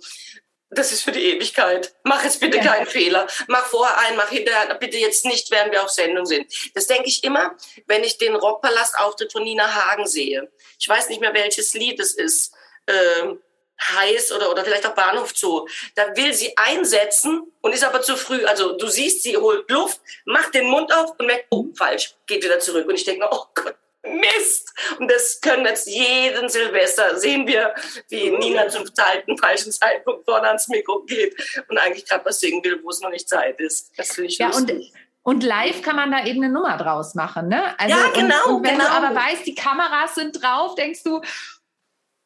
das 0.72 0.92
ist 0.92 1.02
für 1.02 1.12
die 1.12 1.24
Ewigkeit. 1.34 1.96
Mach 2.04 2.24
jetzt 2.24 2.40
bitte 2.40 2.58
ja. 2.58 2.64
keinen 2.64 2.86
Fehler. 2.86 3.28
Mach 3.48 3.66
vorher 3.66 3.98
ein, 4.00 4.16
mach 4.16 4.30
hinterher, 4.30 4.74
bitte 4.76 4.98
jetzt 4.98 5.26
nicht, 5.26 5.50
während 5.50 5.72
wir 5.72 5.84
auf 5.84 5.90
Sendung 5.90 6.26
sind. 6.26 6.52
Das 6.76 6.86
denke 6.86 7.08
ich 7.08 7.24
immer, 7.24 7.56
wenn 7.88 8.04
ich 8.04 8.18
den 8.18 8.36
Rockpalast-Auftritt 8.36 9.32
von 9.32 9.44
Nina 9.44 9.74
Hagen 9.74 10.06
sehe. 10.06 10.52
Ich 10.80 10.88
weiß 10.88 11.10
nicht 11.10 11.22
mehr, 11.22 11.34
welches 11.34 11.74
Lied 11.74 12.00
es 12.00 12.14
ist. 12.14 12.54
Ähm, 12.88 13.42
heiß 13.82 14.34
oder, 14.34 14.52
oder 14.52 14.64
vielleicht 14.64 14.86
auch 14.86 14.94
Bahnhof 14.94 15.36
Zoo. 15.36 15.68
Da 15.96 16.16
will 16.16 16.34
sie 16.34 16.56
einsetzen 16.58 17.52
und 17.62 17.74
ist 17.74 17.84
aber 17.84 18.02
zu 18.02 18.18
früh. 18.18 18.46
Also 18.46 18.78
du 18.78 18.88
siehst, 18.88 19.24
sie 19.24 19.38
holt 19.38 19.70
Luft, 19.72 20.02
macht 20.26 20.54
den 20.54 20.68
Mund 20.68 20.94
auf 20.94 21.12
und 21.18 21.26
merkt, 21.26 21.48
oh, 21.50 21.66
falsch, 21.76 22.16
geht 22.28 22.44
wieder 22.44 22.60
zurück. 22.60 22.88
Und 22.88 22.96
ich 22.96 23.06
denke, 23.06 23.28
oh 23.32 23.46
Gott, 23.56 23.76
Mist! 24.04 24.74
Und 24.98 25.12
das 25.12 25.40
können 25.42 25.64
wir 25.64 25.72
jetzt 25.72 25.88
jeden 25.88 26.48
Silvester 26.48 27.20
sehen 27.20 27.46
wir, 27.46 27.74
wie 28.10 28.30
Nina 28.30 28.68
zum 28.70 28.86
alten 28.98 29.38
falschen 29.38 29.72
Zeitpunkt 29.72 30.26
vorne 30.26 30.48
ans 30.48 30.68
Mikro 30.70 31.04
geht 31.04 31.36
und 31.68 31.78
eigentlich 31.78 32.06
gerade 32.06 32.26
was 32.26 32.40
singen 32.40 32.64
will, 32.64 32.80
wo 32.84 32.90
es 32.90 33.02
noch 33.02 33.10
nicht 33.10 33.28
Zeit 33.28 33.60
ist. 33.60 33.92
Das 33.98 34.14
finde 34.14 34.30
ich 34.30 34.38
ja, 34.38 34.48
lustig. 34.48 34.94
Und, 35.24 35.36
und 35.36 35.44
live 35.44 35.82
kann 35.82 35.98
man 35.98 36.12
da 36.12 36.26
eben 36.26 36.44
eine 36.44 36.54
Nummer 36.54 36.78
draus 36.78 37.14
machen, 37.14 37.50
ne? 37.50 37.78
Also, 37.78 37.96
ja, 37.96 38.10
genau. 38.14 38.48
Und, 38.48 38.56
und 38.56 38.66
wenn 38.66 38.78
genau. 38.78 38.86
du 38.86 38.92
aber 38.92 39.16
weißt, 39.16 39.46
die 39.46 39.56
Kameras 39.56 40.16
sind 40.16 40.42
drauf, 40.42 40.76
denkst 40.76 41.04
du, 41.04 41.22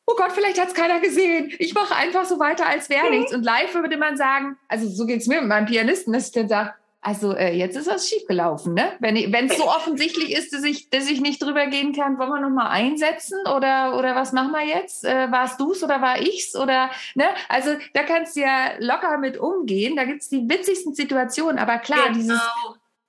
oh 0.05 0.15
Gott, 0.15 0.31
vielleicht 0.33 0.59
hat 0.59 0.67
es 0.67 0.73
keiner 0.73 0.99
gesehen. 0.99 1.53
Ich 1.59 1.73
mache 1.73 1.95
einfach 1.95 2.25
so 2.25 2.39
weiter, 2.39 2.67
als 2.67 2.89
wäre 2.89 3.05
mhm. 3.09 3.17
nichts. 3.17 3.33
Und 3.33 3.43
live 3.43 3.73
würde 3.73 3.97
man 3.97 4.15
sagen, 4.15 4.57
also 4.67 4.87
so 4.87 5.05
geht 5.05 5.21
es 5.21 5.27
mir 5.27 5.41
mit 5.41 5.49
meinem 5.49 5.65
Pianisten, 5.65 6.13
dass 6.13 6.27
ich 6.27 6.33
dann 6.33 6.49
sage, 6.49 6.73
also 7.03 7.35
äh, 7.35 7.53
jetzt 7.53 7.75
ist 7.75 7.87
was 7.87 8.07
schiefgelaufen, 8.07 8.73
ne? 8.73 8.93
Wenn 8.99 9.15
es 9.47 9.57
so 9.57 9.67
offensichtlich 9.67 10.31
ist, 10.31 10.53
dass 10.53 10.63
ich, 10.63 10.89
dass 10.89 11.09
ich 11.09 11.19
nicht 11.19 11.41
drüber 11.43 11.67
gehen 11.67 11.93
kann, 11.93 12.17
wollen 12.17 12.29
wir 12.29 12.39
nochmal 12.39 12.67
einsetzen 12.67 13.39
oder, 13.55 13.97
oder 13.97 14.15
was 14.15 14.31
machen 14.31 14.51
wir 14.51 14.65
jetzt? 14.65 15.03
Äh, 15.03 15.29
warst 15.31 15.59
du's 15.59 15.83
oder 15.83 16.01
war 16.01 16.21
ich's? 16.21 16.55
Oder, 16.55 16.89
ne? 17.15 17.25
Also 17.49 17.71
da 17.93 18.03
kannst 18.03 18.35
du 18.35 18.41
ja 18.41 18.71
locker 18.79 19.17
mit 19.17 19.37
umgehen. 19.37 19.95
Da 19.95 20.05
gibt's 20.05 20.29
die 20.29 20.47
witzigsten 20.49 20.93
Situationen, 20.93 21.59
aber 21.59 21.77
klar, 21.79 22.07
genau. 22.07 22.17
dieses 22.17 22.41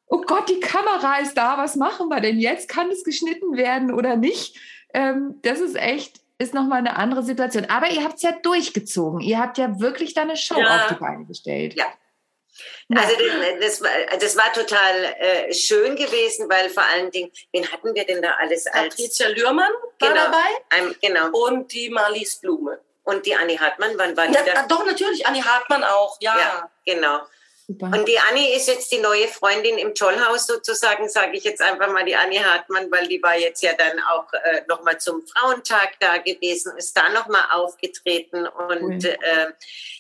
Oh 0.07 0.21
Gott, 0.21 0.49
die 0.49 0.61
Kamera 0.61 1.19
ist 1.19 1.35
da, 1.35 1.57
was 1.57 1.77
machen 1.77 2.09
wir 2.09 2.21
denn 2.21 2.39
jetzt? 2.39 2.69
Kann 2.69 2.91
es 2.91 3.05
geschnitten 3.05 3.57
werden 3.57 3.93
oder 3.93 4.17
nicht? 4.17 4.57
Ähm, 4.93 5.37
das 5.43 5.61
ist 5.61 5.77
echt, 5.77 6.21
ist 6.39 6.55
nochmal 6.55 6.79
eine 6.79 6.97
andere 6.97 7.23
Situation. 7.23 7.67
Aber 7.69 7.91
ihr 7.91 8.05
habt 8.05 8.17
es 8.17 8.23
ja 8.23 8.33
durchgezogen. 8.43 9.21
Ihr 9.21 9.39
habt 9.39 9.57
ja 9.59 9.81
wirklich 9.81 10.15
da 10.15 10.23
eine 10.23 10.37
Show 10.37 10.59
ja. 10.59 10.77
auf 10.77 10.89
die 10.89 11.01
Beine 11.01 11.25
gestellt. 11.25 11.75
Ja, 11.75 11.87
also 12.95 13.15
das, 13.61 13.81
das, 13.81 14.19
das 14.21 14.37
war 14.37 14.53
total 14.53 15.05
äh, 15.19 15.53
schön 15.53 15.97
gewesen, 15.97 16.49
weil 16.49 16.71
vor 16.71 16.85
allen 16.85 17.11
Dingen, 17.11 17.31
wen 17.53 17.71
hatten 17.71 17.95
wir 17.95 18.05
denn 18.05 18.23
da 18.23 18.33
alles 18.39 18.67
als? 18.67 18.97
Patricia 18.97 19.29
Lührmann 19.29 19.73
war 19.99 20.09
genau, 20.11 20.25
dabei. 20.25 20.47
Ein, 20.71 20.95
genau. 21.01 21.31
Und 21.31 21.73
die 21.73 21.91
Marlies 21.91 22.37
Blume. 22.37 22.81
Und 23.03 23.27
die 23.27 23.35
Annie 23.35 23.61
Hartmann, 23.61 23.93
wann 23.97 24.17
war 24.17 24.27
die 24.27 24.33
ja, 24.33 24.43
da? 24.43 24.67
Doch, 24.67 24.87
natürlich, 24.87 25.27
Annie 25.27 25.45
Hartmann 25.45 25.85
auch, 25.85 26.17
ja. 26.21 26.39
ja 26.39 26.71
genau. 26.87 27.21
Super. 27.67 27.87
Und 27.87 28.07
die 28.07 28.19
Anni 28.19 28.55
ist 28.55 28.69
jetzt 28.69 28.93
die 28.93 28.99
neue 28.99 29.27
Freundin 29.27 29.79
im 29.79 29.95
Tollhaus 29.95 30.47
sozusagen, 30.47 31.09
sage 31.09 31.39
ich 31.39 31.45
jetzt 31.45 31.63
einfach 31.63 31.91
mal 31.91 32.05
die 32.05 32.15
Anni 32.15 32.37
Hartmann, 32.37 32.91
weil 32.91 33.09
die 33.09 33.23
war 33.23 33.39
jetzt 33.39 33.63
ja 33.63 33.73
dann 33.73 33.99
auch 34.01 34.31
äh, 34.35 34.63
nochmal 34.69 35.01
zum 35.01 35.27
Frauentag 35.27 35.99
da 35.99 36.19
gewesen, 36.19 36.77
ist 36.77 36.95
da 36.95 37.09
nochmal 37.09 37.45
aufgetreten. 37.53 38.47
Und 38.47 39.05
cool. 39.05 39.17
äh, 39.23 39.47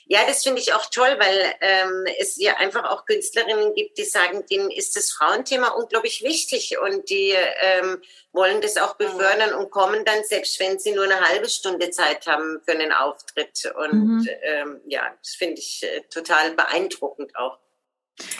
ja, 0.06 0.20
das 0.26 0.42
finde 0.42 0.60
ich 0.60 0.74
auch 0.74 0.84
toll, 0.90 1.16
weil 1.18 1.54
ähm, 1.62 2.04
es 2.20 2.36
ja 2.36 2.58
einfach 2.58 2.84
auch 2.90 3.06
Künstlerinnen 3.06 3.74
gibt, 3.74 3.96
die 3.96 4.04
sagen, 4.04 4.44
denen 4.50 4.70
ist 4.70 4.94
das 4.96 5.10
Frauenthema 5.12 5.68
unglaublich 5.68 6.22
wichtig 6.22 6.76
und 6.78 7.08
die 7.08 7.30
ähm, 7.30 8.02
wollen 8.32 8.60
das 8.60 8.76
auch 8.76 8.96
befördern 8.96 9.54
und 9.54 9.70
kommen 9.70 10.04
dann, 10.04 10.22
selbst 10.24 10.60
wenn 10.60 10.78
sie 10.78 10.92
nur 10.92 11.04
eine 11.04 11.20
halbe 11.20 11.48
Stunde 11.48 11.90
Zeit 11.90 12.26
haben 12.26 12.60
für 12.64 12.72
einen 12.72 12.92
Auftritt. 12.92 13.72
Und 13.76 14.04
mhm. 14.04 14.28
ähm, 14.42 14.80
ja, 14.86 15.14
das 15.22 15.36
finde 15.36 15.60
ich 15.60 15.82
äh, 15.82 16.02
total 16.10 16.52
beeindruckend 16.52 17.34
auch. 17.36 17.58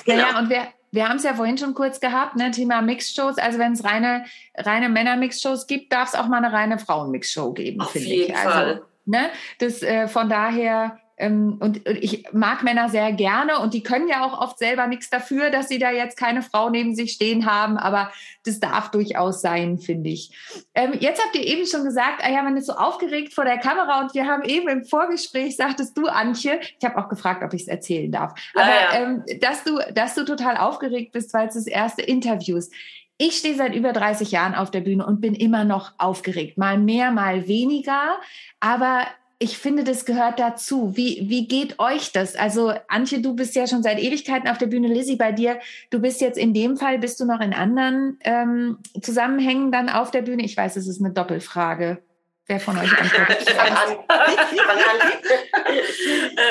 Genau. 0.04 0.18
Ja, 0.18 0.38
und 0.38 0.50
wir, 0.50 0.68
wir 0.92 1.08
haben 1.08 1.16
es 1.16 1.24
ja 1.24 1.34
vorhin 1.34 1.58
schon 1.58 1.74
kurz 1.74 2.00
gehabt, 2.00 2.36
ne, 2.36 2.50
Thema 2.50 2.82
Mixshows. 2.82 3.38
Also 3.38 3.58
wenn 3.58 3.72
es 3.72 3.84
reine, 3.84 4.24
reine 4.56 4.88
Männer-Mixshows 4.88 5.66
gibt, 5.66 5.92
darf 5.92 6.10
es 6.10 6.14
auch 6.14 6.28
mal 6.28 6.38
eine 6.38 6.52
reine 6.52 6.78
Frauen-Mixshow 6.78 7.52
geben, 7.52 7.84
finde 7.90 8.08
ich. 8.08 8.36
Also, 8.36 8.50
Fall. 8.50 8.82
Ne, 9.06 9.30
das, 9.58 9.82
äh, 9.82 10.08
von 10.08 10.28
daher 10.28 10.98
ähm, 11.16 11.58
und, 11.60 11.86
ich 11.86 12.24
mag 12.32 12.62
Männer 12.62 12.88
sehr 12.88 13.12
gerne 13.12 13.60
und 13.60 13.74
die 13.74 13.82
können 13.82 14.08
ja 14.08 14.24
auch 14.24 14.40
oft 14.40 14.58
selber 14.58 14.86
nichts 14.86 15.10
dafür, 15.10 15.50
dass 15.50 15.68
sie 15.68 15.78
da 15.78 15.90
jetzt 15.90 16.16
keine 16.16 16.42
Frau 16.42 16.70
neben 16.70 16.94
sich 16.94 17.12
stehen 17.12 17.46
haben, 17.46 17.76
aber 17.76 18.10
das 18.44 18.58
darf 18.58 18.90
durchaus 18.90 19.40
sein, 19.40 19.78
finde 19.78 20.10
ich. 20.10 20.32
Ähm, 20.74 20.94
jetzt 20.98 21.24
habt 21.24 21.36
ihr 21.36 21.46
eben 21.46 21.66
schon 21.66 21.84
gesagt, 21.84 22.22
ah 22.22 22.30
ja, 22.30 22.42
man 22.42 22.56
ist 22.56 22.66
so 22.66 22.72
aufgeregt 22.72 23.32
vor 23.32 23.44
der 23.44 23.58
Kamera 23.58 24.00
und 24.00 24.14
wir 24.14 24.26
haben 24.26 24.42
eben 24.42 24.68
im 24.68 24.84
Vorgespräch, 24.84 25.56
sagtest 25.56 25.96
du, 25.96 26.06
Antje, 26.06 26.58
ich 26.78 26.84
habe 26.84 26.98
auch 26.98 27.08
gefragt, 27.08 27.42
ob 27.44 27.54
ich 27.54 27.62
es 27.62 27.68
erzählen 27.68 28.10
darf, 28.10 28.34
aber 28.54 28.66
ja, 28.66 28.74
ja. 28.92 29.02
Ähm, 29.02 29.24
dass, 29.40 29.62
du, 29.62 29.78
dass 29.94 30.14
du 30.14 30.24
total 30.24 30.56
aufgeregt 30.56 31.12
bist, 31.12 31.32
weil 31.32 31.48
es 31.48 31.54
das 31.54 31.66
erste 31.66 32.02
Interview 32.02 32.56
ist. 32.56 32.72
Ich 33.16 33.36
stehe 33.36 33.54
seit 33.54 33.76
über 33.76 33.92
30 33.92 34.32
Jahren 34.32 34.56
auf 34.56 34.72
der 34.72 34.80
Bühne 34.80 35.06
und 35.06 35.20
bin 35.20 35.36
immer 35.36 35.62
noch 35.62 35.92
aufgeregt. 35.98 36.58
Mal 36.58 36.78
mehr, 36.78 37.12
mal 37.12 37.46
weniger. 37.46 38.18
Aber 38.58 39.06
ich 39.38 39.58
finde, 39.58 39.84
das 39.84 40.04
gehört 40.04 40.38
dazu. 40.38 40.96
Wie, 40.96 41.26
wie 41.28 41.48
geht 41.48 41.78
euch 41.78 42.12
das? 42.12 42.36
Also, 42.36 42.72
Antje, 42.88 43.20
du 43.20 43.34
bist 43.34 43.54
ja 43.54 43.66
schon 43.66 43.82
seit 43.82 43.98
Ewigkeiten 43.98 44.48
auf 44.48 44.58
der 44.58 44.66
Bühne. 44.66 44.88
Lizzie, 44.88 45.16
bei 45.16 45.32
dir, 45.32 45.60
du 45.90 45.98
bist 45.98 46.20
jetzt 46.20 46.38
in 46.38 46.54
dem 46.54 46.76
Fall, 46.76 46.98
bist 46.98 47.18
du 47.20 47.24
noch 47.24 47.40
in 47.40 47.52
anderen 47.52 48.18
ähm, 48.24 48.78
Zusammenhängen 49.00 49.72
dann 49.72 49.88
auf 49.88 50.10
der 50.10 50.22
Bühne? 50.22 50.44
Ich 50.44 50.56
weiß, 50.56 50.76
es 50.76 50.86
ist 50.86 51.00
eine 51.00 51.12
Doppelfrage. 51.12 52.02
Wer 52.46 52.60
von 52.60 52.78
euch 52.78 52.92
antwortet? 52.98 53.46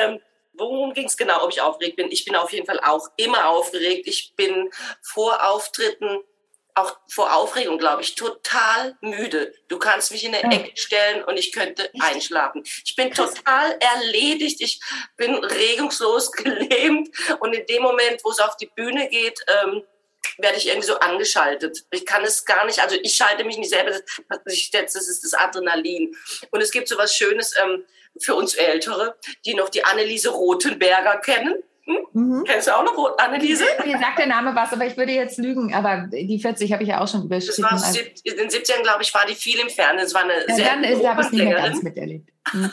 ähm, 0.03 0.19
worum 0.53 0.93
ging 0.93 1.05
es 1.05 1.15
genau, 1.15 1.43
ob 1.43 1.51
ich 1.51 1.61
aufgeregt 1.61 1.97
bin? 1.97 2.11
Ich 2.11 2.25
bin 2.25 2.35
auf 2.35 2.51
jeden 2.51 2.65
Fall 2.65 2.79
auch 2.83 3.07
immer 3.15 3.47
aufgeregt. 3.47 4.07
Ich 4.07 4.33
bin 4.35 4.69
vor 5.01 5.47
Auftritten, 5.51 6.19
auch 6.75 6.97
vor 7.07 7.33
Aufregung, 7.33 7.77
glaube 7.77 8.01
ich, 8.01 8.15
total 8.15 8.97
müde. 9.01 9.53
Du 9.67 9.77
kannst 9.77 10.11
mich 10.11 10.23
in 10.23 10.33
eine 10.33 10.53
Ecke 10.53 10.75
stellen 10.75 11.23
und 11.23 11.37
ich 11.37 11.51
könnte 11.51 11.89
einschlafen. 11.99 12.63
Ich 12.85 12.95
bin 12.95 13.11
total 13.11 13.77
erledigt. 13.79 14.61
Ich 14.61 14.79
bin 15.17 15.35
regungslos 15.35 16.31
gelähmt. 16.33 17.09
Und 17.39 17.53
in 17.53 17.65
dem 17.65 17.83
Moment, 17.83 18.23
wo 18.23 18.31
es 18.31 18.39
auf 18.39 18.57
die 18.57 18.67
Bühne 18.67 19.07
geht, 19.09 19.39
ähm, 19.47 19.83
werde 20.37 20.57
ich 20.57 20.67
irgendwie 20.67 20.87
so 20.87 20.97
angeschaltet. 20.99 21.85
Ich 21.91 22.05
kann 22.05 22.23
es 22.23 22.45
gar 22.45 22.65
nicht, 22.65 22.79
also 22.81 22.95
ich 23.01 23.15
schalte 23.15 23.43
mich 23.43 23.57
nicht 23.57 23.69
selber, 23.69 23.91
das 23.91 24.95
ist 24.95 25.23
das 25.23 25.33
Adrenalin. 25.33 26.15
Und 26.51 26.61
es 26.61 26.71
gibt 26.71 26.87
so 26.87 26.97
was 26.97 27.15
Schönes 27.15 27.53
ähm, 27.61 27.85
für 28.19 28.35
uns 28.35 28.55
Ältere, 28.55 29.15
die 29.45 29.53
noch 29.53 29.69
die 29.69 29.83
Anneliese 29.83 30.29
Rothenberger 30.29 31.17
kennen. 31.17 31.61
Hm? 31.85 31.97
Mhm. 32.13 32.43
Kennst 32.45 32.67
du 32.67 32.75
auch 32.75 32.83
noch 32.83 33.17
Anneliese? 33.17 33.65
Mir 33.85 33.97
sagt 33.97 34.17
der 34.17 34.27
Name 34.27 34.55
was, 34.55 34.71
aber 34.71 34.85
ich 34.85 34.95
würde 34.95 35.11
jetzt 35.11 35.37
lügen. 35.37 35.73
Aber 35.73 36.07
die 36.11 36.39
40 36.39 36.71
habe 36.71 36.83
ich 36.83 36.89
ja 36.89 37.01
auch 37.01 37.07
schon 37.07 37.23
überschritten. 37.23 37.61
Das 37.61 37.93
war 37.93 38.03
in 38.23 38.37
den 38.37 38.49
70ern, 38.49 38.83
glaube 38.83 39.03
ich, 39.03 39.13
war 39.13 39.25
die 39.25 39.35
viel 39.35 39.59
im 39.59 39.69
Fernsehen. 39.69 40.05
Es 40.05 40.13
war 40.13 40.23
eine 40.23 40.47
ja, 40.47 40.55
sehr 40.55 40.65
dann 40.65 40.83
ist, 40.85 41.05
habe 41.05 41.21
ich 41.21 41.31
nicht 41.31 41.43
mehr 41.43 41.55
ganz 41.55 41.81
miterlebt. 41.81 42.29
Mhm. 42.53 42.69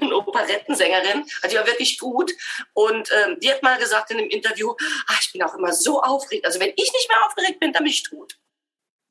eine 0.00 0.14
Operettensängerin, 0.16 1.24
also 1.42 1.48
die 1.48 1.56
war 1.56 1.66
wirklich 1.66 1.98
gut. 1.98 2.30
Und 2.72 3.10
ähm, 3.10 3.36
die 3.42 3.50
hat 3.50 3.60
mal 3.60 3.76
gesagt 3.76 4.12
in 4.12 4.18
einem 4.18 4.28
Interview, 4.28 4.74
ach, 5.08 5.20
ich 5.20 5.32
bin 5.32 5.42
auch 5.42 5.54
immer 5.56 5.72
so 5.72 6.00
aufgeregt. 6.00 6.46
Also 6.46 6.60
wenn 6.60 6.68
ich 6.68 6.92
nicht 6.92 7.08
mehr 7.08 7.18
aufgeregt 7.26 7.58
bin, 7.58 7.72
dann 7.72 7.82
bin 7.82 7.90
ich 7.90 8.04
tot. 8.04 8.38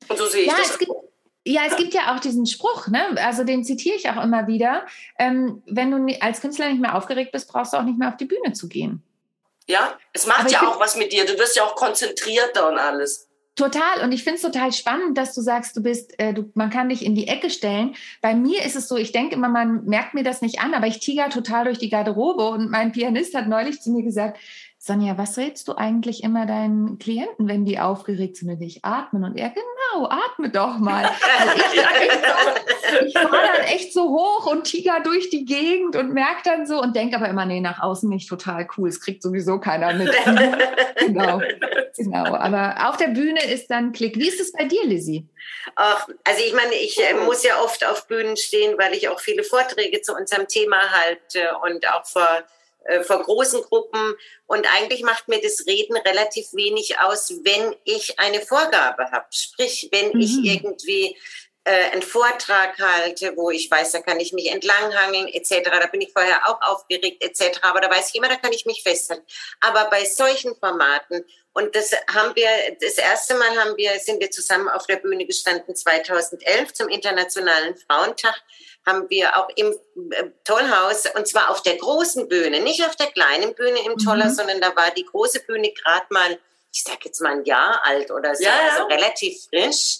Und 0.08 0.16
so 0.16 0.26
sehe 0.26 0.42
ich 0.42 0.46
ja, 0.46 0.56
das. 0.56 0.70
Es 0.70 0.86
ja, 1.44 1.62
es 1.66 1.76
gibt 1.76 1.92
ja 1.92 2.14
auch 2.14 2.20
diesen 2.20 2.46
Spruch, 2.46 2.88
ne? 2.88 3.16
also 3.16 3.44
den 3.44 3.64
zitiere 3.64 3.96
ich 3.96 4.08
auch 4.08 4.22
immer 4.22 4.46
wieder. 4.46 4.86
Ähm, 5.18 5.62
wenn 5.66 5.90
du 5.90 6.20
als 6.20 6.40
Künstler 6.40 6.70
nicht 6.70 6.80
mehr 6.80 6.96
aufgeregt 6.96 7.32
bist, 7.32 7.50
brauchst 7.50 7.72
du 7.72 7.78
auch 7.78 7.82
nicht 7.82 7.98
mehr 7.98 8.08
auf 8.08 8.16
die 8.16 8.26
Bühne 8.26 8.52
zu 8.52 8.68
gehen. 8.68 9.02
Ja, 9.66 9.98
es 10.12 10.26
macht 10.26 10.50
ja 10.50 10.62
auch 10.62 10.80
was 10.80 10.96
mit 10.96 11.12
dir. 11.12 11.24
Du 11.24 11.38
wirst 11.38 11.56
ja 11.56 11.64
auch 11.64 11.74
konzentrierter 11.74 12.68
und 12.68 12.78
alles. 12.78 13.28
Total. 13.54 14.02
Und 14.02 14.12
ich 14.12 14.24
finde 14.24 14.36
es 14.36 14.42
total 14.42 14.72
spannend, 14.72 15.18
dass 15.18 15.34
du 15.34 15.42
sagst, 15.42 15.76
du 15.76 15.82
bist, 15.82 16.18
äh, 16.18 16.32
du, 16.32 16.50
man 16.54 16.70
kann 16.70 16.88
dich 16.88 17.04
in 17.04 17.14
die 17.14 17.28
Ecke 17.28 17.50
stellen. 17.50 17.94
Bei 18.22 18.34
mir 18.34 18.64
ist 18.64 18.76
es 18.76 18.88
so, 18.88 18.96
ich 18.96 19.12
denke 19.12 19.34
immer, 19.34 19.48
man 19.48 19.84
merkt 19.84 20.14
mir 20.14 20.24
das 20.24 20.40
nicht 20.40 20.60
an, 20.60 20.72
aber 20.72 20.86
ich 20.86 21.00
tiger 21.00 21.28
total 21.28 21.64
durch 21.64 21.78
die 21.78 21.90
Garderobe 21.90 22.48
und 22.48 22.70
mein 22.70 22.92
Pianist 22.92 23.34
hat 23.34 23.48
neulich 23.48 23.82
zu 23.82 23.90
mir 23.90 24.02
gesagt, 24.02 24.38
Sonja, 24.84 25.16
was 25.16 25.38
rätst 25.38 25.68
du 25.68 25.76
eigentlich 25.76 26.24
immer 26.24 26.44
deinen 26.44 26.98
Klienten, 26.98 27.46
wenn 27.46 27.64
die 27.64 27.78
aufgeregt 27.78 28.36
sind 28.36 28.50
und 28.50 28.58
dich 28.58 28.84
atmen? 28.84 29.22
Und 29.22 29.36
er, 29.36 29.50
genau, 29.50 30.08
atme 30.08 30.50
doch 30.50 30.76
mal. 30.78 31.04
Also 31.38 31.52
ich, 31.54 33.06
ich 33.06 33.12
fahre 33.12 33.30
dann 33.30 33.64
echt 33.66 33.92
so 33.92 34.08
hoch 34.08 34.46
und 34.50 34.64
tiger 34.64 34.98
durch 35.04 35.30
die 35.30 35.44
Gegend 35.44 35.94
und 35.94 36.12
merke 36.12 36.42
dann 36.44 36.66
so 36.66 36.82
und 36.82 36.96
denke 36.96 37.14
aber 37.14 37.28
immer, 37.28 37.46
nee, 37.46 37.60
nach 37.60 37.80
außen 37.80 38.08
nicht 38.08 38.28
total 38.28 38.66
cool. 38.76 38.88
Es 38.88 39.00
kriegt 39.00 39.22
sowieso 39.22 39.60
keiner 39.60 39.92
mit. 39.92 40.10
genau, 40.96 41.40
genau. 41.96 42.34
Aber 42.34 42.88
auf 42.88 42.96
der 42.96 43.08
Bühne 43.08 43.40
ist 43.52 43.70
dann 43.70 43.92
Klick. 43.92 44.16
Wie 44.16 44.26
ist 44.26 44.40
es 44.40 44.50
bei 44.50 44.64
dir, 44.64 44.84
Lizzie? 44.84 45.28
Ach, 45.76 46.08
also 46.24 46.42
ich 46.44 46.54
meine, 46.54 46.74
ich 46.74 47.00
äh, 47.00 47.14
muss 47.24 47.44
ja 47.44 47.60
oft 47.62 47.86
auf 47.86 48.08
Bühnen 48.08 48.36
stehen, 48.36 48.76
weil 48.78 48.94
ich 48.94 49.08
auch 49.08 49.20
viele 49.20 49.44
Vorträge 49.44 50.02
zu 50.02 50.12
unserem 50.12 50.48
Thema 50.48 50.78
halte 50.90 51.52
und 51.62 51.88
auch 51.88 52.04
vor 52.04 52.26
vor 53.02 53.22
großen 53.22 53.62
Gruppen. 53.62 54.14
Und 54.46 54.66
eigentlich 54.74 55.02
macht 55.02 55.28
mir 55.28 55.40
das 55.40 55.66
Reden 55.66 55.96
relativ 55.96 56.52
wenig 56.52 56.98
aus, 56.98 57.32
wenn 57.42 57.74
ich 57.84 58.18
eine 58.18 58.40
Vorgabe 58.40 59.10
habe. 59.10 59.26
Sprich, 59.30 59.88
wenn 59.92 60.12
mhm. 60.12 60.20
ich 60.20 60.38
irgendwie 60.42 61.16
äh, 61.64 61.90
einen 61.92 62.02
Vortrag 62.02 62.78
halte, 62.78 63.36
wo 63.36 63.50
ich 63.50 63.70
weiß, 63.70 63.92
da 63.92 64.00
kann 64.00 64.20
ich 64.20 64.32
mich 64.32 64.50
entlanghangeln 64.50 65.28
etc. 65.28 65.62
Da 65.64 65.86
bin 65.86 66.00
ich 66.00 66.12
vorher 66.12 66.48
auch 66.48 66.60
aufgeregt 66.62 67.22
etc. 67.22 67.60
Aber 67.62 67.80
da 67.80 67.90
weiß 67.90 68.10
ich 68.10 68.14
immer, 68.16 68.28
da 68.28 68.36
kann 68.36 68.52
ich 68.52 68.66
mich 68.66 68.82
festhalten. 68.82 69.24
Aber 69.60 69.88
bei 69.90 70.04
solchen 70.04 70.56
Formaten 70.56 71.24
und 71.54 71.76
das 71.76 71.92
haben 72.12 72.34
wir, 72.34 72.48
das 72.80 72.94
erste 72.94 73.34
Mal 73.34 73.56
haben 73.58 73.76
wir, 73.76 73.98
sind 74.00 74.20
wir 74.20 74.30
zusammen 74.30 74.68
auf 74.68 74.86
der 74.86 74.96
Bühne 74.96 75.26
gestanden 75.26 75.76
2011 75.76 76.72
zum 76.72 76.88
Internationalen 76.88 77.76
Frauentag 77.76 78.34
haben 78.86 79.08
wir 79.10 79.36
auch 79.36 79.48
im 79.54 79.72
äh, 80.10 80.24
Tollhaus, 80.44 81.04
und 81.14 81.28
zwar 81.28 81.50
auf 81.50 81.62
der 81.62 81.76
großen 81.76 82.28
Bühne, 82.28 82.60
nicht 82.60 82.84
auf 82.84 82.96
der 82.96 83.08
kleinen 83.08 83.54
Bühne 83.54 83.78
im 83.84 83.96
Tollhaus, 83.98 84.32
mhm. 84.32 84.36
sondern 84.36 84.60
da 84.60 84.74
war 84.74 84.90
die 84.90 85.04
große 85.04 85.40
Bühne 85.40 85.72
gerade 85.72 86.06
mal, 86.10 86.38
ich 86.72 86.82
sag 86.82 87.04
jetzt 87.04 87.20
mal 87.20 87.32
ein 87.32 87.44
Jahr 87.44 87.80
alt 87.84 88.10
oder 88.10 88.34
so, 88.34 88.42
ja, 88.42 88.50
ja. 88.50 88.72
also 88.72 88.86
relativ 88.86 89.44
frisch. 89.48 89.98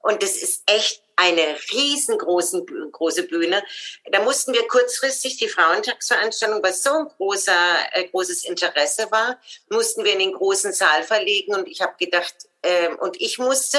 Und 0.00 0.22
das 0.22 0.36
ist 0.36 0.62
echt 0.66 1.03
eine 1.16 1.56
riesengroße 1.72 2.64
große 2.92 3.24
Bühne. 3.24 3.62
Da 4.10 4.22
mussten 4.22 4.52
wir 4.52 4.66
kurzfristig 4.68 5.36
die 5.36 5.48
Frauentagsveranstaltung, 5.48 6.62
was 6.62 6.82
so 6.82 6.90
ein 6.90 7.08
großer, 7.08 7.52
äh, 7.92 8.08
großes 8.08 8.44
Interesse 8.44 9.10
war, 9.10 9.38
mussten 9.68 10.04
wir 10.04 10.12
in 10.12 10.18
den 10.18 10.32
großen 10.32 10.72
Saal 10.72 11.02
verlegen. 11.02 11.54
Und 11.54 11.68
ich 11.68 11.80
habe 11.80 11.94
gedacht, 11.98 12.34
äh, 12.62 12.88
und 12.94 13.20
ich 13.20 13.38
musste 13.38 13.78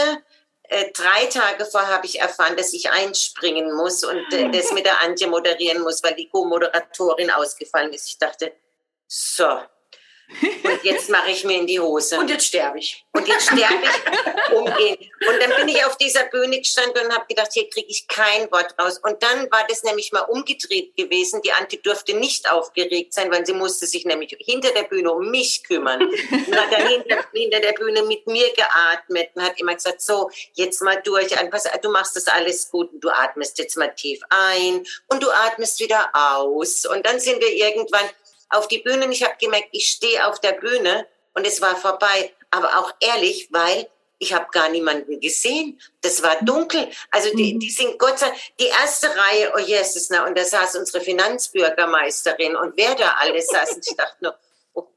äh, 0.69 0.91
drei 0.91 1.25
Tage 1.27 1.65
vorher 1.65 1.89
habe 1.89 2.05
ich 2.05 2.19
erfahren, 2.19 2.57
dass 2.57 2.73
ich 2.73 2.89
einspringen 2.89 3.75
muss 3.75 4.03
und 4.03 4.33
äh, 4.33 4.49
das 4.49 4.71
mit 4.71 4.85
der 4.85 5.01
Antje 5.01 5.27
moderieren 5.27 5.81
muss, 5.81 6.03
weil 6.03 6.15
die 6.15 6.29
Co-Moderatorin 6.29 7.29
ausgefallen 7.31 7.93
ist. 7.93 8.07
Ich 8.07 8.17
dachte, 8.17 8.51
so, 9.07 9.59
und 10.63 10.83
jetzt 10.83 11.09
mache 11.09 11.31
ich 11.31 11.43
mir 11.43 11.59
in 11.59 11.67
die 11.67 11.79
Hose. 11.79 12.17
Und 12.17 12.29
jetzt 12.29 12.47
sterbe 12.47 12.79
ich. 12.79 13.05
Und 13.11 13.27
jetzt 13.27 13.45
sterbe 13.45 13.83
ich 13.83 14.53
umgehen. 14.53 14.97
Und 15.27 15.41
dann 15.41 15.55
bin 15.57 15.69
ich 15.69 15.85
auf 15.85 15.97
dieser 15.97 16.25
Bühne 16.25 16.59
gestanden 16.59 17.05
und 17.05 17.13
habe 17.13 17.25
gedacht, 17.27 17.49
hier 17.53 17.69
kriege 17.69 17.87
ich 17.87 18.07
kein 18.07 18.51
Wort 18.51 18.75
raus. 18.79 18.99
Und 19.03 19.21
dann 19.21 19.49
war 19.51 19.65
das 19.67 19.83
nämlich 19.83 20.11
mal 20.11 20.21
umgedreht 20.21 20.95
gewesen. 20.95 21.41
Die 21.43 21.51
Anti 21.51 21.81
durfte 21.81 22.15
nicht 22.15 22.49
aufgeregt 22.49 23.13
sein, 23.13 23.31
weil 23.31 23.45
sie 23.45 23.53
musste 23.53 23.85
sich 23.85 24.05
nämlich 24.05 24.35
hinter 24.39 24.71
der 24.71 24.83
Bühne 24.83 25.11
um 25.11 25.29
mich 25.29 25.63
kümmern. 25.63 26.01
Und 26.01 26.55
hat 26.55 26.71
dann 26.71 26.87
hinter, 26.87 27.25
hinter 27.33 27.59
der 27.59 27.73
Bühne 27.73 28.03
mit 28.03 28.25
mir 28.27 28.51
geatmet 28.53 29.29
und 29.35 29.43
hat 29.43 29.59
immer 29.59 29.75
gesagt, 29.75 30.01
so, 30.01 30.29
jetzt 30.53 30.81
mal 30.81 31.01
durch. 31.03 31.27
Du 31.81 31.89
machst 31.89 32.15
das 32.15 32.27
alles 32.27 32.69
gut 32.69 32.91
und 32.91 33.01
du 33.01 33.09
atmest 33.09 33.57
jetzt 33.59 33.77
mal 33.77 33.93
tief 33.93 34.21
ein 34.29 34.85
und 35.07 35.23
du 35.23 35.29
atmest 35.29 35.79
wieder 35.79 36.09
aus. 36.13 36.85
Und 36.85 37.05
dann 37.05 37.19
sind 37.19 37.39
wir 37.39 37.53
irgendwann 37.53 38.09
auf 38.49 38.67
die 38.67 38.79
Bühne 38.79 39.05
und 39.05 39.11
ich 39.11 39.23
habe 39.23 39.35
gemerkt, 39.39 39.69
ich 39.71 39.87
stehe 39.87 40.27
auf 40.27 40.39
der 40.39 40.53
Bühne 40.53 41.07
und 41.33 41.45
es 41.45 41.61
war 41.61 41.75
vorbei. 41.75 42.33
Aber 42.51 42.79
auch 42.79 42.93
ehrlich, 42.99 43.49
weil 43.51 43.89
ich 44.17 44.33
habe 44.33 44.47
gar 44.51 44.69
niemanden 44.69 45.19
gesehen. 45.19 45.79
Das 46.01 46.23
war 46.23 46.37
dunkel. 46.41 46.87
Also 47.11 47.35
die, 47.35 47.53
mhm. 47.53 47.59
die 47.59 47.69
sind 47.69 47.99
Gott 47.99 48.19
sei 48.19 48.27
Dank, 48.27 48.39
die 48.59 48.67
erste 48.67 49.07
Reihe, 49.07 49.53
oh 49.55 49.59
Jesus, 49.59 50.09
na, 50.09 50.25
und 50.25 50.37
da 50.37 50.43
saß 50.43 50.75
unsere 50.75 51.03
Finanzbürgermeisterin 51.03 52.55
und 52.55 52.77
wer 52.77 52.95
da 52.95 53.15
alles 53.19 53.47
saß. 53.47 53.73
Und 53.73 53.87
ich 53.87 53.95
dachte 53.95 54.15
nur, 54.21 54.37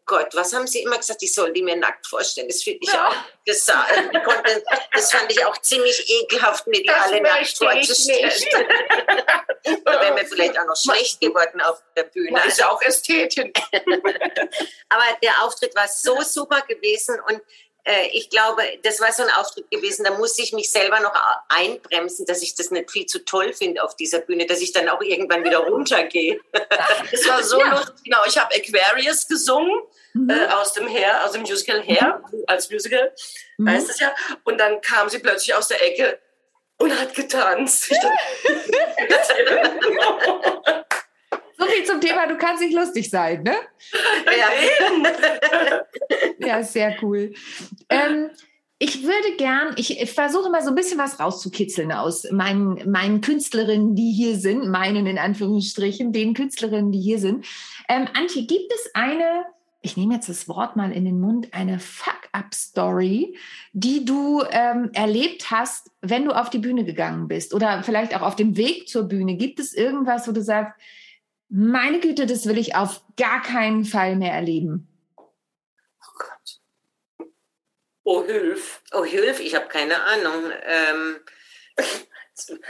Gott, 0.09 0.35
was 0.35 0.55
haben 0.55 0.67
Sie 0.67 0.83
immer 0.83 0.97
gesagt? 0.97 1.23
Ich 1.23 1.35
soll 1.35 1.53
die 1.53 1.63
mir 1.63 1.77
nackt 1.77 2.07
vorstellen. 2.07 2.49
Das 2.49 2.63
finde 2.63 2.81
ich 2.83 2.93
ja. 2.93 3.09
auch, 3.09 3.15
das, 3.45 3.67
konnte, 4.25 4.65
das 4.93 5.13
fand 5.13 5.31
ich 5.31 5.45
auch 5.45 5.57
ziemlich 5.59 6.09
ekelhaft, 6.09 6.67
mir 6.67 6.81
die 6.81 6.87
das 6.87 6.97
alle 7.03 7.21
nackt 7.21 7.57
vorzustellen. 7.57 8.33
da 9.85 10.01
wäre 10.01 10.15
mir 10.15 10.25
vielleicht 10.25 10.59
auch 10.59 10.65
noch 10.65 10.77
schlecht 10.77 11.21
geworden 11.21 11.61
auf 11.61 11.83
der 11.95 12.05
Bühne. 12.05 12.41
Das 12.41 12.47
ist 12.47 12.59
ja 12.59 12.71
auch 12.71 12.81
Ästhetin. 12.81 13.53
Aber 14.89 15.05
der 15.23 15.45
Auftritt 15.45 15.77
war 15.77 15.87
so 15.87 16.23
super 16.23 16.63
gewesen 16.63 17.21
und 17.29 17.43
ich 18.13 18.31
glaube, 18.31 18.63
das 18.83 19.01
war 19.01 19.13
so 19.13 19.23
ein 19.23 19.31
Auftritt 19.31 19.71
gewesen, 19.71 20.05
da 20.05 20.17
musste 20.17 20.43
ich 20.43 20.53
mich 20.53 20.71
selber 20.71 21.01
noch 21.01 21.13
einbremsen, 21.49 22.27
dass 22.27 22.43
ich 22.43 22.55
das 22.55 22.71
nicht 22.71 22.91
viel 22.91 23.07
zu 23.07 23.25
toll 23.25 23.53
finde 23.53 23.83
auf 23.83 23.97
dieser 23.97 24.21
Bühne, 24.21 24.47
dass 24.47 24.61
ich 24.61 24.73
dann 24.73 24.89
auch 24.89 25.01
irgendwann 25.01 25.45
wieder 25.45 25.59
runtergehe. 25.59 26.41
Es 27.13 27.27
war 27.27 27.43
so 27.43 27.59
ja. 27.59 27.71
lustig. 27.71 28.05
Genau, 28.05 28.19
ich 28.27 28.37
habe 28.37 28.55
Aquarius 28.55 29.27
gesungen 29.27 29.81
mhm. 30.13 30.31
äh, 30.31 30.47
aus 30.49 30.75
dem 30.75 30.89
Hair, 30.89 31.25
aus 31.25 31.33
dem 31.33 31.43
Musical 31.43 31.83
Hair, 31.83 32.23
mhm. 32.31 32.45
als 32.47 32.71
Musical 32.71 33.13
mhm. 33.57 33.71
heißt 33.71 33.89
es 33.89 34.01
ja. 34.01 34.15
Und 34.45 34.59
dann 34.59 34.81
kam 34.81 35.09
sie 35.09 35.19
plötzlich 35.19 35.55
aus 35.55 35.69
der 35.69 35.83
Ecke 35.83 36.19
und 36.79 36.99
hat 36.99 37.15
getanzt. 37.15 37.91
Viel 41.69 41.85
zum 41.85 42.01
Thema, 42.01 42.27
du 42.27 42.37
kannst 42.37 42.63
nicht 42.63 42.75
lustig 42.75 43.11
sein, 43.11 43.43
ne? 43.43 43.55
Ja, 44.39 45.87
ja 46.47 46.63
sehr 46.63 46.97
cool. 47.03 47.33
Ähm, 47.89 48.31
ich 48.81 49.03
würde 49.03 49.37
gern, 49.37 49.75
ich 49.77 50.13
versuche 50.13 50.51
mal 50.51 50.63
so 50.63 50.69
ein 50.69 50.77
bisschen 50.77 50.99
was 50.99 51.19
rauszukitzeln 51.19 51.91
aus 51.91 52.31
meinen, 52.31 52.89
meinen 52.91 53.21
Künstlerinnen, 53.21 53.97
die 53.97 54.13
hier 54.13 54.37
sind, 54.37 54.69
meinen 54.69 55.07
in 55.07 55.19
Anführungsstrichen, 55.19 56.13
den 56.13 56.33
Künstlerinnen, 56.33 56.93
die 56.93 57.01
hier 57.01 57.19
sind. 57.19 57.45
Ähm, 57.89 58.07
Antje, 58.15 58.47
gibt 58.47 58.73
es 58.73 58.91
eine, 58.95 59.47
ich 59.83 59.97
nehme 59.97 60.15
jetzt 60.15 60.29
das 60.29 60.47
Wort 60.49 60.77
mal 60.77 60.93
in 60.93 61.05
den 61.05 61.19
Mund, 61.19 61.49
eine 61.55 61.81
Fuck-up-Story, 61.81 63.37
die 63.73 64.05
du 64.05 64.45
ähm, 64.51 64.91
erlebt 64.93 65.51
hast, 65.51 65.91
wenn 66.01 66.25
du 66.25 66.31
auf 66.31 66.49
die 66.49 66.59
Bühne 66.59 66.85
gegangen 66.85 67.27
bist 67.27 67.55
oder 67.55 67.83
vielleicht 67.83 68.15
auch 68.15 68.23
auf 68.23 68.37
dem 68.37 68.57
Weg 68.57 68.89
zur 68.89 69.05
Bühne? 69.05 69.37
Gibt 69.37 69.59
es 69.59 69.75
irgendwas, 69.75 70.29
wo 70.29 70.33
du 70.33 70.43
sagst, 70.43 70.75
meine 71.49 72.01
Güte, 72.01 72.27
das 72.27 72.47
will 72.47 72.59
ich 72.59 72.75
auf 72.75 73.03
gar 73.17 73.43
keinen 73.43 73.85
Fall 73.85 74.17
mehr 74.17 74.33
erleben. 74.33 74.89
Oh 75.17 76.19
Gott. 76.19 77.29
Oh, 78.05 78.25
Hilf. 78.25 78.83
Oh, 78.93 79.05
Hilf, 79.05 79.41
ich 79.41 79.55
habe 79.55 79.69
keine 79.69 80.03
Ahnung. 80.03 80.51
Ähm. 80.67 81.17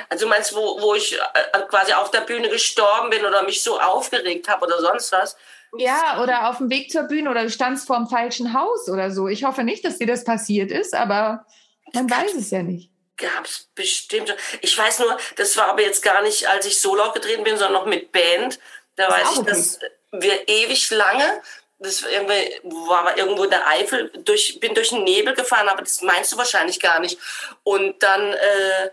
Also 0.08 0.24
du 0.24 0.30
meinst, 0.30 0.54
wo, 0.54 0.80
wo 0.80 0.94
ich 0.94 1.14
äh, 1.14 1.58
quasi 1.68 1.92
auf 1.92 2.10
der 2.10 2.22
Bühne 2.22 2.48
gestorben 2.48 3.10
bin 3.10 3.24
oder 3.24 3.42
mich 3.42 3.62
so 3.62 3.78
aufgeregt 3.78 4.48
habe 4.48 4.64
oder 4.64 4.80
sonst 4.80 5.12
was? 5.12 5.36
Ja, 5.76 6.22
oder 6.22 6.48
auf 6.48 6.56
dem 6.56 6.70
Weg 6.70 6.90
zur 6.90 7.02
Bühne 7.02 7.30
oder 7.30 7.42
du 7.42 7.50
standst 7.50 7.86
vor 7.86 7.96
dem 7.96 8.06
falschen 8.06 8.54
Haus 8.54 8.88
oder 8.88 9.10
so. 9.10 9.28
Ich 9.28 9.44
hoffe 9.44 9.64
nicht, 9.64 9.84
dass 9.84 9.98
dir 9.98 10.06
das 10.06 10.24
passiert 10.24 10.70
ist, 10.70 10.94
aber 10.94 11.44
man 11.92 12.08
weiß 12.08 12.34
es 12.34 12.50
ja 12.50 12.62
nicht. 12.62 12.90
Gab's 13.18 13.68
bestimmt. 13.74 14.35
Ich 14.62 14.76
weiß 14.78 15.00
nur, 15.00 15.18
das 15.37 15.57
war 15.57 15.68
aber 15.68 15.83
jetzt 15.83 16.02
gar 16.02 16.22
nicht, 16.22 16.48
als 16.48 16.66
ich 16.66 16.81
solo 16.81 17.02
aufgetreten 17.02 17.44
bin, 17.44 17.59
sondern 17.59 17.74
noch 17.74 17.87
mit 17.87 18.12
Band. 18.12 18.59
Da 18.96 19.11
weiß 19.11 19.38
ich, 19.38 19.44
dass 19.44 19.78
wir 20.12 20.48
ewig 20.48 20.90
lange 20.90 21.42
das 21.78 22.02
irgendwie, 22.02 22.61
war 22.88 23.16
irgendwo 23.16 23.44
in 23.44 23.50
der 23.50 23.66
Eifel, 23.68 24.11
durch, 24.24 24.59
bin 24.61 24.74
durch 24.74 24.88
den 24.90 25.04
Nebel 25.04 25.35
gefahren, 25.35 25.68
aber 25.68 25.83
das 25.83 26.02
meinst 26.02 26.33
du 26.33 26.37
wahrscheinlich 26.37 26.81
gar 26.81 26.98
nicht. 26.98 27.18
Und 27.62 28.02
dann 28.02 28.33
äh, 28.33 28.90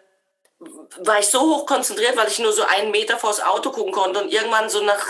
war 1.00 1.20
ich 1.20 1.28
so 1.28 1.42
hoch 1.42 1.66
konzentriert, 1.66 2.16
weil 2.16 2.28
ich 2.28 2.40
nur 2.40 2.54
so 2.54 2.64
einen 2.64 2.92
Meter 2.92 3.18
vors 3.18 3.42
Auto 3.42 3.72
gucken 3.72 3.92
konnte 3.92 4.22
und 4.22 4.32
irgendwann 4.32 4.70
so 4.70 4.82
nach, 4.82 5.04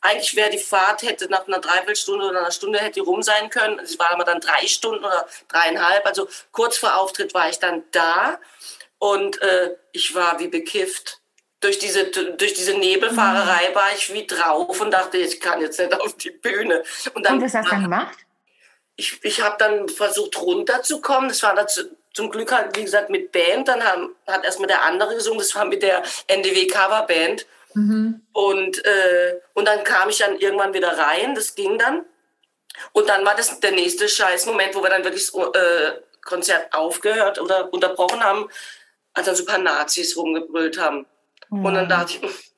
eigentlich 0.00 0.34
wäre 0.36 0.50
die 0.50 0.58
Fahrt, 0.58 1.02
hätte 1.02 1.28
nach 1.28 1.46
einer 1.46 1.58
Dreiviertelstunde 1.58 2.26
oder 2.26 2.40
einer 2.40 2.50
Stunde 2.50 2.78
hätte 2.78 2.94
die 2.94 3.00
rum 3.00 3.22
sein 3.22 3.50
können. 3.50 3.78
Es 3.80 3.98
war 3.98 4.10
aber 4.12 4.24
dann 4.24 4.40
drei 4.40 4.66
Stunden 4.66 5.04
oder 5.04 5.26
dreieinhalb, 5.48 6.06
also 6.06 6.28
kurz 6.52 6.78
vor 6.78 6.98
Auftritt 6.98 7.34
war 7.34 7.48
ich 7.48 7.58
dann 7.58 7.82
da 7.92 8.38
und 8.98 9.40
äh, 9.42 9.76
ich 9.92 10.14
war 10.14 10.38
wie 10.40 10.48
bekifft 10.48 11.20
durch 11.60 11.78
diese, 11.78 12.06
durch 12.06 12.54
diese 12.54 12.74
Nebelfahrerei 12.74 13.70
mhm. 13.70 13.74
war 13.74 13.92
ich 13.94 14.12
wie 14.12 14.26
drauf 14.26 14.80
und 14.80 14.90
dachte, 14.90 15.18
ich 15.18 15.40
kann 15.40 15.60
jetzt 15.60 15.78
nicht 15.78 15.92
auf 16.00 16.16
die 16.16 16.30
Bühne. 16.30 16.82
Und, 17.14 17.26
dann, 17.26 17.34
und 17.34 17.44
was 17.44 17.54
hast 17.54 17.66
du 17.66 17.70
dann 17.70 17.82
gemacht? 17.82 18.16
Ich, 18.96 19.22
ich 19.22 19.40
habe 19.42 19.56
dann 19.58 19.88
versucht 19.88 20.40
runterzukommen. 20.40 21.28
Das 21.28 21.42
war 21.42 21.54
dazu, 21.54 21.82
zum 22.12 22.30
Glück 22.30 22.52
halt, 22.52 22.76
wie 22.76 22.84
gesagt, 22.84 23.10
mit 23.10 23.30
Band. 23.32 23.68
Dann 23.68 23.84
haben, 23.84 24.14
hat 24.26 24.44
erstmal 24.44 24.68
der 24.68 24.82
andere 24.82 25.14
gesungen. 25.14 25.38
Das 25.38 25.54
war 25.54 25.64
mit 25.64 25.82
der 25.82 26.02
NDW 26.26 26.66
Coverband. 26.66 27.46
Mhm. 27.74 28.22
Und, 28.32 28.84
äh, 28.84 29.40
und 29.54 29.66
dann 29.66 29.84
kam 29.84 30.08
ich 30.08 30.18
dann 30.18 30.38
irgendwann 30.38 30.74
wieder 30.74 30.96
rein. 30.96 31.34
Das 31.34 31.54
ging 31.54 31.78
dann. 31.78 32.04
Und 32.92 33.08
dann 33.08 33.24
war 33.24 33.34
das 33.34 33.60
der 33.60 33.72
nächste 33.72 34.08
Scheißmoment, 34.08 34.74
wo 34.74 34.82
wir 34.82 34.90
dann 34.90 35.04
wirklich 35.04 35.30
das 35.30 35.54
äh, 35.54 35.92
Konzert 36.24 36.72
aufgehört 36.72 37.40
oder 37.40 37.72
unterbrochen 37.72 38.22
haben, 38.22 38.48
als 39.14 39.26
dann 39.26 39.36
so 39.36 39.42
ein 39.42 39.46
paar 39.46 39.58
Nazis 39.58 40.16
rumgebrüllt 40.16 40.78
haben. 40.78 41.06
Mhm. 41.50 41.64
Und 41.64 41.74
dann 41.74 41.88
dachte 41.88 42.14
ich, 42.14 42.20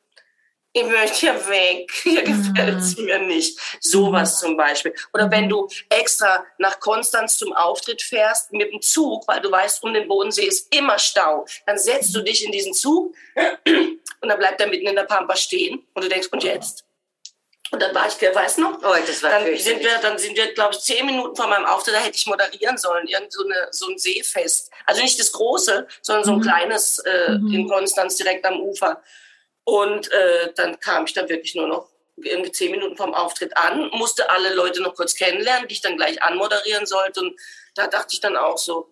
ich 0.75 0.85
möchte 0.85 1.17
hier 1.21 1.49
weg, 1.49 1.91
hier 2.03 2.23
gefällt 2.23 2.79
es 2.79 2.97
mhm. 2.97 3.05
mir 3.05 3.19
nicht. 3.21 3.59
Sowas 3.81 4.41
zum 4.41 4.57
Beispiel. 4.57 4.95
Oder 5.13 5.31
wenn 5.31 5.49
du 5.49 5.69
extra 5.89 6.45
nach 6.59 6.81
Konstanz 6.81 7.39
zum 7.39 7.53
Auftritt 7.53 8.03
fährst 8.03 8.53
mit 8.53 8.73
dem 8.73 8.81
Zug, 8.81 9.27
weil 9.29 9.41
du 9.41 9.51
weißt, 9.51 9.83
um 9.83 9.93
den 9.93 10.09
Bodensee 10.09 10.47
ist 10.47 10.75
immer 10.75 10.99
Stau, 10.99 11.47
dann 11.67 11.79
setzt 11.79 12.15
du 12.15 12.23
dich 12.23 12.45
in 12.45 12.53
diesen 12.53 12.75
Zug 12.75 13.15
und 14.23 14.29
dann 14.29 14.39
bleibt 14.39 14.61
er 14.61 14.69
mitten 14.69 14.87
in 14.87 14.97
der 14.97 15.05
Pampa 15.05 15.37
stehen 15.37 15.87
und 15.95 16.05
du 16.05 16.09
denkst, 16.09 16.29
und 16.31 16.43
jetzt? 16.43 16.85
Und 17.73 17.81
dann 17.81 17.95
war 17.95 18.07
ich, 18.07 18.21
weiß 18.21 18.59
noch, 18.59 18.79
oh, 18.83 18.95
das 19.07 19.23
war 19.23 19.31
dann 19.31 19.57
sind 19.57 19.81
wir, 19.81 19.99
dann 19.99 20.19
sind 20.19 20.37
wir, 20.37 20.53
glaube 20.53 20.75
ich, 20.75 20.81
zehn 20.81 21.07
Minuten 21.07 21.35
vor 21.35 21.49
meinem 21.49 21.65
Auftritt, 21.65 21.95
da 21.95 22.01
hätte 22.01 22.17
ich 22.17 22.27
moderieren 22.27 22.77
sollen, 22.77 23.07
irgend 23.09 23.33
so, 23.33 23.45
eine, 23.45 23.69
so 23.71 23.89
ein 23.89 23.99
Seefest. 23.99 24.71
Also 24.85 25.03
nicht 25.03 25.19
das 25.19 25.33
große, 25.33 25.87
sondern 26.03 26.25
so 26.25 26.33
ein 26.33 26.39
mhm. 26.39 26.43
kleines 26.43 26.99
äh, 26.99 27.31
mhm. 27.31 27.53
in 27.53 27.69
Konstanz 27.69 28.17
direkt 28.17 28.45
am 28.45 28.61
Ufer. 28.61 29.03
Und 29.65 30.13
äh, 30.13 30.53
dann 30.55 30.79
kam 30.81 31.07
ich 31.07 31.15
da 31.15 31.29
wirklich 31.29 31.55
nur 31.55 31.67
noch 31.67 31.89
irgendwie 32.17 32.53
zehn 32.53 32.71
Minuten 32.71 32.97
vom 32.97 33.15
Auftritt 33.15 33.57
an, 33.57 33.89
musste 33.95 34.29
alle 34.29 34.55
Leute 34.55 34.83
noch 34.83 34.95
kurz 34.95 35.15
kennenlernen, 35.15 35.67
die 35.67 35.75
ich 35.75 35.81
dann 35.81 35.97
gleich 35.97 36.23
anmoderieren 36.23 36.85
sollte. 36.85 37.21
Und 37.21 37.41
da 37.75 37.87
dachte 37.87 38.09
ich 38.13 38.21
dann 38.21 38.37
auch 38.37 38.59
so, 38.59 38.89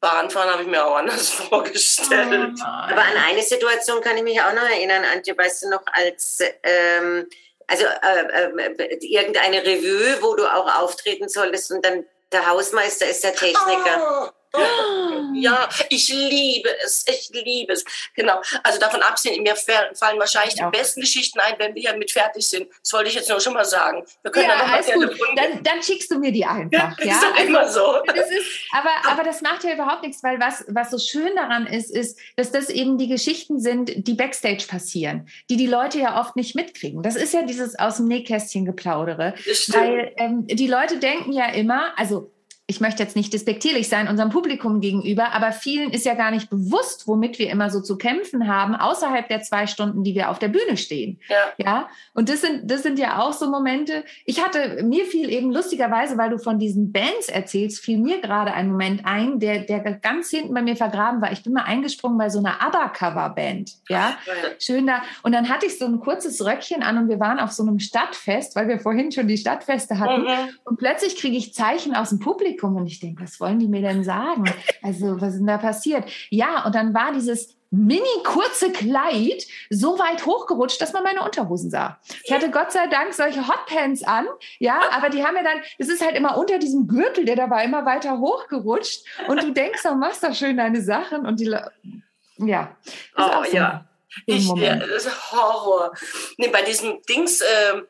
Bahnfahren 0.00 0.50
habe 0.50 0.62
ich 0.62 0.68
mir 0.68 0.84
auch 0.84 0.96
anders 0.96 1.30
vorgestellt. 1.48 2.54
Oh 2.60 2.64
Aber 2.64 3.02
an 3.02 3.16
eine 3.28 3.42
Situation 3.42 4.00
kann 4.00 4.16
ich 4.16 4.22
mich 4.22 4.40
auch 4.40 4.52
noch 4.52 4.68
erinnern, 4.68 5.04
Antje, 5.12 5.36
weißt 5.36 5.64
du 5.64 5.70
noch, 5.70 5.82
als 5.92 6.40
ähm, 6.62 7.26
also 7.66 7.84
äh, 7.84 8.44
äh, 8.62 8.98
irgendeine 9.00 9.62
Revue, 9.62 10.22
wo 10.22 10.34
du 10.34 10.46
auch 10.46 10.82
auftreten 10.82 11.28
solltest 11.28 11.70
und 11.70 11.84
dann 11.84 12.04
der 12.32 12.46
Hausmeister 12.46 13.08
ist 13.08 13.24
der 13.24 13.34
Techniker. 13.34 14.32
Oh. 14.52 15.34
Ja, 15.34 15.68
ich 15.90 16.08
liebe 16.08 16.68
es, 16.84 17.04
ich 17.06 17.30
liebe 17.32 17.72
es. 17.72 17.84
Genau. 18.14 18.40
Also 18.62 18.78
davon 18.78 19.02
abgesehen, 19.02 19.42
mir 19.42 19.54
fallen 19.56 20.18
wahrscheinlich 20.18 20.56
ja. 20.56 20.70
die 20.70 20.78
besten 20.78 21.00
Geschichten 21.00 21.38
ein, 21.40 21.54
wenn 21.58 21.74
wir 21.74 21.82
hier 21.82 21.96
mit 21.96 22.10
fertig 22.10 22.46
sind. 22.46 22.68
Das 22.82 22.92
wollte 22.92 23.10
ich 23.10 23.14
jetzt 23.14 23.28
nur 23.28 23.40
schon 23.40 23.54
mal 23.54 23.64
sagen. 23.64 24.04
Wir 24.22 24.30
können 24.30 24.48
ja, 24.48 24.58
dann 24.58 24.70
alles 24.70 24.92
gut. 24.92 25.18
Dann, 25.36 25.62
dann, 25.62 25.82
schickst 25.82 26.10
du 26.10 26.18
mir 26.18 26.32
die 26.32 26.44
einfach. 26.44 26.70
Ja, 26.72 26.96
ja? 27.00 27.12
ist 27.12 27.22
doch 27.22 27.44
immer 27.44 27.60
also, 27.60 27.80
so. 27.80 28.02
Das 28.06 28.30
ist, 28.30 28.46
aber, 28.72 28.90
aber 29.10 29.22
das 29.22 29.42
macht 29.42 29.64
ja 29.64 29.74
überhaupt 29.74 30.02
nichts, 30.02 30.22
weil 30.22 30.40
was, 30.40 30.64
was 30.68 30.90
so 30.90 30.98
schön 30.98 31.34
daran 31.36 31.66
ist, 31.66 31.90
ist, 31.90 32.18
dass 32.36 32.50
das 32.50 32.70
eben 32.70 32.98
die 32.98 33.08
Geschichten 33.08 33.60
sind, 33.60 34.06
die 34.08 34.14
Backstage 34.14 34.66
passieren, 34.66 35.28
die 35.50 35.56
die 35.56 35.66
Leute 35.66 35.98
ja 35.98 36.20
oft 36.20 36.36
nicht 36.36 36.54
mitkriegen. 36.54 37.02
Das 37.02 37.16
ist 37.16 37.34
ja 37.34 37.42
dieses 37.42 37.78
aus 37.78 37.98
dem 37.98 38.06
Nähkästchen 38.06 38.64
geplaudere. 38.64 39.34
Weil 39.68 40.12
ähm, 40.16 40.46
die 40.46 40.66
Leute 40.66 40.98
denken 40.98 41.32
ja 41.32 41.46
immer, 41.46 41.92
also 41.98 42.32
ich 42.70 42.82
möchte 42.82 43.02
jetzt 43.02 43.16
nicht 43.16 43.32
despektierlich 43.32 43.88
sein 43.88 44.08
unserem 44.08 44.28
Publikum 44.28 44.82
gegenüber, 44.82 45.32
aber 45.32 45.52
vielen 45.52 45.90
ist 45.90 46.04
ja 46.04 46.12
gar 46.12 46.30
nicht 46.30 46.50
bewusst, 46.50 47.08
womit 47.08 47.38
wir 47.38 47.48
immer 47.48 47.70
so 47.70 47.80
zu 47.80 47.96
kämpfen 47.96 48.46
haben, 48.46 48.74
außerhalb 48.74 49.26
der 49.26 49.40
zwei 49.40 49.66
Stunden, 49.66 50.04
die 50.04 50.14
wir 50.14 50.28
auf 50.28 50.38
der 50.38 50.48
Bühne 50.48 50.76
stehen. 50.76 51.18
Ja. 51.30 51.36
ja? 51.56 51.88
Und 52.12 52.28
das 52.28 52.42
sind, 52.42 52.70
das 52.70 52.82
sind 52.82 52.98
ja 52.98 53.20
auch 53.20 53.32
so 53.32 53.50
Momente. 53.50 54.04
Ich 54.26 54.44
hatte, 54.44 54.82
mir 54.82 55.06
fiel 55.06 55.30
eben 55.30 55.50
lustigerweise, 55.50 56.18
weil 56.18 56.28
du 56.28 56.36
von 56.36 56.58
diesen 56.58 56.92
Bands 56.92 57.30
erzählst, 57.30 57.82
fiel 57.82 57.96
mir 57.96 58.20
gerade 58.20 58.52
ein 58.52 58.70
Moment 58.70 59.00
ein, 59.06 59.40
der, 59.40 59.60
der 59.60 59.80
ganz 59.80 60.28
hinten 60.28 60.52
bei 60.52 60.60
mir 60.60 60.76
vergraben 60.76 61.22
war. 61.22 61.32
Ich 61.32 61.42
bin 61.42 61.54
mal 61.54 61.64
eingesprungen 61.64 62.18
bei 62.18 62.28
so 62.28 62.38
einer 62.38 62.60
ABBA-Cover-Band. 62.60 63.76
Ja? 63.88 64.18
ja. 64.26 64.32
Schön 64.58 64.86
da. 64.86 65.00
Und 65.22 65.32
dann 65.32 65.48
hatte 65.48 65.64
ich 65.64 65.78
so 65.78 65.86
ein 65.86 66.00
kurzes 66.00 66.44
Röckchen 66.44 66.82
an 66.82 66.98
und 66.98 67.08
wir 67.08 67.18
waren 67.18 67.38
auf 67.38 67.50
so 67.50 67.62
einem 67.62 67.78
Stadtfest, 67.78 68.56
weil 68.56 68.68
wir 68.68 68.78
vorhin 68.78 69.10
schon 69.10 69.26
die 69.26 69.38
Stadtfeste 69.38 69.98
hatten. 69.98 70.24
Mhm. 70.24 70.50
Und 70.64 70.78
plötzlich 70.78 71.16
kriege 71.16 71.38
ich 71.38 71.54
Zeichen 71.54 71.96
aus 71.96 72.10
dem 72.10 72.18
Publikum 72.18 72.57
Publikum 72.58 72.76
und 72.76 72.86
ich 72.86 73.00
denke, 73.00 73.22
was 73.22 73.40
wollen 73.40 73.58
die 73.58 73.68
mir 73.68 73.82
denn 73.82 74.04
sagen? 74.04 74.44
Also, 74.82 75.20
was 75.20 75.34
ist 75.34 75.38
denn 75.38 75.46
da 75.46 75.58
passiert? 75.58 76.04
Ja, 76.30 76.64
und 76.66 76.74
dann 76.74 76.92
war 76.92 77.12
dieses 77.12 77.56
mini 77.70 78.06
kurze 78.24 78.72
Kleid 78.72 79.46
so 79.70 79.98
weit 79.98 80.24
hochgerutscht, 80.24 80.80
dass 80.80 80.92
man 80.92 81.02
meine 81.02 81.22
Unterhosen 81.22 81.70
sah. 81.70 81.98
Ich 82.24 82.32
hatte 82.32 82.50
Gott 82.50 82.72
sei 82.72 82.86
Dank 82.86 83.12
solche 83.12 83.46
Hotpants 83.46 84.02
an, 84.04 84.26
ja, 84.58 84.80
aber 84.90 85.10
die 85.10 85.22
haben 85.22 85.34
mir 85.34 85.44
dann, 85.44 85.58
es 85.78 85.88
ist 85.88 86.04
halt 86.04 86.16
immer 86.16 86.38
unter 86.38 86.58
diesem 86.58 86.88
Gürtel, 86.88 87.26
der 87.26 87.36
dabei 87.36 87.64
immer 87.64 87.84
weiter 87.84 88.18
hochgerutscht 88.18 89.04
und 89.28 89.42
du 89.42 89.52
denkst, 89.52 89.82
du 89.82 89.94
machst 89.94 90.24
doch 90.24 90.34
schön 90.34 90.56
deine 90.56 90.80
Sachen 90.80 91.26
und 91.26 91.40
die, 91.40 91.54
ja. 92.38 92.76
Oh 93.16 93.44
so 93.44 93.56
ja. 93.56 93.84
Ich, 94.24 94.48
ja, 94.56 94.76
das 94.76 95.04
ist 95.04 95.32
Horror. 95.32 95.92
Nee, 96.38 96.48
bei 96.48 96.62
diesem 96.62 97.02
Dings, 97.06 97.42
äh, 97.42 97.82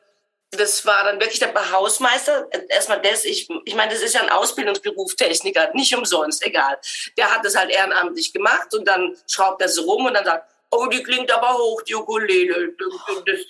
das 0.51 0.85
war 0.85 1.03
dann 1.03 1.19
wirklich 1.19 1.39
der 1.39 1.71
Hausmeister. 1.71 2.47
Erstmal 2.69 3.01
das, 3.01 3.23
ich, 3.25 3.47
ich 3.65 3.75
meine, 3.75 3.91
das 3.93 4.01
ist 4.01 4.15
ja 4.15 4.21
ein 4.21 4.29
Ausbildungsberuf, 4.29 5.15
Techniker, 5.15 5.69
nicht 5.73 5.95
umsonst, 5.95 6.45
egal. 6.45 6.77
Der 7.17 7.33
hat 7.33 7.45
das 7.45 7.55
halt 7.55 7.69
ehrenamtlich 7.69 8.33
gemacht 8.33 8.73
und 8.73 8.87
dann 8.87 9.15
schraubt 9.27 9.61
er 9.61 9.69
so 9.69 9.83
rum 9.83 10.07
und 10.07 10.13
dann 10.15 10.25
sagt, 10.25 10.49
oh, 10.71 10.87
die 10.87 11.01
klingt 11.03 11.31
aber 11.31 11.53
hoch, 11.53 11.81
die 11.81 11.95
Ukulele, 11.95 12.73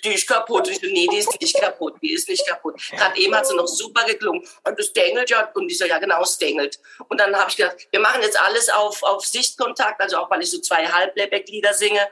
die 0.04 0.14
ist 0.14 0.26
kaputt. 0.26 0.68
Ich 0.68 0.80
so, 0.80 0.86
nee, 0.86 1.06
die 1.10 1.18
ist 1.18 1.40
nicht 1.40 1.58
kaputt, 1.58 1.94
die 2.02 2.12
ist 2.12 2.28
nicht 2.28 2.46
kaputt. 2.46 2.80
Gerade 2.90 3.18
eben 3.18 3.34
hat 3.34 3.46
sie 3.46 3.54
noch 3.54 3.66
super 3.66 4.04
geklungen. 4.06 4.46
Und 4.64 4.78
das 4.78 4.92
dengelt 4.92 5.28
ja, 5.30 5.50
und 5.54 5.70
ich 5.70 5.78
so, 5.78 5.84
ja 5.84 5.98
genau, 5.98 6.22
es 6.22 6.38
dengelt. 6.38 6.78
Und 7.08 7.20
dann 7.20 7.34
habe 7.36 7.50
ich 7.50 7.56
gedacht, 7.56 7.76
wir 7.90 8.00
machen 8.00 8.22
jetzt 8.22 8.40
alles 8.40 8.68
auf, 8.70 9.02
auf 9.02 9.26
Sichtkontakt, 9.26 10.00
also 10.00 10.18
auch 10.18 10.30
weil 10.30 10.42
ich 10.42 10.50
so 10.50 10.60
zwei 10.60 10.86
Halblebeck-Lieder 10.86 11.74
singe, 11.74 12.08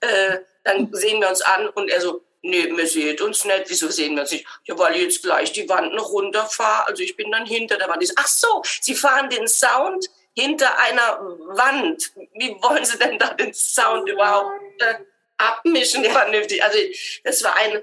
äh, 0.00 0.38
dann 0.64 0.92
sehen 0.92 1.20
wir 1.20 1.28
uns 1.28 1.40
an 1.40 1.68
und 1.68 1.88
er 1.88 2.00
so, 2.00 2.22
nee, 2.42 2.76
wir 2.76 2.86
sehen 2.86 3.20
uns 3.20 3.44
nicht. 3.44 3.64
Wieso 3.68 3.88
sehen 3.88 4.14
wir 4.14 4.22
uns 4.22 4.32
nicht? 4.32 4.46
Ja, 4.64 4.78
weil 4.78 4.96
ich 4.96 5.02
jetzt 5.02 5.22
gleich 5.22 5.52
die 5.52 5.68
Wand 5.68 5.94
noch 5.94 6.10
runterfahre. 6.10 6.86
Also 6.86 7.02
ich 7.02 7.16
bin 7.16 7.30
dann 7.30 7.46
hinter 7.46 7.76
der 7.76 7.88
Wand. 7.88 8.02
Ich 8.02 8.08
so, 8.08 8.14
ach 8.16 8.26
so, 8.26 8.62
Sie 8.80 8.94
fahren 8.94 9.30
den 9.30 9.48
Sound 9.48 10.08
hinter 10.34 10.78
einer 10.78 11.20
Wand. 11.20 12.12
Wie 12.34 12.56
wollen 12.62 12.84
Sie 12.84 12.98
denn 12.98 13.18
da 13.18 13.34
den 13.34 13.52
Sound 13.52 14.08
überhaupt 14.08 14.60
äh, 14.80 14.94
abmischen 15.36 16.04
vernünftig? 16.04 16.62
Also 16.62 16.78
das 17.24 17.42
war 17.42 17.56
ein 17.56 17.82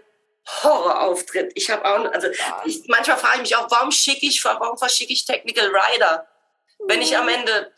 Horrorauftritt. 0.63 1.51
Ich 1.55 1.69
habe 1.69 1.83
auch, 1.85 2.11
also 2.11 2.27
ich, 2.65 2.83
manchmal 2.87 3.17
frage 3.17 3.35
ich 3.37 3.41
mich 3.41 3.55
auch, 3.55 3.69
warum 3.71 3.91
schicke 3.91 4.25
ich, 4.27 4.43
warum 4.45 4.77
verschicke 4.77 5.11
ich 5.11 5.25
Technical 5.25 5.67
Rider? 5.67 6.27
Wenn 6.87 7.01
ich 7.01 7.17
am 7.17 7.27
Ende 7.27 7.71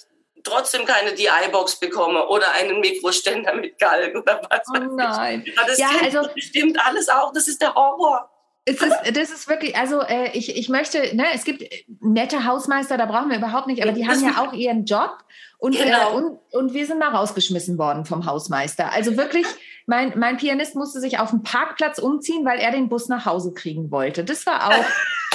trotzdem 0.47 0.85
keine 0.85 1.13
DI-Box 1.13 1.79
bekomme 1.79 2.27
oder 2.27 2.51
einen 2.53 2.79
Mikroständer 2.79 3.53
mit 3.55 3.77
Galgen 3.77 4.21
oder 4.21 4.41
was. 4.49 4.61
Oh 4.69 4.95
nein. 4.95 5.43
Ja, 5.45 5.63
das 5.67 5.77
ja, 5.77 5.89
also, 6.03 6.29
stimmt 6.37 6.77
alles 6.85 7.09
auch. 7.09 7.31
Das 7.33 7.47
ist 7.47 7.61
der 7.61 7.73
Horror. 7.73 8.29
Es 8.69 8.81
ist, 8.81 8.95
das 9.13 9.31
ist 9.31 9.47
wirklich, 9.47 9.77
also 9.77 10.01
äh, 10.01 10.31
ich, 10.33 10.57
ich 10.57 10.67
möchte, 10.67 11.15
ne, 11.15 11.23
es 11.33 11.45
gibt 11.45 11.63
nette 12.01 12.43
Hausmeister, 12.43 12.97
da 12.97 13.05
brauchen 13.05 13.29
wir 13.29 13.37
überhaupt 13.37 13.67
nicht, 13.67 13.81
aber 13.81 13.93
die 13.93 14.05
haben 14.05 14.21
ja 14.21 14.41
auch 14.41 14.51
ihren 14.51 14.83
Job 14.83 15.23
und, 15.57 15.79
äh, 15.79 15.85
genau. 15.85 16.11
äh, 16.11 16.15
und, 16.15 16.39
und 16.51 16.73
wir 16.73 16.85
sind 16.85 16.99
da 16.99 17.07
rausgeschmissen 17.07 17.77
worden 17.77 18.03
vom 18.03 18.25
Hausmeister. 18.25 18.91
Also 18.91 19.15
wirklich, 19.15 19.45
mein, 19.85 20.19
mein 20.19 20.35
Pianist 20.35 20.75
musste 20.75 20.99
sich 20.99 21.17
auf 21.19 21.29
den 21.29 21.43
Parkplatz 21.43 21.97
umziehen, 21.97 22.43
weil 22.43 22.59
er 22.59 22.71
den 22.71 22.89
Bus 22.89 23.07
nach 23.07 23.25
Hause 23.25 23.53
kriegen 23.53 23.89
wollte. 23.89 24.25
Das 24.25 24.45
war 24.45 24.67
auch, 24.67 24.85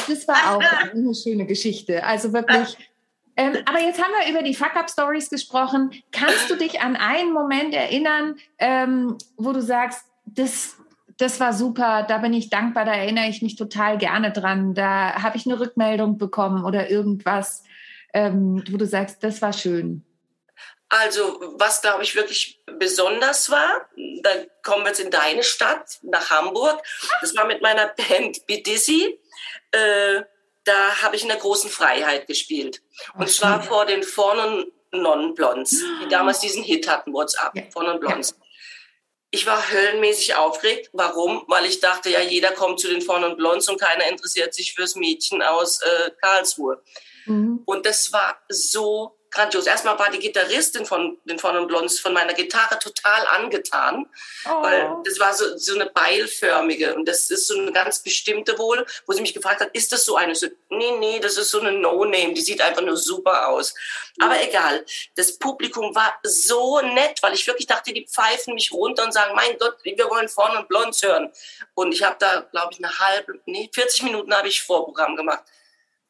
das 0.08 0.28
war 0.28 0.54
auch 0.54 0.92
eine 0.92 1.14
schöne 1.14 1.46
Geschichte. 1.46 2.04
Also 2.04 2.34
wirklich, 2.34 2.76
ähm, 3.36 3.56
aber 3.64 3.80
jetzt 3.80 4.02
haben 4.02 4.12
wir 4.18 4.30
über 4.30 4.42
die 4.42 4.54
Fuck-Up-Stories 4.54 5.30
gesprochen. 5.30 5.92
Kannst 6.12 6.50
du 6.50 6.56
dich 6.56 6.80
an 6.80 6.96
einen 6.96 7.32
Moment 7.32 7.74
erinnern, 7.74 8.36
ähm, 8.58 9.16
wo 9.36 9.52
du 9.52 9.62
sagst, 9.62 10.04
das, 10.26 10.76
das 11.18 11.40
war 11.40 11.52
super, 11.52 12.02
da 12.02 12.18
bin 12.18 12.34
ich 12.34 12.50
dankbar, 12.50 12.84
da 12.84 12.92
erinnere 12.92 13.28
ich 13.28 13.42
mich 13.42 13.56
total 13.56 13.96
gerne 13.96 14.32
dran. 14.32 14.74
Da 14.74 15.22
habe 15.22 15.36
ich 15.36 15.46
eine 15.46 15.58
Rückmeldung 15.58 16.18
bekommen 16.18 16.64
oder 16.64 16.90
irgendwas, 16.90 17.64
ähm, 18.12 18.62
wo 18.70 18.76
du 18.76 18.86
sagst, 18.86 19.22
das 19.22 19.40
war 19.40 19.52
schön. 19.52 20.04
Also, 20.90 21.40
was 21.56 21.80
glaube 21.80 22.02
ich 22.02 22.14
wirklich 22.14 22.60
besonders 22.78 23.50
war, 23.50 23.88
da 24.22 24.30
kommen 24.62 24.84
wir 24.84 24.88
jetzt 24.88 25.00
in 25.00 25.10
deine 25.10 25.42
Stadt, 25.42 25.98
nach 26.02 26.28
Hamburg. 26.28 26.82
Das 27.22 27.34
war 27.34 27.46
mit 27.46 27.62
meiner 27.62 27.86
Band 27.86 28.46
Be 28.46 28.60
Dizzy. 28.60 29.18
Äh, 29.70 30.22
da 30.64 31.02
habe 31.02 31.16
ich 31.16 31.22
in 31.22 31.28
der 31.28 31.38
großen 31.38 31.70
Freiheit 31.70 32.26
gespielt. 32.26 32.82
Und 33.14 33.24
Ach, 33.24 33.28
zwar 33.28 33.62
vor 33.62 33.86
den 33.86 34.02
Vorn- 34.02 34.38
und 34.38 34.72
Non-Blondes, 34.92 35.82
die 36.02 36.08
damals 36.08 36.40
diesen 36.40 36.62
Hit 36.62 36.88
hatten, 36.88 37.12
WhatsApp, 37.12 37.54
ja. 37.54 37.62
Vorn- 37.72 37.88
und 37.88 38.00
Blondes. 38.00 38.30
Ja. 38.30 38.36
Ich 39.34 39.46
war 39.46 39.70
höllenmäßig 39.70 40.34
aufgeregt. 40.34 40.90
Warum? 40.92 41.44
Weil 41.48 41.64
ich 41.64 41.80
dachte, 41.80 42.10
ja, 42.10 42.20
jeder 42.20 42.52
kommt 42.52 42.80
zu 42.80 42.88
den 42.88 43.00
Vorn- 43.00 43.24
und 43.24 43.38
Blondes 43.38 43.68
und 43.68 43.80
keiner 43.80 44.06
interessiert 44.08 44.52
sich 44.52 44.74
fürs 44.74 44.94
Mädchen 44.94 45.40
aus 45.40 45.80
äh, 45.80 46.10
Karlsruhe. 46.20 46.82
Mhm. 47.24 47.62
Und 47.64 47.86
das 47.86 48.12
war 48.12 48.38
so 48.50 49.18
grandios. 49.32 49.66
Erstmal 49.66 49.98
war 49.98 50.10
die 50.10 50.18
Gitarristin 50.18 50.86
von 50.86 51.18
den 51.24 51.38
Von 51.38 51.56
und 51.56 51.66
Blondes 51.66 51.98
von 51.98 52.12
meiner 52.12 52.34
Gitarre 52.34 52.78
total 52.78 53.26
angetan, 53.28 54.06
oh. 54.44 54.62
weil 54.62 54.96
das 55.04 55.18
war 55.18 55.34
so, 55.34 55.56
so 55.56 55.74
eine 55.74 55.86
beilförmige 55.86 56.94
und 56.94 57.08
das 57.08 57.30
ist 57.30 57.48
so 57.48 57.58
eine 57.58 57.72
ganz 57.72 58.00
bestimmte 58.00 58.58
wohl, 58.58 58.86
wo 59.06 59.12
sie 59.12 59.22
mich 59.22 59.34
gefragt 59.34 59.60
hat, 59.60 59.74
ist 59.74 59.90
das 59.90 60.04
so 60.04 60.16
eine? 60.16 60.34
So, 60.34 60.46
nee, 60.68 60.92
nee, 60.98 61.18
das 61.18 61.36
ist 61.36 61.50
so 61.50 61.60
eine 61.60 61.72
No-Name, 61.72 62.34
die 62.34 62.42
sieht 62.42 62.60
einfach 62.60 62.82
nur 62.82 62.96
super 62.96 63.48
aus. 63.48 63.74
Aber 64.20 64.40
egal, 64.40 64.84
das 65.16 65.38
Publikum 65.38 65.94
war 65.94 66.18
so 66.22 66.80
nett, 66.80 67.22
weil 67.22 67.34
ich 67.34 67.46
wirklich 67.46 67.66
dachte, 67.66 67.92
die 67.92 68.06
pfeifen 68.06 68.54
mich 68.54 68.70
runter 68.70 69.04
und 69.04 69.12
sagen, 69.12 69.34
mein 69.34 69.58
Gott, 69.58 69.78
wir 69.82 70.10
wollen 70.10 70.28
Von 70.28 70.56
und 70.56 70.68
Blondes 70.68 71.02
hören. 71.02 71.32
Und 71.74 71.92
ich 71.92 72.02
habe 72.02 72.16
da, 72.18 72.40
glaube 72.50 72.72
ich, 72.72 72.84
eine 72.84 72.98
halbe, 72.98 73.40
nee, 73.46 73.70
40 73.72 74.02
Minuten 74.02 74.34
habe 74.34 74.48
ich 74.48 74.62
Vorprogramm 74.62 75.16
gemacht 75.16 75.42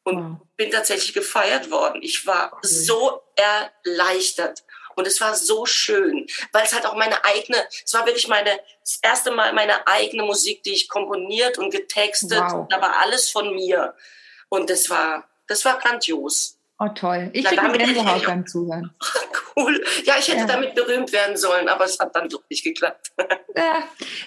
und 0.03 0.17
wow. 0.17 0.47
bin 0.57 0.71
tatsächlich 0.71 1.13
gefeiert 1.13 1.71
worden. 1.71 2.01
Ich 2.01 2.25
war 2.27 2.57
so 2.61 3.21
erleichtert. 3.35 4.63
Und 4.95 5.07
es 5.07 5.19
war 5.21 5.33
so 5.33 5.65
schön, 5.65 6.27
weil 6.51 6.65
es 6.65 6.73
halt 6.73 6.85
auch 6.85 6.95
meine 6.95 7.25
eigene, 7.25 7.57
es 7.83 7.93
war 7.95 8.05
wirklich 8.05 8.27
meine, 8.27 8.59
das 8.81 8.99
erste 9.01 9.31
Mal 9.31 9.51
meine 9.53 9.87
eigene 9.87 10.21
Musik, 10.21 10.61
die 10.63 10.73
ich 10.73 10.87
komponiert 10.87 11.57
und 11.57 11.71
getextet, 11.71 12.39
wow. 12.39 12.67
da 12.69 12.79
war 12.79 12.97
alles 13.01 13.31
von 13.31 13.55
mir. 13.55 13.95
Und 14.49 14.69
das 14.69 14.89
war, 14.91 15.27
das 15.47 15.65
war 15.65 15.79
grandios. 15.79 16.59
Oh 16.79 16.89
toll. 16.89 17.29
Ich 17.33 17.45
kriege 17.45 17.71
Gänsehaut 17.77 18.25
beim 18.25 18.45
Zuhören. 18.45 18.93
Cool. 19.55 19.83
Ja, 20.05 20.15
ich 20.17 20.27
hätte 20.27 20.39
ja. 20.39 20.45
damit 20.47 20.73
berühmt 20.73 21.11
werden 21.13 21.37
sollen, 21.37 21.69
aber 21.69 21.85
es 21.85 21.99
hat 21.99 22.15
dann 22.15 22.27
doch 22.27 22.41
nicht 22.49 22.63
geklappt. 22.63 23.11
Ja, 23.55 23.83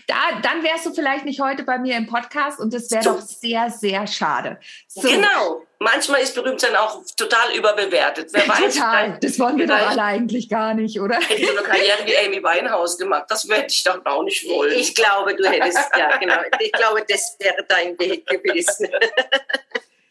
da, 0.07 0.41
dann 0.41 0.63
wärst 0.63 0.87
du 0.87 0.95
vielleicht 0.95 1.25
nicht 1.25 1.41
heute 1.41 1.65
bei 1.65 1.79
mir 1.79 1.97
im 1.97 2.07
Podcast 2.07 2.61
und 2.61 2.73
das 2.73 2.89
wäre 2.93 3.03
so. 3.03 3.15
doch 3.15 3.21
sehr, 3.21 3.71
sehr 3.71 4.07
schade. 4.07 4.61
So. 4.87 5.01
Genau. 5.01 5.67
Manchmal 5.81 6.21
ist 6.21 6.37
Berühmtsein 6.37 6.77
auch 6.77 7.03
total 7.17 7.57
überbewertet. 7.57 8.29
Wer 8.33 8.47
weiß, 8.49 8.77
total. 8.77 9.19
Das 9.21 9.37
wollen 9.41 9.59
wir 9.59 9.67
doch 9.67 9.75
alle 9.75 10.01
eigentlich 10.01 10.49
gar 10.49 10.75
nicht, 10.75 11.01
oder? 11.01 11.17
Hätte 11.17 11.43
ich 11.43 11.49
so 11.49 11.57
eine 11.57 11.67
Karriere 11.67 12.07
wie 12.07 12.17
Amy 12.17 12.41
Winehouse 12.41 12.97
gemacht. 12.99 13.25
Das 13.29 13.43
hätte 13.49 13.67
ich 13.67 13.83
doch 13.83 13.99
auch 14.05 14.23
nicht 14.23 14.49
wollen. 14.49 14.79
Ich 14.79 14.95
glaube, 14.95 15.35
du 15.35 15.45
hättest, 15.45 15.91
ja, 15.99 16.17
genau. 16.19 16.37
Ich 16.61 16.71
glaube, 16.71 17.05
das 17.09 17.37
wäre 17.41 17.65
dein 17.69 17.99
Weg 17.99 18.25
gewesen. 18.27 18.89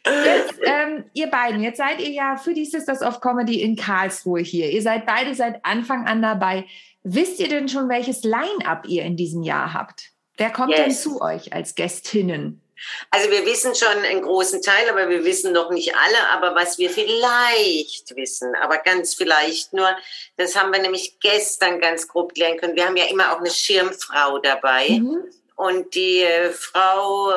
Jetzt, 0.06 0.60
ähm, 0.63 1.06
ihr 1.13 1.28
beiden, 1.28 1.62
jetzt 1.62 1.78
seid 1.78 2.00
ihr 2.00 2.12
ja 2.12 2.38
für 2.38 2.54
die 2.54 2.65
Sisters 2.65 3.02
of 3.02 3.22
Comedy 3.22 3.62
in 3.62 3.76
Karlsruhe 3.76 4.41
hier. 4.41 4.70
Ihr 4.70 4.82
seid 4.82 5.06
beide 5.06 5.34
seit 5.34 5.65
Anfang 5.65 6.06
an 6.06 6.22
dabei. 6.22 6.65
Wisst 7.04 7.39
ihr 7.39 7.48
denn 7.48 7.68
schon, 7.70 7.89
welches 7.89 8.24
Line-up 8.24 8.88
ihr 8.88 9.04
in 9.04 9.18
diesem 9.18 9.44
Jahr 9.44 9.74
habt? 9.74 10.12
Wer 10.38 10.52
kommt 10.52 10.72
yes. 10.72 10.80
denn 10.80 10.91
zu 10.91 11.22
euch 11.22 11.54
als 11.54 11.76
Gästinnen? 11.76 12.62
Also 13.10 13.32
wir 13.32 13.46
wissen 13.46 13.74
schon 13.74 14.04
einen 14.04 14.22
großen 14.22 14.62
Teil, 14.62 14.89
aber 14.89 15.10
wir 15.10 15.24
wissen 15.24 15.54
noch 15.54 15.72
nicht 15.72 15.96
alle. 15.96 16.30
Aber 16.32 16.56
was 16.56 16.78
wir 16.78 16.89
vielleicht 16.89 18.15
wissen, 18.15 18.54
aber 18.62 18.80
ganz 18.80 19.15
vielleicht 19.15 19.74
nur, 19.74 19.89
das 20.38 20.56
haben 20.56 20.74
wir 20.74 20.82
nämlich 20.82 21.20
gestern 21.20 21.80
ganz 21.80 22.08
grob 22.08 22.34
klären 22.34 22.58
können. 22.58 22.76
Wir 22.76 22.86
haben 22.86 22.98
ja 22.98 23.06
immer 23.06 23.34
auch 23.34 23.39
eine 23.39 23.50
Schirmfrau 23.50 24.39
dabei. 24.39 24.89
Mhm. 24.89 25.24
Und 25.56 25.96
die 25.96 26.22
äh, 26.22 26.50
Frau, 26.52 27.32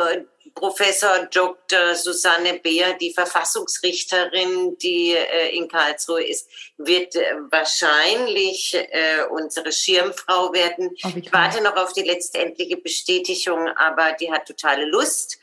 Professor 0.58 1.26
Dr. 1.30 1.94
Susanne 1.94 2.54
Beer, 2.54 2.94
die 2.94 3.12
Verfassungsrichterin, 3.12 4.76
die 4.78 5.12
äh, 5.12 5.56
in 5.56 5.68
Karlsruhe 5.68 6.24
ist, 6.24 6.48
wird 6.76 7.14
äh, 7.14 7.34
wahrscheinlich 7.50 8.74
äh, 8.74 9.24
unsere 9.30 9.70
Schirmfrau 9.70 10.52
werden. 10.52 10.90
Oh, 11.04 11.10
ich 11.14 11.32
warte 11.32 11.62
noch 11.62 11.76
auf 11.76 11.92
die 11.92 12.02
letztendliche 12.02 12.76
Bestätigung, 12.76 13.68
aber 13.68 14.12
die 14.12 14.32
hat 14.32 14.46
totale 14.46 14.84
Lust 14.84 15.38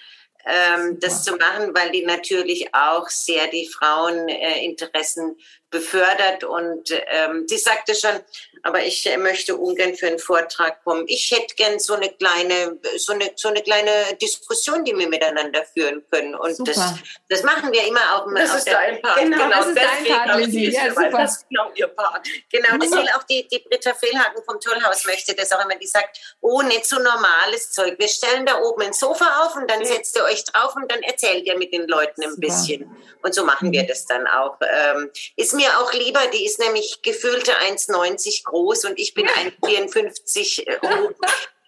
ähm, 0.45 0.99
das 0.99 1.23
zu 1.23 1.35
machen, 1.37 1.73
weil 1.73 1.91
die 1.91 2.05
natürlich 2.05 2.73
auch 2.73 3.07
sehr 3.09 3.47
die 3.47 3.67
Fraueninteressen 3.67 5.37
befördert. 5.69 6.43
Und 6.43 6.89
ähm, 7.07 7.45
sie 7.47 7.57
sagte 7.57 7.95
schon, 7.95 8.19
aber 8.63 8.83
ich 8.83 9.05
äh, 9.05 9.17
möchte 9.17 9.55
ungern 9.55 9.95
für 9.95 10.07
einen 10.07 10.19
Vortrag 10.19 10.83
kommen. 10.83 11.05
Ich 11.07 11.31
hätte 11.31 11.55
gern 11.55 11.79
so 11.79 11.93
eine 11.93 12.09
kleine, 12.09 12.79
so 12.97 13.13
eine, 13.13 13.31
so 13.35 13.49
eine 13.49 13.61
kleine 13.61 13.91
Diskussion, 14.21 14.83
die 14.83 14.97
wir 14.97 15.07
miteinander 15.07 15.63
führen 15.65 16.03
können. 16.11 16.35
Und 16.35 16.67
das, 16.67 16.95
das 17.29 17.43
machen 17.43 17.71
wir 17.71 17.85
immer 17.87 18.15
auch. 18.15 18.27
Das 18.33 18.55
ist 18.55 18.67
dein 18.67 19.01
Part. 19.01 19.19
Genau, 19.19 19.37
genau 19.37 19.49
das 19.49 19.67
ist 19.67 19.77
dein 19.77 20.05
Part, 20.05 20.39
Lizzie. 20.39 20.71
Ja, 20.71 20.89
super. 20.89 21.11
Das 21.11 21.37
ist 21.37 21.49
genau 21.49 21.71
ihr 21.75 21.87
Part. 21.87 22.27
Genau, 22.51 22.77
das 22.77 22.91
will 22.91 23.09
auch 23.15 23.23
die, 23.23 23.47
die 23.47 23.59
Britta 23.59 23.93
Fehlhagen 23.93 24.43
vom 24.45 24.59
Tollhaus 24.59 25.05
möchte 25.05 25.35
das 25.35 25.51
auch 25.51 25.63
immer. 25.63 25.75
Die 25.75 25.87
sagt, 25.87 26.37
oh, 26.41 26.61
nicht 26.61 26.85
so 26.85 26.97
normales 26.97 27.71
Zeug. 27.71 27.97
Wir 27.99 28.07
stellen 28.07 28.45
da 28.45 28.59
oben 28.61 28.83
ein 28.83 28.93
Sofa 28.93 29.43
auf 29.43 29.55
und 29.55 29.69
dann 29.69 29.83
setzt 29.85 30.15
ihr 30.15 30.23
euch 30.23 30.43
drauf 30.45 30.75
und 30.75 30.91
dann 30.91 31.01
erzählt 31.03 31.45
ihr 31.45 31.57
mit 31.57 31.73
den 31.73 31.87
Leuten 31.87 32.23
ein 32.23 32.31
super. 32.31 32.41
bisschen. 32.41 32.95
Und 33.21 33.33
so 33.33 33.43
machen 33.45 33.71
wir 33.71 33.83
mhm. 33.83 33.87
das 33.87 34.05
dann 34.05 34.27
auch. 34.27 34.57
Ähm, 34.61 35.09
ist 35.35 35.53
mir 35.55 35.79
auch 35.79 35.93
lieber, 35.93 36.27
die 36.27 36.45
ist 36.45 36.59
nämlich 36.59 37.01
gefühlte 37.01 37.51
1,90 37.51 38.43
groß 38.43 38.85
und 38.85 38.99
ich 38.99 39.13
bin 39.13 39.27
1,54 39.27 40.81
hoch 40.81 41.11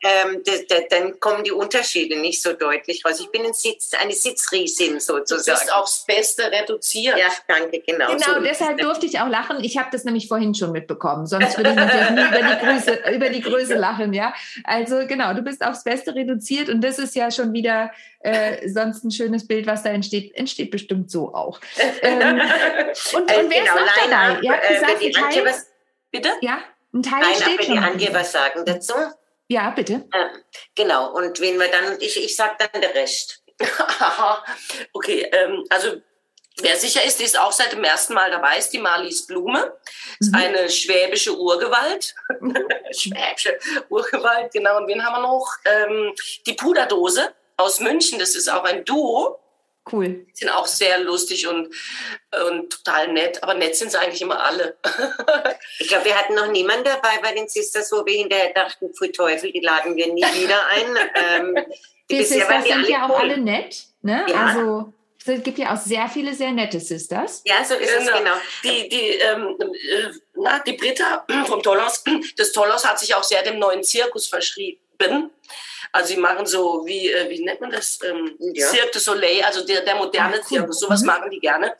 ähm, 0.04 0.44
dann 0.90 1.20
kommen 1.20 1.44
die 1.44 1.52
Unterschiede 1.52 2.20
nicht 2.20 2.42
so 2.42 2.54
deutlich 2.54 3.04
raus. 3.04 3.20
Ich 3.20 3.32
bin 3.32 3.44
ein 3.46 3.54
Sitz, 3.54 3.92
eine 4.00 4.14
Sitzriesin 4.14 5.00
sozusagen. 5.00 5.58
Du 5.58 5.66
bist 5.66 5.74
aufs 5.74 6.06
Beste 6.06 6.52
reduziert. 6.52 7.18
Ja, 7.18 7.30
danke, 7.48 7.82
genau. 7.82 8.12
Genau, 8.12 8.36
so 8.36 8.40
deshalb 8.42 8.78
durfte 8.78 9.08
ich 9.08 9.20
auch 9.20 9.28
lachen. 9.28 9.64
Ich 9.64 9.78
habe 9.78 9.90
das 9.92 10.04
nämlich 10.04 10.28
vorhin 10.28 10.54
schon 10.54 10.72
mitbekommen. 10.72 11.26
Sonst 11.26 11.58
würde 11.58 11.72
ich 11.72 11.76
natürlich 11.76 12.10
nie 12.12 12.28
über 12.28 12.38
die, 12.38 12.66
Größe, 12.66 13.00
über 13.16 13.30
die 13.30 13.42
Größe 13.42 13.76
lachen. 13.76 14.14
Ja, 14.14 14.34
Also 14.64 15.08
genau, 15.08 15.34
du 15.34 15.42
bist 15.42 15.66
aufs 15.66 15.84
Beste 15.84 16.14
reduziert 16.14 16.70
und 16.70 16.82
das 16.82 17.00
ist 17.00 17.16
ja 17.16 17.32
schon 17.32 17.54
wieder 17.54 17.92
äh, 18.20 18.70
sonst 18.70 19.04
ein 19.04 19.12
schönes 19.12 19.48
Bild, 19.48 19.66
was 19.66 19.82
da 19.82 19.90
entsteht. 19.90 20.36
Entsteht 20.36 20.70
bestimmt 20.70 21.10
so 21.10 21.34
auch. 21.34 21.60
Ähm, 22.02 22.40
und, 23.14 23.32
äh, 23.32 23.40
und 23.40 23.50
wer 23.50 23.62
genau, 23.62 23.76
ist 23.76 23.80
noch 23.80 24.10
dabei? 24.10 24.42
Ihr 24.42 24.52
habt 24.52 24.64
äh, 24.64 24.74
gesagt, 24.74 25.02
äh, 25.02 25.12
Teil, 25.12 25.46
was, 25.46 25.68
bitte? 26.12 26.30
Ja, 26.42 26.60
ein 26.94 27.02
Teil 27.02 27.22
Nein, 27.22 27.36
steht 27.36 27.66
schon. 27.66 27.80
Kann 27.80 27.98
dir 27.98 28.14
was 28.14 28.32
sagen 28.32 28.64
dazu? 28.64 28.94
Ja, 29.50 29.70
bitte. 29.70 29.94
Ähm, 30.14 30.44
genau, 30.76 31.14
und 31.14 31.40
wen 31.40 31.60
wir 31.60 31.70
dann, 31.70 32.00
ich, 32.02 32.18
ich 32.18 32.36
sag 32.36 32.60
dann 32.60 32.82
der 32.82 32.94
Rest. 32.94 33.44
okay, 34.94 35.28
ähm, 35.32 35.64
also 35.70 36.02
wer 36.62 36.76
sicher 36.76 37.04
ist, 37.04 37.20
die 37.20 37.24
ist 37.24 37.40
auch 37.40 37.52
seit 37.52 37.72
dem 37.72 37.84
ersten 37.84 38.14
Mal 38.14 38.30
dabei, 38.30 38.58
ist 38.58 38.72
die 38.72 38.80
Marlies 38.80 39.26
Blume. 39.26 39.74
Ist 40.20 40.34
mhm. 40.34 40.40
eine 40.40 40.70
schwäbische 40.70 41.38
Urgewalt. 41.38 42.14
schwäbische 42.92 43.58
Urgewalt, 43.90 44.52
genau. 44.52 44.78
Und 44.78 44.88
wen 44.88 45.04
haben 45.04 45.22
wir 45.22 45.28
noch? 45.28 45.48
Ähm, 45.66 46.14
die 46.46 46.54
Puderdose 46.54 47.34
aus 47.56 47.80
München, 47.80 48.20
das 48.20 48.36
ist 48.36 48.50
auch 48.50 48.64
ein 48.64 48.84
Duo. 48.84 49.40
Cool. 49.92 50.26
Die 50.34 50.36
sind 50.36 50.50
auch 50.50 50.68
sehr 50.68 51.00
lustig 51.00 51.48
und, 51.48 51.74
und 52.50 52.70
total 52.72 53.12
nett. 53.14 53.42
Aber 53.44 53.54
nett 53.54 53.76
sind 53.76 53.92
sie 53.92 54.00
eigentlich 54.00 54.22
immer 54.22 54.44
alle. 54.44 54.78
ich 55.80 55.88
glaube, 55.88 56.06
wir 56.06 56.16
hatten 56.16 56.36
noch 56.36 56.52
niemanden 56.52 56.86
dabei 56.86 57.20
bei 57.22 57.34
den 57.34 57.48
Sisters, 57.48 57.92
wo 57.92 58.06
wir 58.06 58.18
hinterher 58.18 58.54
dachten, 58.54 58.94
pfui 58.94 59.12
Teufel, 59.12 59.52
die 59.52 59.62
laden 59.62 59.96
wir 59.96 60.12
nie 60.14 60.22
wieder 60.22 60.68
ein. 60.68 61.10
ähm, 61.16 61.66
die, 62.10 62.18
die 62.18 62.24
Sisters 62.24 62.66
sind 62.66 62.90
ja 62.90 63.08
auch 63.08 63.20
alle 63.20 63.38
nett. 63.38 63.84
Ne? 64.02 64.26
Ja. 64.30 64.46
Also 64.46 64.94
es 65.26 65.44
gibt 65.44 65.58
ja 65.58 65.74
auch 65.74 65.78
sehr 65.78 66.08
viele 66.08 66.34
sehr 66.34 66.52
nette 66.52 66.80
Sisters. 66.80 67.42
Ja, 67.46 67.64
so 67.64 67.76
ist 67.76 67.98
genau. 67.98 68.12
es 68.12 68.18
genau. 68.18 68.36
Die, 68.64 68.90
die, 68.90 69.10
ähm, 69.20 69.56
äh, 69.60 70.10
na, 70.36 70.60
die 70.60 70.74
Britta 70.74 71.26
vom 71.48 71.62
Tollhaus, 71.62 72.04
das 72.38 72.52
Tollhaus 72.52 72.88
hat 72.88 73.00
sich 73.00 73.14
auch 73.14 73.24
sehr 73.24 73.44
dem 73.44 73.60
neuen 73.60 73.84
Zirkus 73.84 74.28
verschrieben. 74.28 74.80
Also 75.92 76.14
sie 76.14 76.20
machen 76.20 76.46
so, 76.46 76.84
wie, 76.86 77.12
äh, 77.12 77.30
wie 77.30 77.44
nennt 77.44 77.62
man 77.62 77.72
das? 77.72 78.00
Ähm, 78.04 78.36
ja. 78.40 78.68
Cirque 78.68 78.92
du 78.94 79.00
Soleil, 79.00 79.44
also 79.44 79.66
der, 79.66 79.82
der 79.82 79.96
moderne 79.96 80.38
cool. 80.38 80.44
Zirkus. 80.44 80.80
Sowas 80.80 81.02
mhm. 81.02 81.08
machen 81.08 81.32
die 81.32 81.40
gerne. 81.40 81.76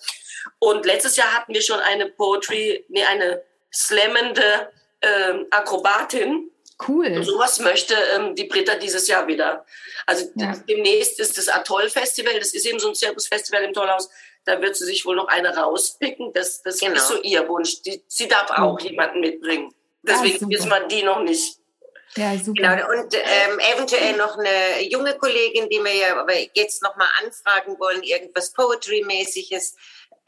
Und 0.60 0.86
letztes 0.86 1.16
Jahr 1.16 1.34
hatten 1.34 1.54
wir 1.54 1.62
schon 1.62 1.80
eine 1.80 2.08
Poetry, 2.08 2.86
nee, 2.90 3.04
eine 3.04 3.44
slammende 3.74 4.72
ähm, 5.02 5.46
Akrobatin. 5.52 6.52
Cool. 6.88 7.08
Und 7.08 7.24
sowas 7.24 7.60
möchte 7.60 7.96
ähm, 8.16 8.36
die 8.36 8.46
Britta 8.46 8.76
dieses 8.76 9.08
Jahr 9.08 9.28
wieder. 9.28 9.66
Also 10.06 10.30
ja. 10.36 10.56
demnächst 10.70 11.20
ist 11.20 11.38
das 11.38 11.50
Atoll-Festival, 11.50 12.40
das 12.40 12.54
ist 12.54 12.66
eben 12.66 12.80
so 12.80 12.90
ein 12.90 12.96
Zirkusfestival 12.96 13.64
im 13.64 13.74
Tollhaus. 13.74 14.10
Da 14.46 14.62
wird 14.62 14.78
sie 14.78 14.86
sich 14.86 15.06
wohl 15.06 15.16
noch 15.16 15.28
eine 15.28 15.56
rauspicken. 15.56 16.32
Das, 16.34 16.62
das 16.62 16.80
genau. 16.80 16.96
ist 16.96 17.08
so 17.08 17.22
ihr 17.22 17.48
Wunsch. 17.50 17.82
Die, 17.82 18.02
sie 18.08 18.28
darf 18.28 18.50
auch 18.52 18.80
mhm. 18.80 18.88
jemanden 18.88 19.20
mitbringen. 19.20 19.74
Deswegen 20.04 20.50
wissen 20.50 20.70
wir 20.70 20.88
die 20.88 21.04
noch 21.04 21.22
nicht. 21.22 21.58
Ja, 22.16 22.38
super. 22.38 22.76
Genau, 22.76 22.90
und 22.90 23.14
ähm, 23.14 23.60
eventuell 23.60 24.16
noch 24.16 24.38
eine 24.38 24.82
junge 24.84 25.18
Kollegin, 25.18 25.70
die 25.70 25.84
wir 25.84 25.94
ja 25.94 26.20
aber 26.20 26.34
jetzt 26.54 26.82
nochmal 26.82 27.10
anfragen 27.24 27.78
wollen, 27.80 28.04
irgendwas 28.04 28.54
Poetry-mäßiges. 28.54 29.76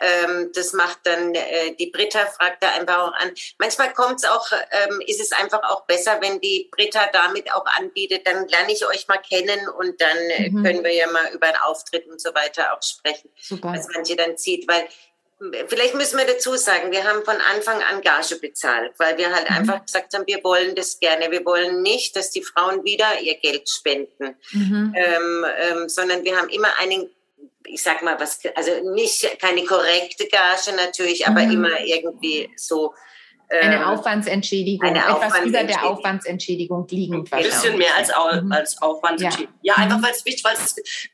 Ähm, 0.02 0.52
das 0.54 0.72
macht 0.74 1.00
dann 1.04 1.36
äh, 1.36 1.76
die 1.78 1.88
Britta, 1.88 2.26
fragt 2.26 2.64
da 2.64 2.72
einfach 2.72 3.00
auch 3.00 3.14
an. 3.14 3.32
Manchmal 3.58 3.92
kommt 3.94 4.24
es 4.24 4.26
auch, 4.26 4.50
ähm, 4.52 5.02
ist 5.06 5.20
es 5.20 5.34
einfach 5.34 5.62
auch 5.64 5.86
besser, 5.86 6.20
wenn 6.22 6.40
die 6.40 6.70
Britta 6.72 7.08
damit 7.12 7.52
auch 7.54 7.66
anbietet, 7.66 8.26
dann 8.26 8.48
lerne 8.48 8.72
ich 8.72 8.86
euch 8.88 9.08
mal 9.10 9.18
kennen 9.18 9.68
und 9.68 10.00
dann 10.00 10.18
äh, 10.18 10.50
mhm. 10.50 10.64
können 10.64 10.84
wir 10.86 10.96
ja 10.96 11.12
mal 11.12 11.34
über 11.34 11.48
einen 11.48 11.58
Auftritt 11.58 12.08
und 12.08 12.22
so 12.22 12.34
weiter 12.34 12.74
auch 12.74 12.82
sprechen, 12.82 13.30
Super. 13.42 13.74
was 13.74 13.88
manche 13.94 14.16
dann 14.16 14.38
zieht, 14.38 14.70
weil 14.70 14.88
Vielleicht 15.68 15.96
müssen 15.96 16.18
wir 16.18 16.26
dazu 16.26 16.56
sagen, 16.56 16.92
wir 16.92 17.06
haben 17.06 17.24
von 17.24 17.38
Anfang 17.38 17.82
an 17.82 18.02
Gage 18.02 18.36
bezahlt, 18.42 18.92
weil 18.98 19.18
wir 19.18 19.34
halt 19.34 19.50
mhm. 19.50 19.56
einfach 19.56 19.86
gesagt 19.86 20.14
haben, 20.14 20.28
wir 20.28 20.44
wollen 20.44 20.76
das 20.76 21.00
gerne. 21.00 21.32
Wir 21.32 21.46
wollen 21.46 21.82
nicht, 21.82 22.16
dass 22.16 22.32
die 22.32 22.44
Frauen 22.44 22.84
wieder 22.84 23.22
ihr 23.22 23.36
Geld 23.36 23.70
spenden, 23.70 24.36
mhm. 24.52 24.94
ähm, 24.98 25.46
ähm, 25.62 25.90
sondern 25.90 26.26
wir 26.26 26.36
haben 26.36 26.50
immer 26.50 26.78
einen 26.80 27.10
ich 27.66 27.84
sag 27.84 28.02
mal, 28.02 28.20
was, 28.20 28.40
also 28.56 28.72
nicht 28.94 29.40
keine 29.40 29.64
korrekte 29.64 30.28
Gage 30.28 30.76
natürlich, 30.76 31.28
aber 31.28 31.44
mhm. 31.44 31.52
immer 31.52 31.80
irgendwie 31.82 32.50
so. 32.56 32.94
Ähm, 33.52 33.72
eine 33.72 33.88
Aufwandsentschädigung, 33.88 34.88
eine 34.88 35.00
etwas 35.00 35.14
Aufwandsentschädigung. 35.14 35.64
über 35.64 35.74
der 35.74 35.90
Aufwandsentschädigung 35.90 36.88
liegend. 36.90 37.34
Ein 37.34 37.44
bisschen 37.44 37.78
mehr 37.78 37.96
als, 37.96 38.10
mhm. 38.10 38.52
als 38.52 38.82
Aufwandsentschädigung. 38.82 39.54
Ja, 39.62 39.76
ja 39.76 39.84
einfach 39.84 39.98
mhm. 39.98 40.04
weil 40.04 40.12
es 40.12 40.26
wichtig, 40.26 40.44
weil 40.44 40.56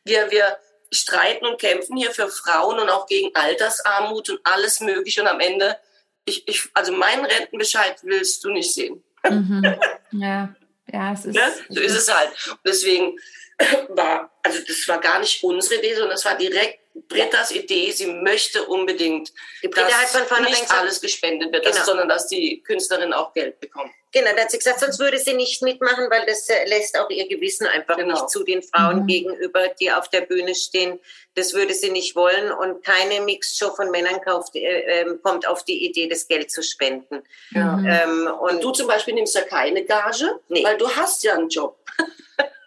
wir, 0.06 0.32
wir 0.32 0.58
streiten 0.96 1.46
und 1.46 1.60
kämpfen 1.60 1.98
hier 1.98 2.12
für 2.12 2.28
Frauen 2.30 2.80
und 2.80 2.90
auch 2.90 3.08
gegen 3.08 3.34
Altersarmut 3.36 4.30
und 4.30 4.40
alles 4.44 4.80
Mögliche 4.80 5.22
und 5.22 5.28
am 5.28 5.40
Ende, 5.40 5.78
ich, 6.26 6.48
ich, 6.48 6.70
also 6.74 6.92
meinen 6.92 7.26
Rentenbescheid 7.26 7.98
willst 8.04 8.44
du 8.44 8.50
nicht 8.50 8.74
sehen. 8.74 9.04
Mhm. 9.30 9.76
Ja, 10.12 10.56
ja, 10.94 11.12
es 11.12 11.26
ist. 11.26 11.36
Ne? 11.36 11.54
So 11.68 11.82
ist 11.82 11.96
es 11.96 12.14
halt. 12.14 12.30
Und 12.48 12.60
deswegen, 12.66 13.18
war, 13.90 14.32
also 14.44 14.60
das 14.66 14.88
war 14.88 15.00
gar 15.00 15.20
nicht 15.20 15.44
unsere 15.44 15.80
Idee, 15.80 15.94
sondern 15.94 16.12
das 16.12 16.26
war 16.26 16.38
direkt 16.38 16.80
Brettas 17.08 17.52
Idee. 17.52 17.92
Sie 17.92 18.08
möchte 18.08 18.64
unbedingt, 18.66 19.34
die 19.62 19.68
Britta 19.68 19.88
dass 19.88 20.16
hat 20.16 20.28
von 20.28 20.44
nicht 20.44 20.72
alles 20.72 21.02
gespendet 21.02 21.52
wird, 21.52 21.64
genau. 21.64 21.76
dass, 21.76 21.86
sondern 21.86 22.08
dass 22.08 22.28
die 22.28 22.62
Künstlerin 22.64 23.14
auch 23.14 23.34
Geld 23.34 23.60
bekommt. 23.60 23.92
Genau, 24.16 24.30
da 24.34 24.44
hat 24.44 24.52
sie 24.52 24.60
gesagt, 24.60 24.80
sonst 24.80 24.98
würde 24.98 25.20
sie 25.20 25.34
nicht 25.34 25.62
mitmachen, 25.62 26.10
weil 26.10 26.26
das 26.26 26.48
äh, 26.48 26.64
lässt 26.70 26.98
auch 26.98 27.10
ihr 27.10 27.28
Gewissen 27.28 27.68
einfach 27.68 27.98
genau. 27.98 28.14
nicht 28.14 28.30
zu 28.30 28.46
den 28.46 28.64
Frauen 28.64 29.02
mhm. 29.02 29.08
gegenüber, 29.08 29.68
die 29.68 29.92
auf 29.92 30.08
der 30.08 30.22
Bühne 30.22 30.56
stehen. 30.56 31.02
Das 31.34 31.54
würde 31.54 31.74
sie 31.74 31.92
nicht 31.92 32.16
wollen 32.16 32.50
und 32.50 32.82
keine 32.82 33.20
Mixshow 33.20 33.76
von 33.76 33.92
Männern 33.92 34.22
kauft, 34.22 34.56
äh, 34.56 35.02
äh, 35.02 35.18
kommt 35.22 35.46
auf 35.46 35.66
die 35.66 35.86
Idee, 35.86 36.08
das 36.08 36.30
Geld 36.30 36.50
zu 36.50 36.64
spenden. 36.64 37.24
Ja. 37.52 37.78
Ähm, 37.86 38.32
und 38.40 38.64
du 38.64 38.72
zum 38.72 38.88
Beispiel 38.88 39.16
nimmst 39.16 39.36
ja 39.36 39.42
keine 39.42 39.84
Gage, 39.84 40.40
nee. 40.48 40.64
weil 40.64 40.78
du 40.78 40.90
hast 40.90 41.22
ja 41.26 41.34
einen 41.34 41.50
Job. 41.50 41.78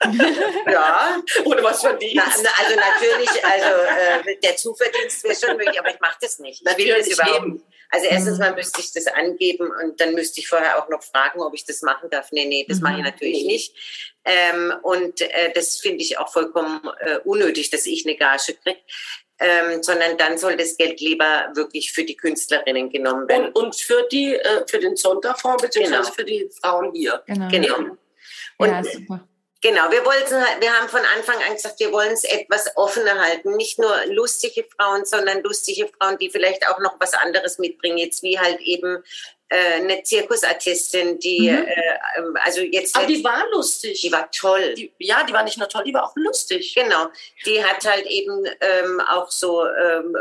ja. 0.71 1.17
Oder 1.47 1.65
was 1.65 1.81
verdienst. 1.81 2.43
Na, 2.43 2.51
also 2.63 2.77
natürlich, 2.77 3.43
also 3.43 4.29
äh, 4.29 4.37
der 4.37 4.55
Zuverdienst 4.55 5.25
wäre 5.25 5.35
schon 5.35 5.57
möglich, 5.57 5.81
aber 5.81 5.89
ich 5.89 6.01
mache 6.01 6.19
das 6.21 6.41
nicht. 6.41 6.63
Ich 6.63 6.77
will 6.77 6.95
das 6.95 7.09
überhaupt 7.09 7.47
nicht. 7.47 7.65
Also 7.91 8.07
erstens 8.07 8.35
mhm. 8.35 8.45
mal 8.45 8.55
müsste 8.55 8.81
ich 8.81 8.93
das 8.93 9.07
angeben 9.07 9.71
und 9.83 10.01
dann 10.01 10.15
müsste 10.15 10.41
ich 10.41 10.49
vorher 10.49 10.83
auch 10.83 10.89
noch 10.89 11.03
fragen, 11.03 11.41
ob 11.41 11.55
ich 11.55 11.65
das 11.65 11.83
machen 11.83 12.11
darf. 12.11 12.33
Nee, 12.33 12.45
nee, 12.45 12.67
das 12.69 12.79
mhm. 12.79 12.83
mache 12.83 12.93
ich 12.95 12.99
mhm. 12.99 13.05
natürlich 13.05 13.45
nicht. 13.45 13.75
Ähm, 14.25 14.75
und 14.83 15.21
äh, 15.21 15.53
das 15.55 15.79
finde 15.79 16.03
ich 16.03 16.19
auch 16.19 16.31
vollkommen 16.31 16.81
äh, 17.01 17.19
unnötig, 17.25 17.71
dass 17.71 17.87
ich 17.87 18.07
eine 18.07 18.17
Gage 18.17 18.55
kriege. 18.63 18.81
Ähm, 19.41 19.85
sondern 19.85 20.19
dann 20.19 20.37
soll 20.37 20.57
das 20.57 20.77
Geld 20.77 21.01
lieber 21.01 21.53
wirklich 21.55 21.93
für 21.93 22.03
die 22.03 22.17
Künstlerinnen 22.17 22.91
genommen 22.91 23.29
werden. 23.29 23.53
Und, 23.53 23.67
und 23.67 23.77
für 23.77 24.07
die 24.11 24.35
äh, 24.35 24.67
für 24.67 24.81
den 24.81 24.97
Sonderfonds 24.97 25.63
beziehungsweise 25.63 26.03
genau. 26.03 26.15
für 26.15 26.25
die 26.25 26.51
Frauen 26.61 26.93
hier. 26.93 27.23
Genau. 27.27 27.49
genau. 27.49 27.97
Und 28.59 28.69
ja, 28.69 28.83
super. 28.83 29.29
Genau, 29.61 29.91
wir 29.91 30.05
wollten, 30.05 30.37
wir 30.61 30.73
haben 30.73 30.89
von 30.89 31.01
Anfang 31.17 31.43
an 31.43 31.55
gesagt, 31.55 31.81
wir 31.81 31.91
wollen 31.91 32.13
es 32.13 32.23
etwas 32.23 32.77
offener 32.77 33.19
halten. 33.19 33.57
Nicht 33.57 33.79
nur 33.81 33.93
lustige 34.07 34.65
Frauen, 34.77 35.05
sondern 35.05 35.43
lustige 35.43 35.89
Frauen, 35.89 36.17
die 36.19 36.31
vielleicht 36.31 36.69
auch 36.69 36.79
noch 36.79 36.95
was 37.01 37.13
anderes 37.15 37.59
mitbringen. 37.59 37.99
Jetzt 37.99 38.23
wie 38.23 38.39
halt 38.39 38.61
eben 38.61 39.03
äh, 39.49 39.81
eine 39.81 40.03
Zirkusartistin, 40.05 41.19
die, 41.19 41.51
mhm. 41.51 41.67
äh, 41.67 42.39
also 42.45 42.61
jetzt. 42.61 42.95
Aber 42.95 43.07
die 43.07 43.25
war 43.25 43.49
lustig. 43.51 44.01
Die 44.01 44.13
war 44.13 44.31
toll. 44.31 44.75
Die, 44.75 44.93
ja, 44.99 45.25
die 45.25 45.33
war 45.33 45.43
nicht 45.43 45.59
nur 45.59 45.69
toll, 45.69 45.83
die 45.85 45.95
war 45.95 46.05
auch 46.05 46.15
lustig. 46.15 46.73
Genau. 46.77 47.09
Die 47.45 47.65
hat 47.65 47.85
halt 47.85 48.07
eben 48.07 48.45
ähm, 48.61 49.01
auch 49.01 49.29
so, 49.29 49.67
ähm, 49.67 50.15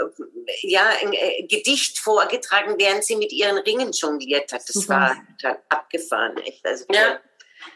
ja, 0.62 0.90
ein 1.02 1.14
äh, 1.14 1.44
Gedicht 1.44 2.00
vorgetragen, 2.00 2.76
während 2.80 3.04
sie 3.04 3.18
mit 3.18 3.32
ihren 3.32 3.60
Ringen 3.60 3.92
jongliert 3.92 4.52
hat. 4.52 4.62
Das 4.62 4.74
Super. 4.74 4.96
war 4.96 5.18
total 5.40 5.62
abgefahren, 5.70 6.38
echt. 6.38 6.66
Also, 6.66 6.86
ja. 6.92 7.20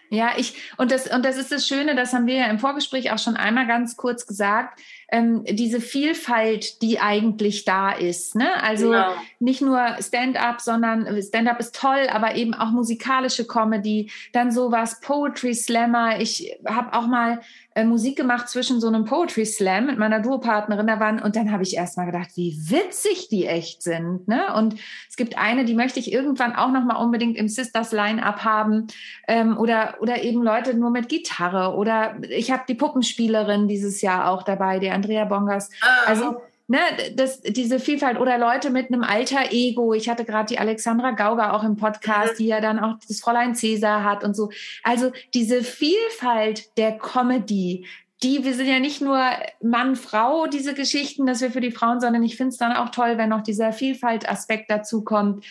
Ja, 0.09 0.31
ich, 0.35 0.55
und 0.77 0.91
das, 0.91 1.07
und 1.07 1.23
das 1.23 1.37
ist 1.37 1.51
das 1.53 1.65
Schöne, 1.65 1.95
das 1.95 2.13
haben 2.13 2.27
wir 2.27 2.35
ja 2.35 2.47
im 2.47 2.59
Vorgespräch 2.59 3.11
auch 3.11 3.17
schon 3.17 3.37
einmal 3.37 3.65
ganz 3.65 3.95
kurz 3.95 4.27
gesagt, 4.27 4.81
ähm, 5.09 5.43
diese 5.45 5.79
Vielfalt, 5.79 6.81
die 6.81 6.99
eigentlich 6.99 7.63
da 7.63 7.91
ist. 7.91 8.35
Ne? 8.35 8.61
Also 8.61 8.89
genau. 8.89 9.13
nicht 9.39 9.61
nur 9.61 9.97
Stand-up, 10.01 10.59
sondern 10.59 11.21
Stand-up 11.21 11.59
ist 11.59 11.75
toll, 11.75 12.07
aber 12.11 12.35
eben 12.35 12.53
auch 12.53 12.71
musikalische 12.71 13.47
Comedy, 13.47 14.11
dann 14.33 14.51
sowas, 14.51 14.99
Poetry 14.99 15.53
Slammer. 15.53 16.19
Ich 16.19 16.57
habe 16.65 16.93
auch 16.93 17.07
mal 17.07 17.41
äh, 17.73 17.85
Musik 17.85 18.17
gemacht 18.17 18.49
zwischen 18.49 18.81
so 18.81 18.87
einem 18.87 19.05
Poetry 19.05 19.45
Slam 19.45 19.85
mit 19.85 19.97
meiner 19.97 20.19
Duopartnerin 20.19 20.87
da 20.87 20.99
waren 20.99 21.21
und 21.21 21.35
dann 21.35 21.51
habe 21.51 21.63
ich 21.63 21.75
erst 21.75 21.97
mal 21.97 22.05
gedacht, 22.05 22.31
wie 22.35 22.57
witzig 22.69 23.29
die 23.29 23.45
echt 23.45 23.81
sind. 23.81 24.27
Ne? 24.27 24.53
Und 24.55 24.75
es 25.09 25.15
gibt 25.15 25.37
eine, 25.37 25.63
die 25.63 25.73
möchte 25.73 25.99
ich 25.99 26.11
irgendwann 26.11 26.53
auch 26.55 26.71
noch 26.71 26.83
mal 26.83 26.97
unbedingt 26.97 27.37
im 27.37 27.47
Sisters 27.47 27.91
Line-Up 27.91 28.43
haben 28.43 28.87
ähm, 29.27 29.57
oder 29.57 29.95
oder 30.01 30.21
eben 30.23 30.43
Leute 30.43 30.73
nur 30.73 30.89
mit 30.89 31.07
Gitarre 31.07 31.75
oder 31.75 32.15
ich 32.29 32.51
habe 32.51 32.63
die 32.67 32.75
Puppenspielerin 32.75 33.67
dieses 33.67 34.01
Jahr 34.01 34.29
auch 34.29 34.43
dabei, 34.43 34.79
die 34.79 34.89
Andrea 34.89 35.25
Bongers. 35.25 35.69
Ah. 35.81 36.07
Also 36.07 36.41
ne, 36.71 36.79
das, 37.13 37.41
diese 37.41 37.79
Vielfalt 37.79 38.17
oder 38.19 38.37
Leute 38.37 38.69
mit 38.69 38.87
einem 38.87 39.03
alter 39.03 39.51
Ego. 39.51 39.93
Ich 39.93 40.09
hatte 40.09 40.25
gerade 40.25 40.47
die 40.47 40.57
Alexandra 40.57 41.11
Gauger 41.11 41.53
auch 41.53 41.63
im 41.63 41.75
Podcast, 41.75 42.33
mhm. 42.33 42.37
die 42.37 42.47
ja 42.47 42.61
dann 42.61 42.79
auch 42.79 42.95
das 43.07 43.19
Fräulein 43.19 43.53
Cäsar 43.53 44.03
hat 44.03 44.23
und 44.23 44.35
so. 44.35 44.49
Also 44.83 45.11
diese 45.33 45.63
Vielfalt 45.63 46.77
der 46.77 46.97
Comedy, 46.97 47.85
die, 48.23 48.43
wir 48.43 48.53
sind 48.53 48.67
ja 48.67 48.79
nicht 48.79 49.01
nur 49.01 49.19
Mann, 49.61 49.95
Frau, 49.95 50.47
diese 50.47 50.73
Geschichten, 50.73 51.25
dass 51.25 51.41
wir 51.41 51.51
für 51.51 51.61
die 51.61 51.71
Frauen, 51.71 51.99
sondern 51.99 52.23
ich 52.23 52.37
finde 52.37 52.49
es 52.49 52.57
dann 52.57 52.71
auch 52.73 52.89
toll, 52.89 53.17
wenn 53.17 53.29
noch 53.29 53.41
dieser 53.41 53.73
Vielfaltaspekt 53.73 54.69
dazu 54.69 55.03
kommt, 55.03 55.43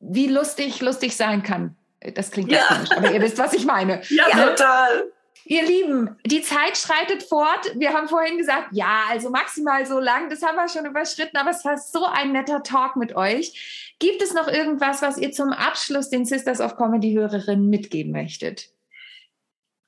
wie 0.00 0.26
lustig 0.26 0.80
lustig 0.82 1.16
sein 1.16 1.42
kann. 1.42 1.76
Das 2.14 2.30
klingt 2.30 2.52
ja 2.52 2.64
komisch, 2.68 2.90
aber 2.90 3.12
ihr 3.12 3.22
wisst, 3.22 3.38
was 3.38 3.54
ich 3.54 3.64
meine. 3.64 4.02
Ja, 4.08 4.24
ja, 4.30 4.48
total. 4.48 5.04
Ihr 5.44 5.64
Lieben, 5.64 6.16
die 6.24 6.42
Zeit 6.42 6.76
schreitet 6.76 7.24
fort. 7.24 7.72
Wir 7.74 7.92
haben 7.92 8.08
vorhin 8.08 8.38
gesagt, 8.38 8.68
ja, 8.72 9.04
also 9.10 9.30
maximal 9.30 9.84
so 9.86 9.98
lang. 9.98 10.30
Das 10.30 10.42
haben 10.42 10.56
wir 10.56 10.68
schon 10.68 10.86
überschritten, 10.86 11.36
aber 11.36 11.50
es 11.50 11.64
war 11.64 11.78
so 11.78 12.04
ein 12.04 12.32
netter 12.32 12.62
Talk 12.62 12.96
mit 12.96 13.16
euch. 13.16 13.94
Gibt 13.98 14.22
es 14.22 14.34
noch 14.34 14.48
irgendwas, 14.48 15.02
was 15.02 15.18
ihr 15.18 15.32
zum 15.32 15.52
Abschluss 15.52 16.10
den 16.10 16.24
Sisters 16.24 16.60
of 16.60 16.76
Comedy 16.76 17.12
Hörerinnen 17.14 17.68
mitgeben 17.68 18.12
möchtet? 18.12 18.68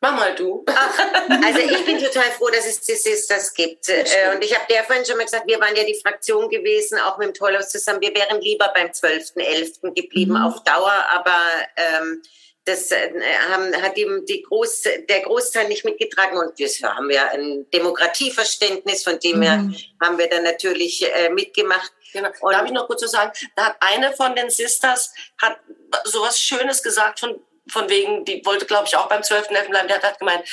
Mach 0.05 0.17
mal 0.17 0.35
du. 0.35 0.63
Ach, 0.67 0.99
also 1.45 1.61
ich 1.61 1.87
bin 1.87 1.99
total 1.99 2.31
froh, 2.37 2.49
dass 2.49 2.67
es 2.67 2.81
die 2.83 2.93
Sisters 2.93 3.55
gibt. 3.55 3.89
Äh, 3.89 4.35
und 4.35 4.45
ich 4.45 4.55
habe 4.55 4.67
der 4.69 4.85
vorhin 4.85 5.03
schon 5.07 5.17
mal 5.17 5.25
gesagt, 5.25 5.47
wir 5.47 5.59
waren 5.59 5.75
ja 5.75 5.85
die 5.85 5.99
Fraktion 5.99 6.51
gewesen, 6.51 6.99
auch 6.99 7.17
mit 7.17 7.29
dem 7.29 7.35
Tollhaus 7.35 7.71
zusammen. 7.71 8.03
Wir 8.03 8.15
wären 8.15 8.39
lieber 8.43 8.71
beim 8.75 8.89
12.11. 8.89 9.95
geblieben 9.95 10.33
mhm. 10.33 10.43
auf 10.43 10.63
Dauer, 10.63 10.93
aber 11.11 11.39
ähm, 11.77 12.23
das 12.65 12.91
äh, 12.91 13.11
haben, 13.51 13.75
hat 13.83 13.97
ihm 13.97 14.25
die 14.27 14.43
Groß, 14.43 14.85
der 15.09 15.21
Großteil 15.21 15.69
nicht 15.69 15.85
mitgetragen 15.85 16.39
und 16.39 16.59
wir 16.59 16.69
haben 16.83 17.11
ja 17.11 17.29
ein 17.29 17.67
Demokratieverständnis, 17.71 19.05
von 19.05 19.19
dem 19.19 19.43
her 19.43 19.59
mhm. 19.59 19.77
haben 20.03 20.19
wir 20.19 20.29
dann 20.29 20.45
natürlich 20.45 21.05
äh, 21.15 21.29
mitgemacht. 21.29 21.93
Genau. 22.13 22.31
Und 22.41 22.53
Darf 22.53 22.65
ich 22.65 22.73
noch 22.73 22.87
kurz 22.87 23.03
so 23.03 23.07
sagen, 23.07 23.33
da 23.57 23.67
hat 23.67 23.77
eine 23.81 24.13
von 24.13 24.35
den 24.35 24.49
Sisters 24.49 25.13
hat 25.39 25.59
sowas 26.05 26.41
Schönes 26.41 26.83
gesagt 26.83 27.21
von 27.21 27.41
von 27.69 27.89
wegen, 27.89 28.25
die 28.25 28.45
wollte, 28.45 28.67
glaube 28.67 28.85
ich, 28.87 28.97
auch 28.97 29.09
beim 29.09 29.23
12.11. 29.23 29.69
bleiben, 29.71 29.89
der 29.89 30.03
hat 30.03 30.19
gemeint, 30.19 30.45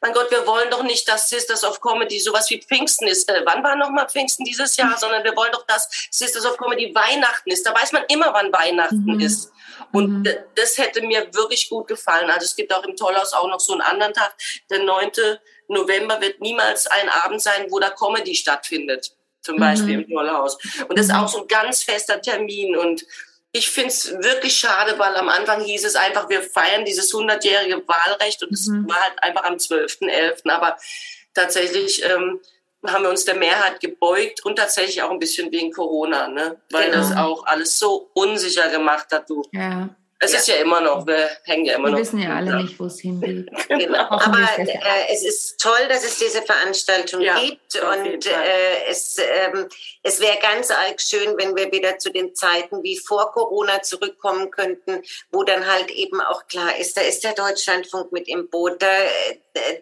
mein 0.00 0.12
Gott, 0.12 0.30
wir 0.30 0.46
wollen 0.46 0.70
doch 0.70 0.82
nicht, 0.82 1.08
dass 1.08 1.28
Sisters 1.28 1.64
of 1.64 1.80
Comedy 1.80 2.20
sowas 2.20 2.48
wie 2.50 2.62
Pfingsten 2.62 3.08
ist. 3.08 3.28
Äh, 3.28 3.42
wann 3.44 3.64
war 3.64 3.74
nochmal 3.76 4.08
Pfingsten 4.08 4.44
dieses 4.44 4.76
Jahr? 4.76 4.96
Sondern 4.96 5.24
wir 5.24 5.34
wollen 5.36 5.52
doch, 5.52 5.66
dass 5.66 5.90
Sisters 6.10 6.46
of 6.46 6.56
Comedy 6.56 6.94
Weihnachten 6.94 7.50
ist. 7.50 7.66
Da 7.66 7.74
weiß 7.74 7.92
man 7.92 8.04
immer, 8.08 8.32
wann 8.32 8.52
Weihnachten 8.52 9.02
mhm. 9.04 9.20
ist. 9.20 9.52
Und 9.92 10.20
mhm. 10.20 10.28
das 10.54 10.78
hätte 10.78 11.02
mir 11.02 11.26
wirklich 11.34 11.68
gut 11.68 11.88
gefallen. 11.88 12.30
Also 12.30 12.44
es 12.44 12.56
gibt 12.56 12.74
auch 12.74 12.84
im 12.84 12.96
Tollhaus 12.96 13.32
auch 13.32 13.48
noch 13.48 13.60
so 13.60 13.72
einen 13.72 13.82
anderen 13.82 14.12
Tag. 14.12 14.34
Der 14.70 14.82
9. 14.82 15.10
November 15.68 16.20
wird 16.20 16.40
niemals 16.40 16.86
ein 16.86 17.08
Abend 17.08 17.40
sein, 17.42 17.66
wo 17.70 17.78
da 17.78 17.90
Comedy 17.90 18.34
stattfindet. 18.34 19.12
Zum 19.42 19.56
Beispiel 19.56 19.96
mhm. 19.96 20.04
im 20.04 20.10
Tollhaus. 20.10 20.58
Und 20.88 20.98
das 20.98 21.06
ist 21.06 21.14
auch 21.14 21.28
so 21.28 21.42
ein 21.42 21.48
ganz 21.48 21.82
fester 21.82 22.20
Termin. 22.20 22.76
Und 22.76 23.06
ich 23.52 23.70
finde 23.70 23.88
es 23.88 24.12
wirklich 24.12 24.56
schade, 24.56 24.98
weil 24.98 25.16
am 25.16 25.28
Anfang 25.28 25.62
hieß 25.62 25.84
es 25.84 25.96
einfach, 25.96 26.28
wir 26.28 26.42
feiern 26.42 26.84
dieses 26.84 27.12
100-jährige 27.12 27.82
Wahlrecht 27.88 28.42
und 28.42 28.52
es 28.52 28.66
mhm. 28.66 28.88
war 28.88 29.00
halt 29.00 29.22
einfach 29.22 29.44
am 29.44 29.54
12.11. 29.54 30.48
Aber 30.50 30.76
tatsächlich 31.34 32.04
ähm, 32.04 32.40
haben 32.86 33.02
wir 33.02 33.10
uns 33.10 33.24
der 33.24 33.36
Mehrheit 33.36 33.80
gebeugt 33.80 34.44
und 34.44 34.56
tatsächlich 34.56 35.02
auch 35.02 35.10
ein 35.10 35.18
bisschen 35.18 35.52
wegen 35.52 35.70
Corona, 35.72 36.28
ne? 36.28 36.60
weil 36.70 36.90
genau. 36.90 36.96
das 36.98 37.16
auch 37.16 37.44
alles 37.46 37.78
so 37.78 38.10
unsicher 38.14 38.68
gemacht 38.68 39.06
hat. 39.12 39.28
Du. 39.28 39.42
Ja. 39.52 39.90
Es 40.22 40.32
ja. 40.32 40.38
ist 40.38 40.48
ja 40.48 40.56
immer 40.56 40.82
noch, 40.82 41.06
wir 41.06 41.30
hängen 41.44 41.64
ja 41.64 41.76
immer 41.76 41.86
wir 41.86 41.92
noch. 41.92 41.96
Wir 41.96 42.02
wissen 42.02 42.20
ja 42.20 42.36
alle 42.36 42.62
nicht, 42.62 42.78
wo 42.78 42.84
es 42.84 43.00
hingeht. 43.00 43.48
genau. 43.68 44.06
Aber 44.10 44.48
äh, 44.58 44.68
es 45.10 45.24
ist 45.24 45.58
toll, 45.58 45.88
dass 45.88 46.04
es 46.04 46.18
diese 46.18 46.42
Veranstaltung 46.42 47.22
ja, 47.22 47.40
gibt. 47.40 47.74
Und 47.76 48.26
äh, 48.26 48.90
es, 48.90 49.16
ähm, 49.16 49.66
es 50.02 50.20
wäre 50.20 50.36
ganz 50.42 50.70
arg 50.70 51.00
schön, 51.00 51.38
wenn 51.38 51.56
wir 51.56 51.72
wieder 51.72 51.98
zu 51.98 52.10
den 52.10 52.34
Zeiten 52.34 52.82
wie 52.82 52.98
vor 52.98 53.32
Corona 53.32 53.80
zurückkommen 53.80 54.50
könnten, 54.50 55.02
wo 55.32 55.42
dann 55.42 55.66
halt 55.66 55.90
eben 55.90 56.20
auch 56.20 56.46
klar 56.48 56.78
ist, 56.78 56.98
da 56.98 57.00
ist 57.00 57.24
der 57.24 57.32
Deutschlandfunk 57.32 58.12
mit 58.12 58.28
im 58.28 58.50
Boot. 58.50 58.82
Da, 58.82 58.88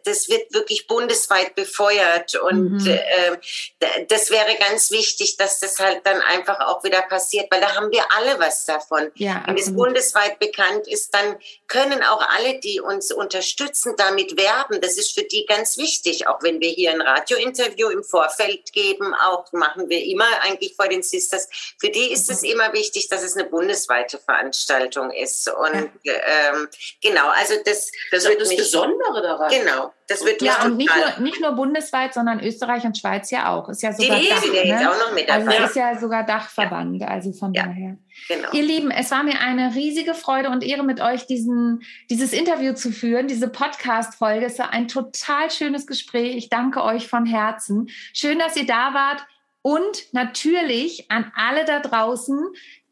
das 0.04 0.28
wird 0.28 0.54
wirklich 0.54 0.86
bundesweit 0.86 1.56
befeuert. 1.56 2.36
Und 2.36 2.84
mhm. 2.84 2.86
äh, 2.86 4.04
das 4.08 4.30
wäre 4.30 4.54
ganz 4.60 4.92
wichtig, 4.92 5.36
dass 5.36 5.58
das 5.58 5.80
halt 5.80 6.02
dann 6.04 6.20
einfach 6.20 6.60
auch 6.60 6.84
wieder 6.84 7.02
passiert, 7.02 7.48
weil 7.50 7.60
da 7.60 7.74
haben 7.74 7.90
wir 7.90 8.04
alle 8.16 8.38
was 8.38 8.66
davon. 8.66 9.10
Ja, 9.16 9.42
Wenn 9.44 9.56
es 9.56 9.74
bundesweit 9.74 10.27
bekannt 10.38 10.86
ist, 10.86 11.14
dann 11.14 11.38
können 11.66 12.02
auch 12.02 12.20
alle, 12.36 12.60
die 12.60 12.80
uns 12.80 13.12
unterstützen, 13.12 13.94
damit 13.96 14.36
werben. 14.36 14.80
Das 14.80 14.96
ist 14.96 15.14
für 15.14 15.24
die 15.24 15.46
ganz 15.46 15.76
wichtig. 15.76 16.26
Auch 16.26 16.42
wenn 16.42 16.60
wir 16.60 16.70
hier 16.70 16.92
ein 16.92 17.00
Radiointerview 17.00 17.88
im 17.88 18.04
Vorfeld 18.04 18.72
geben, 18.72 19.14
auch 19.14 19.50
machen 19.52 19.88
wir 19.88 20.04
immer 20.04 20.28
eigentlich 20.42 20.74
vor 20.74 20.88
den 20.88 21.02
Sisters. 21.02 21.48
Für 21.78 21.90
die 21.90 22.12
ist 22.12 22.30
es 22.30 22.42
mhm. 22.42 22.50
immer 22.50 22.72
wichtig, 22.72 23.08
dass 23.08 23.22
es 23.22 23.36
eine 23.36 23.48
bundesweite 23.48 24.18
Veranstaltung 24.18 25.10
ist. 25.10 25.48
Und 25.48 25.90
ähm, 26.04 26.68
genau, 27.02 27.28
also 27.28 27.54
das, 27.64 27.90
das 28.10 28.24
wird 28.24 28.40
das 28.40 28.54
Besondere 28.54 29.22
daran. 29.22 29.50
Genau. 29.50 29.92
Das 30.08 30.24
wird 30.24 30.40
ja, 30.40 30.64
und 30.64 30.78
nicht 30.78 30.90
nur, 30.96 31.22
nicht 31.22 31.40
nur 31.42 31.52
bundesweit, 31.52 32.14
sondern 32.14 32.40
Österreich 32.40 32.84
und 32.84 32.96
Schweiz 32.96 33.30
ja 33.30 33.52
auch. 33.52 33.68
Ist 33.68 33.82
ja 33.82 33.92
sogar 33.92 34.18
die 34.18 34.28
Dach, 34.30 34.80
ne? 34.80 34.90
auch 34.90 34.98
noch 35.06 35.14
mit 35.14 35.28
dabei. 35.28 35.46
Also 35.48 35.64
ist 35.66 35.76
ja 35.76 35.98
sogar 35.98 36.24
Dachverband, 36.24 37.02
ja. 37.02 37.08
also 37.08 37.30
von 37.34 37.52
ja. 37.52 37.64
daher. 37.64 37.98
Genau. 38.26 38.48
Ihr 38.52 38.62
Lieben, 38.62 38.90
es 38.90 39.10
war 39.10 39.22
mir 39.22 39.38
eine 39.38 39.74
riesige 39.74 40.14
Freude 40.14 40.48
und 40.48 40.64
Ehre, 40.64 40.82
mit 40.82 41.02
euch 41.02 41.26
diesen, 41.26 41.82
dieses 42.08 42.32
Interview 42.32 42.72
zu 42.72 42.90
führen, 42.90 43.28
diese 43.28 43.48
Podcast-Folge. 43.48 44.46
Es 44.46 44.58
war 44.58 44.70
ein 44.70 44.88
total 44.88 45.50
schönes 45.50 45.86
Gespräch. 45.86 46.36
Ich 46.36 46.48
danke 46.48 46.82
euch 46.82 47.06
von 47.06 47.26
Herzen. 47.26 47.90
Schön, 48.14 48.38
dass 48.38 48.56
ihr 48.56 48.66
da 48.66 48.94
wart. 48.94 49.26
Und 49.60 50.12
natürlich 50.12 51.10
an 51.10 51.30
alle 51.34 51.66
da 51.66 51.80
draußen, 51.80 52.38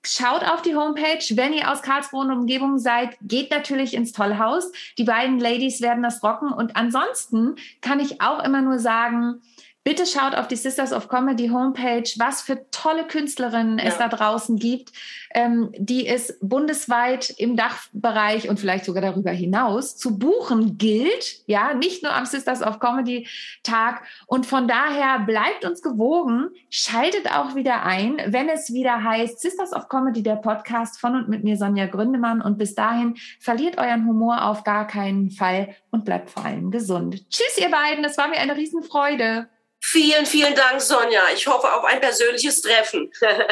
Schaut 0.09 0.44
auf 0.44 0.62
die 0.62 0.76
Homepage. 0.76 1.24
Wenn 1.34 1.52
ihr 1.52 1.68
aus 1.70 1.82
Karlsruhe 1.82 2.20
und 2.20 2.30
Umgebung 2.30 2.78
seid, 2.78 3.16
geht 3.22 3.50
natürlich 3.50 3.92
ins 3.92 4.12
Tollhaus. 4.12 4.70
Die 4.98 5.04
beiden 5.04 5.40
Ladies 5.40 5.80
werden 5.80 6.04
das 6.04 6.22
rocken. 6.22 6.52
Und 6.52 6.76
ansonsten 6.76 7.57
kann 7.80 7.98
ich 7.98 8.20
auch 8.20 8.44
immer 8.44 8.62
nur 8.62 8.78
sagen, 8.78 9.42
Bitte 9.87 10.05
schaut 10.05 10.34
auf 10.34 10.49
die 10.49 10.57
Sisters 10.57 10.93
of 10.93 11.07
Comedy 11.07 11.47
Homepage, 11.47 12.11
was 12.16 12.43
für 12.43 12.68
tolle 12.72 13.07
Künstlerinnen 13.07 13.78
ja. 13.78 13.84
es 13.84 13.97
da 13.99 14.09
draußen 14.09 14.59
gibt, 14.59 14.91
ähm, 15.32 15.70
die 15.78 16.09
es 16.09 16.37
bundesweit 16.43 17.30
im 17.39 17.55
Dachbereich 17.55 18.49
und 18.49 18.59
vielleicht 18.59 18.84
sogar 18.84 19.01
darüber 19.01 19.30
hinaus 19.30 19.97
zu 19.97 20.18
buchen 20.18 20.76
gilt. 20.76 21.45
Ja, 21.47 21.72
nicht 21.72 22.03
nur 22.03 22.12
am 22.12 22.26
Sisters 22.26 22.62
of 22.62 22.80
Comedy 22.80 23.28
Tag. 23.62 24.03
Und 24.26 24.45
von 24.45 24.66
daher 24.66 25.20
bleibt 25.20 25.64
uns 25.64 25.82
gewogen, 25.82 26.49
schaltet 26.68 27.30
auch 27.30 27.55
wieder 27.55 27.84
ein, 27.84 28.20
wenn 28.26 28.49
es 28.49 28.72
wieder 28.72 29.05
heißt 29.05 29.41
Sisters 29.41 29.72
of 29.72 29.89
Comedy, 29.89 30.24
der 30.24 30.34
Podcast 30.34 30.99
von 30.99 31.14
und 31.14 31.28
mit 31.28 31.45
mir 31.45 31.57
Sonja 31.57 31.87
Gründemann. 31.87 32.43
Und 32.43 32.59
bis 32.59 32.74
dahin 32.74 33.14
verliert 33.39 33.78
euren 33.78 34.05
Humor 34.09 34.47
auf 34.47 34.64
gar 34.64 34.89
keinen 34.89 35.30
Fall 35.30 35.76
und 35.93 36.05
bleibt 36.05 36.30
vor 36.30 36.45
allem 36.45 36.72
gesund. 36.72 37.30
Tschüss, 37.30 37.57
ihr 37.59 37.70
beiden. 37.70 38.05
Es 38.05 38.18
war 38.18 38.26
mir 38.26 38.39
eine 38.39 38.57
Riesenfreude. 38.57 39.47
Vielen, 39.89 40.26
vielen 40.26 40.55
Dank, 40.57 40.80
Sonja. 40.80 41.22
Ich 41.32 41.47
hoffe 41.47 41.72
auf 41.72 41.84
ein 41.84 42.01
persönliches 42.01 42.61
Treffen. 42.61 43.09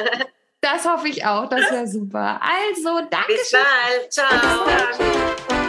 das 0.61 0.85
hoffe 0.85 1.07
ich 1.07 1.25
auch. 1.25 1.49
Das 1.49 1.71
wäre 1.71 1.87
super. 1.87 2.41
Also, 2.43 3.03
danke. 3.09 3.35
Bis 3.35 3.53
bald. 3.53 4.13
Ciao. 4.13 5.64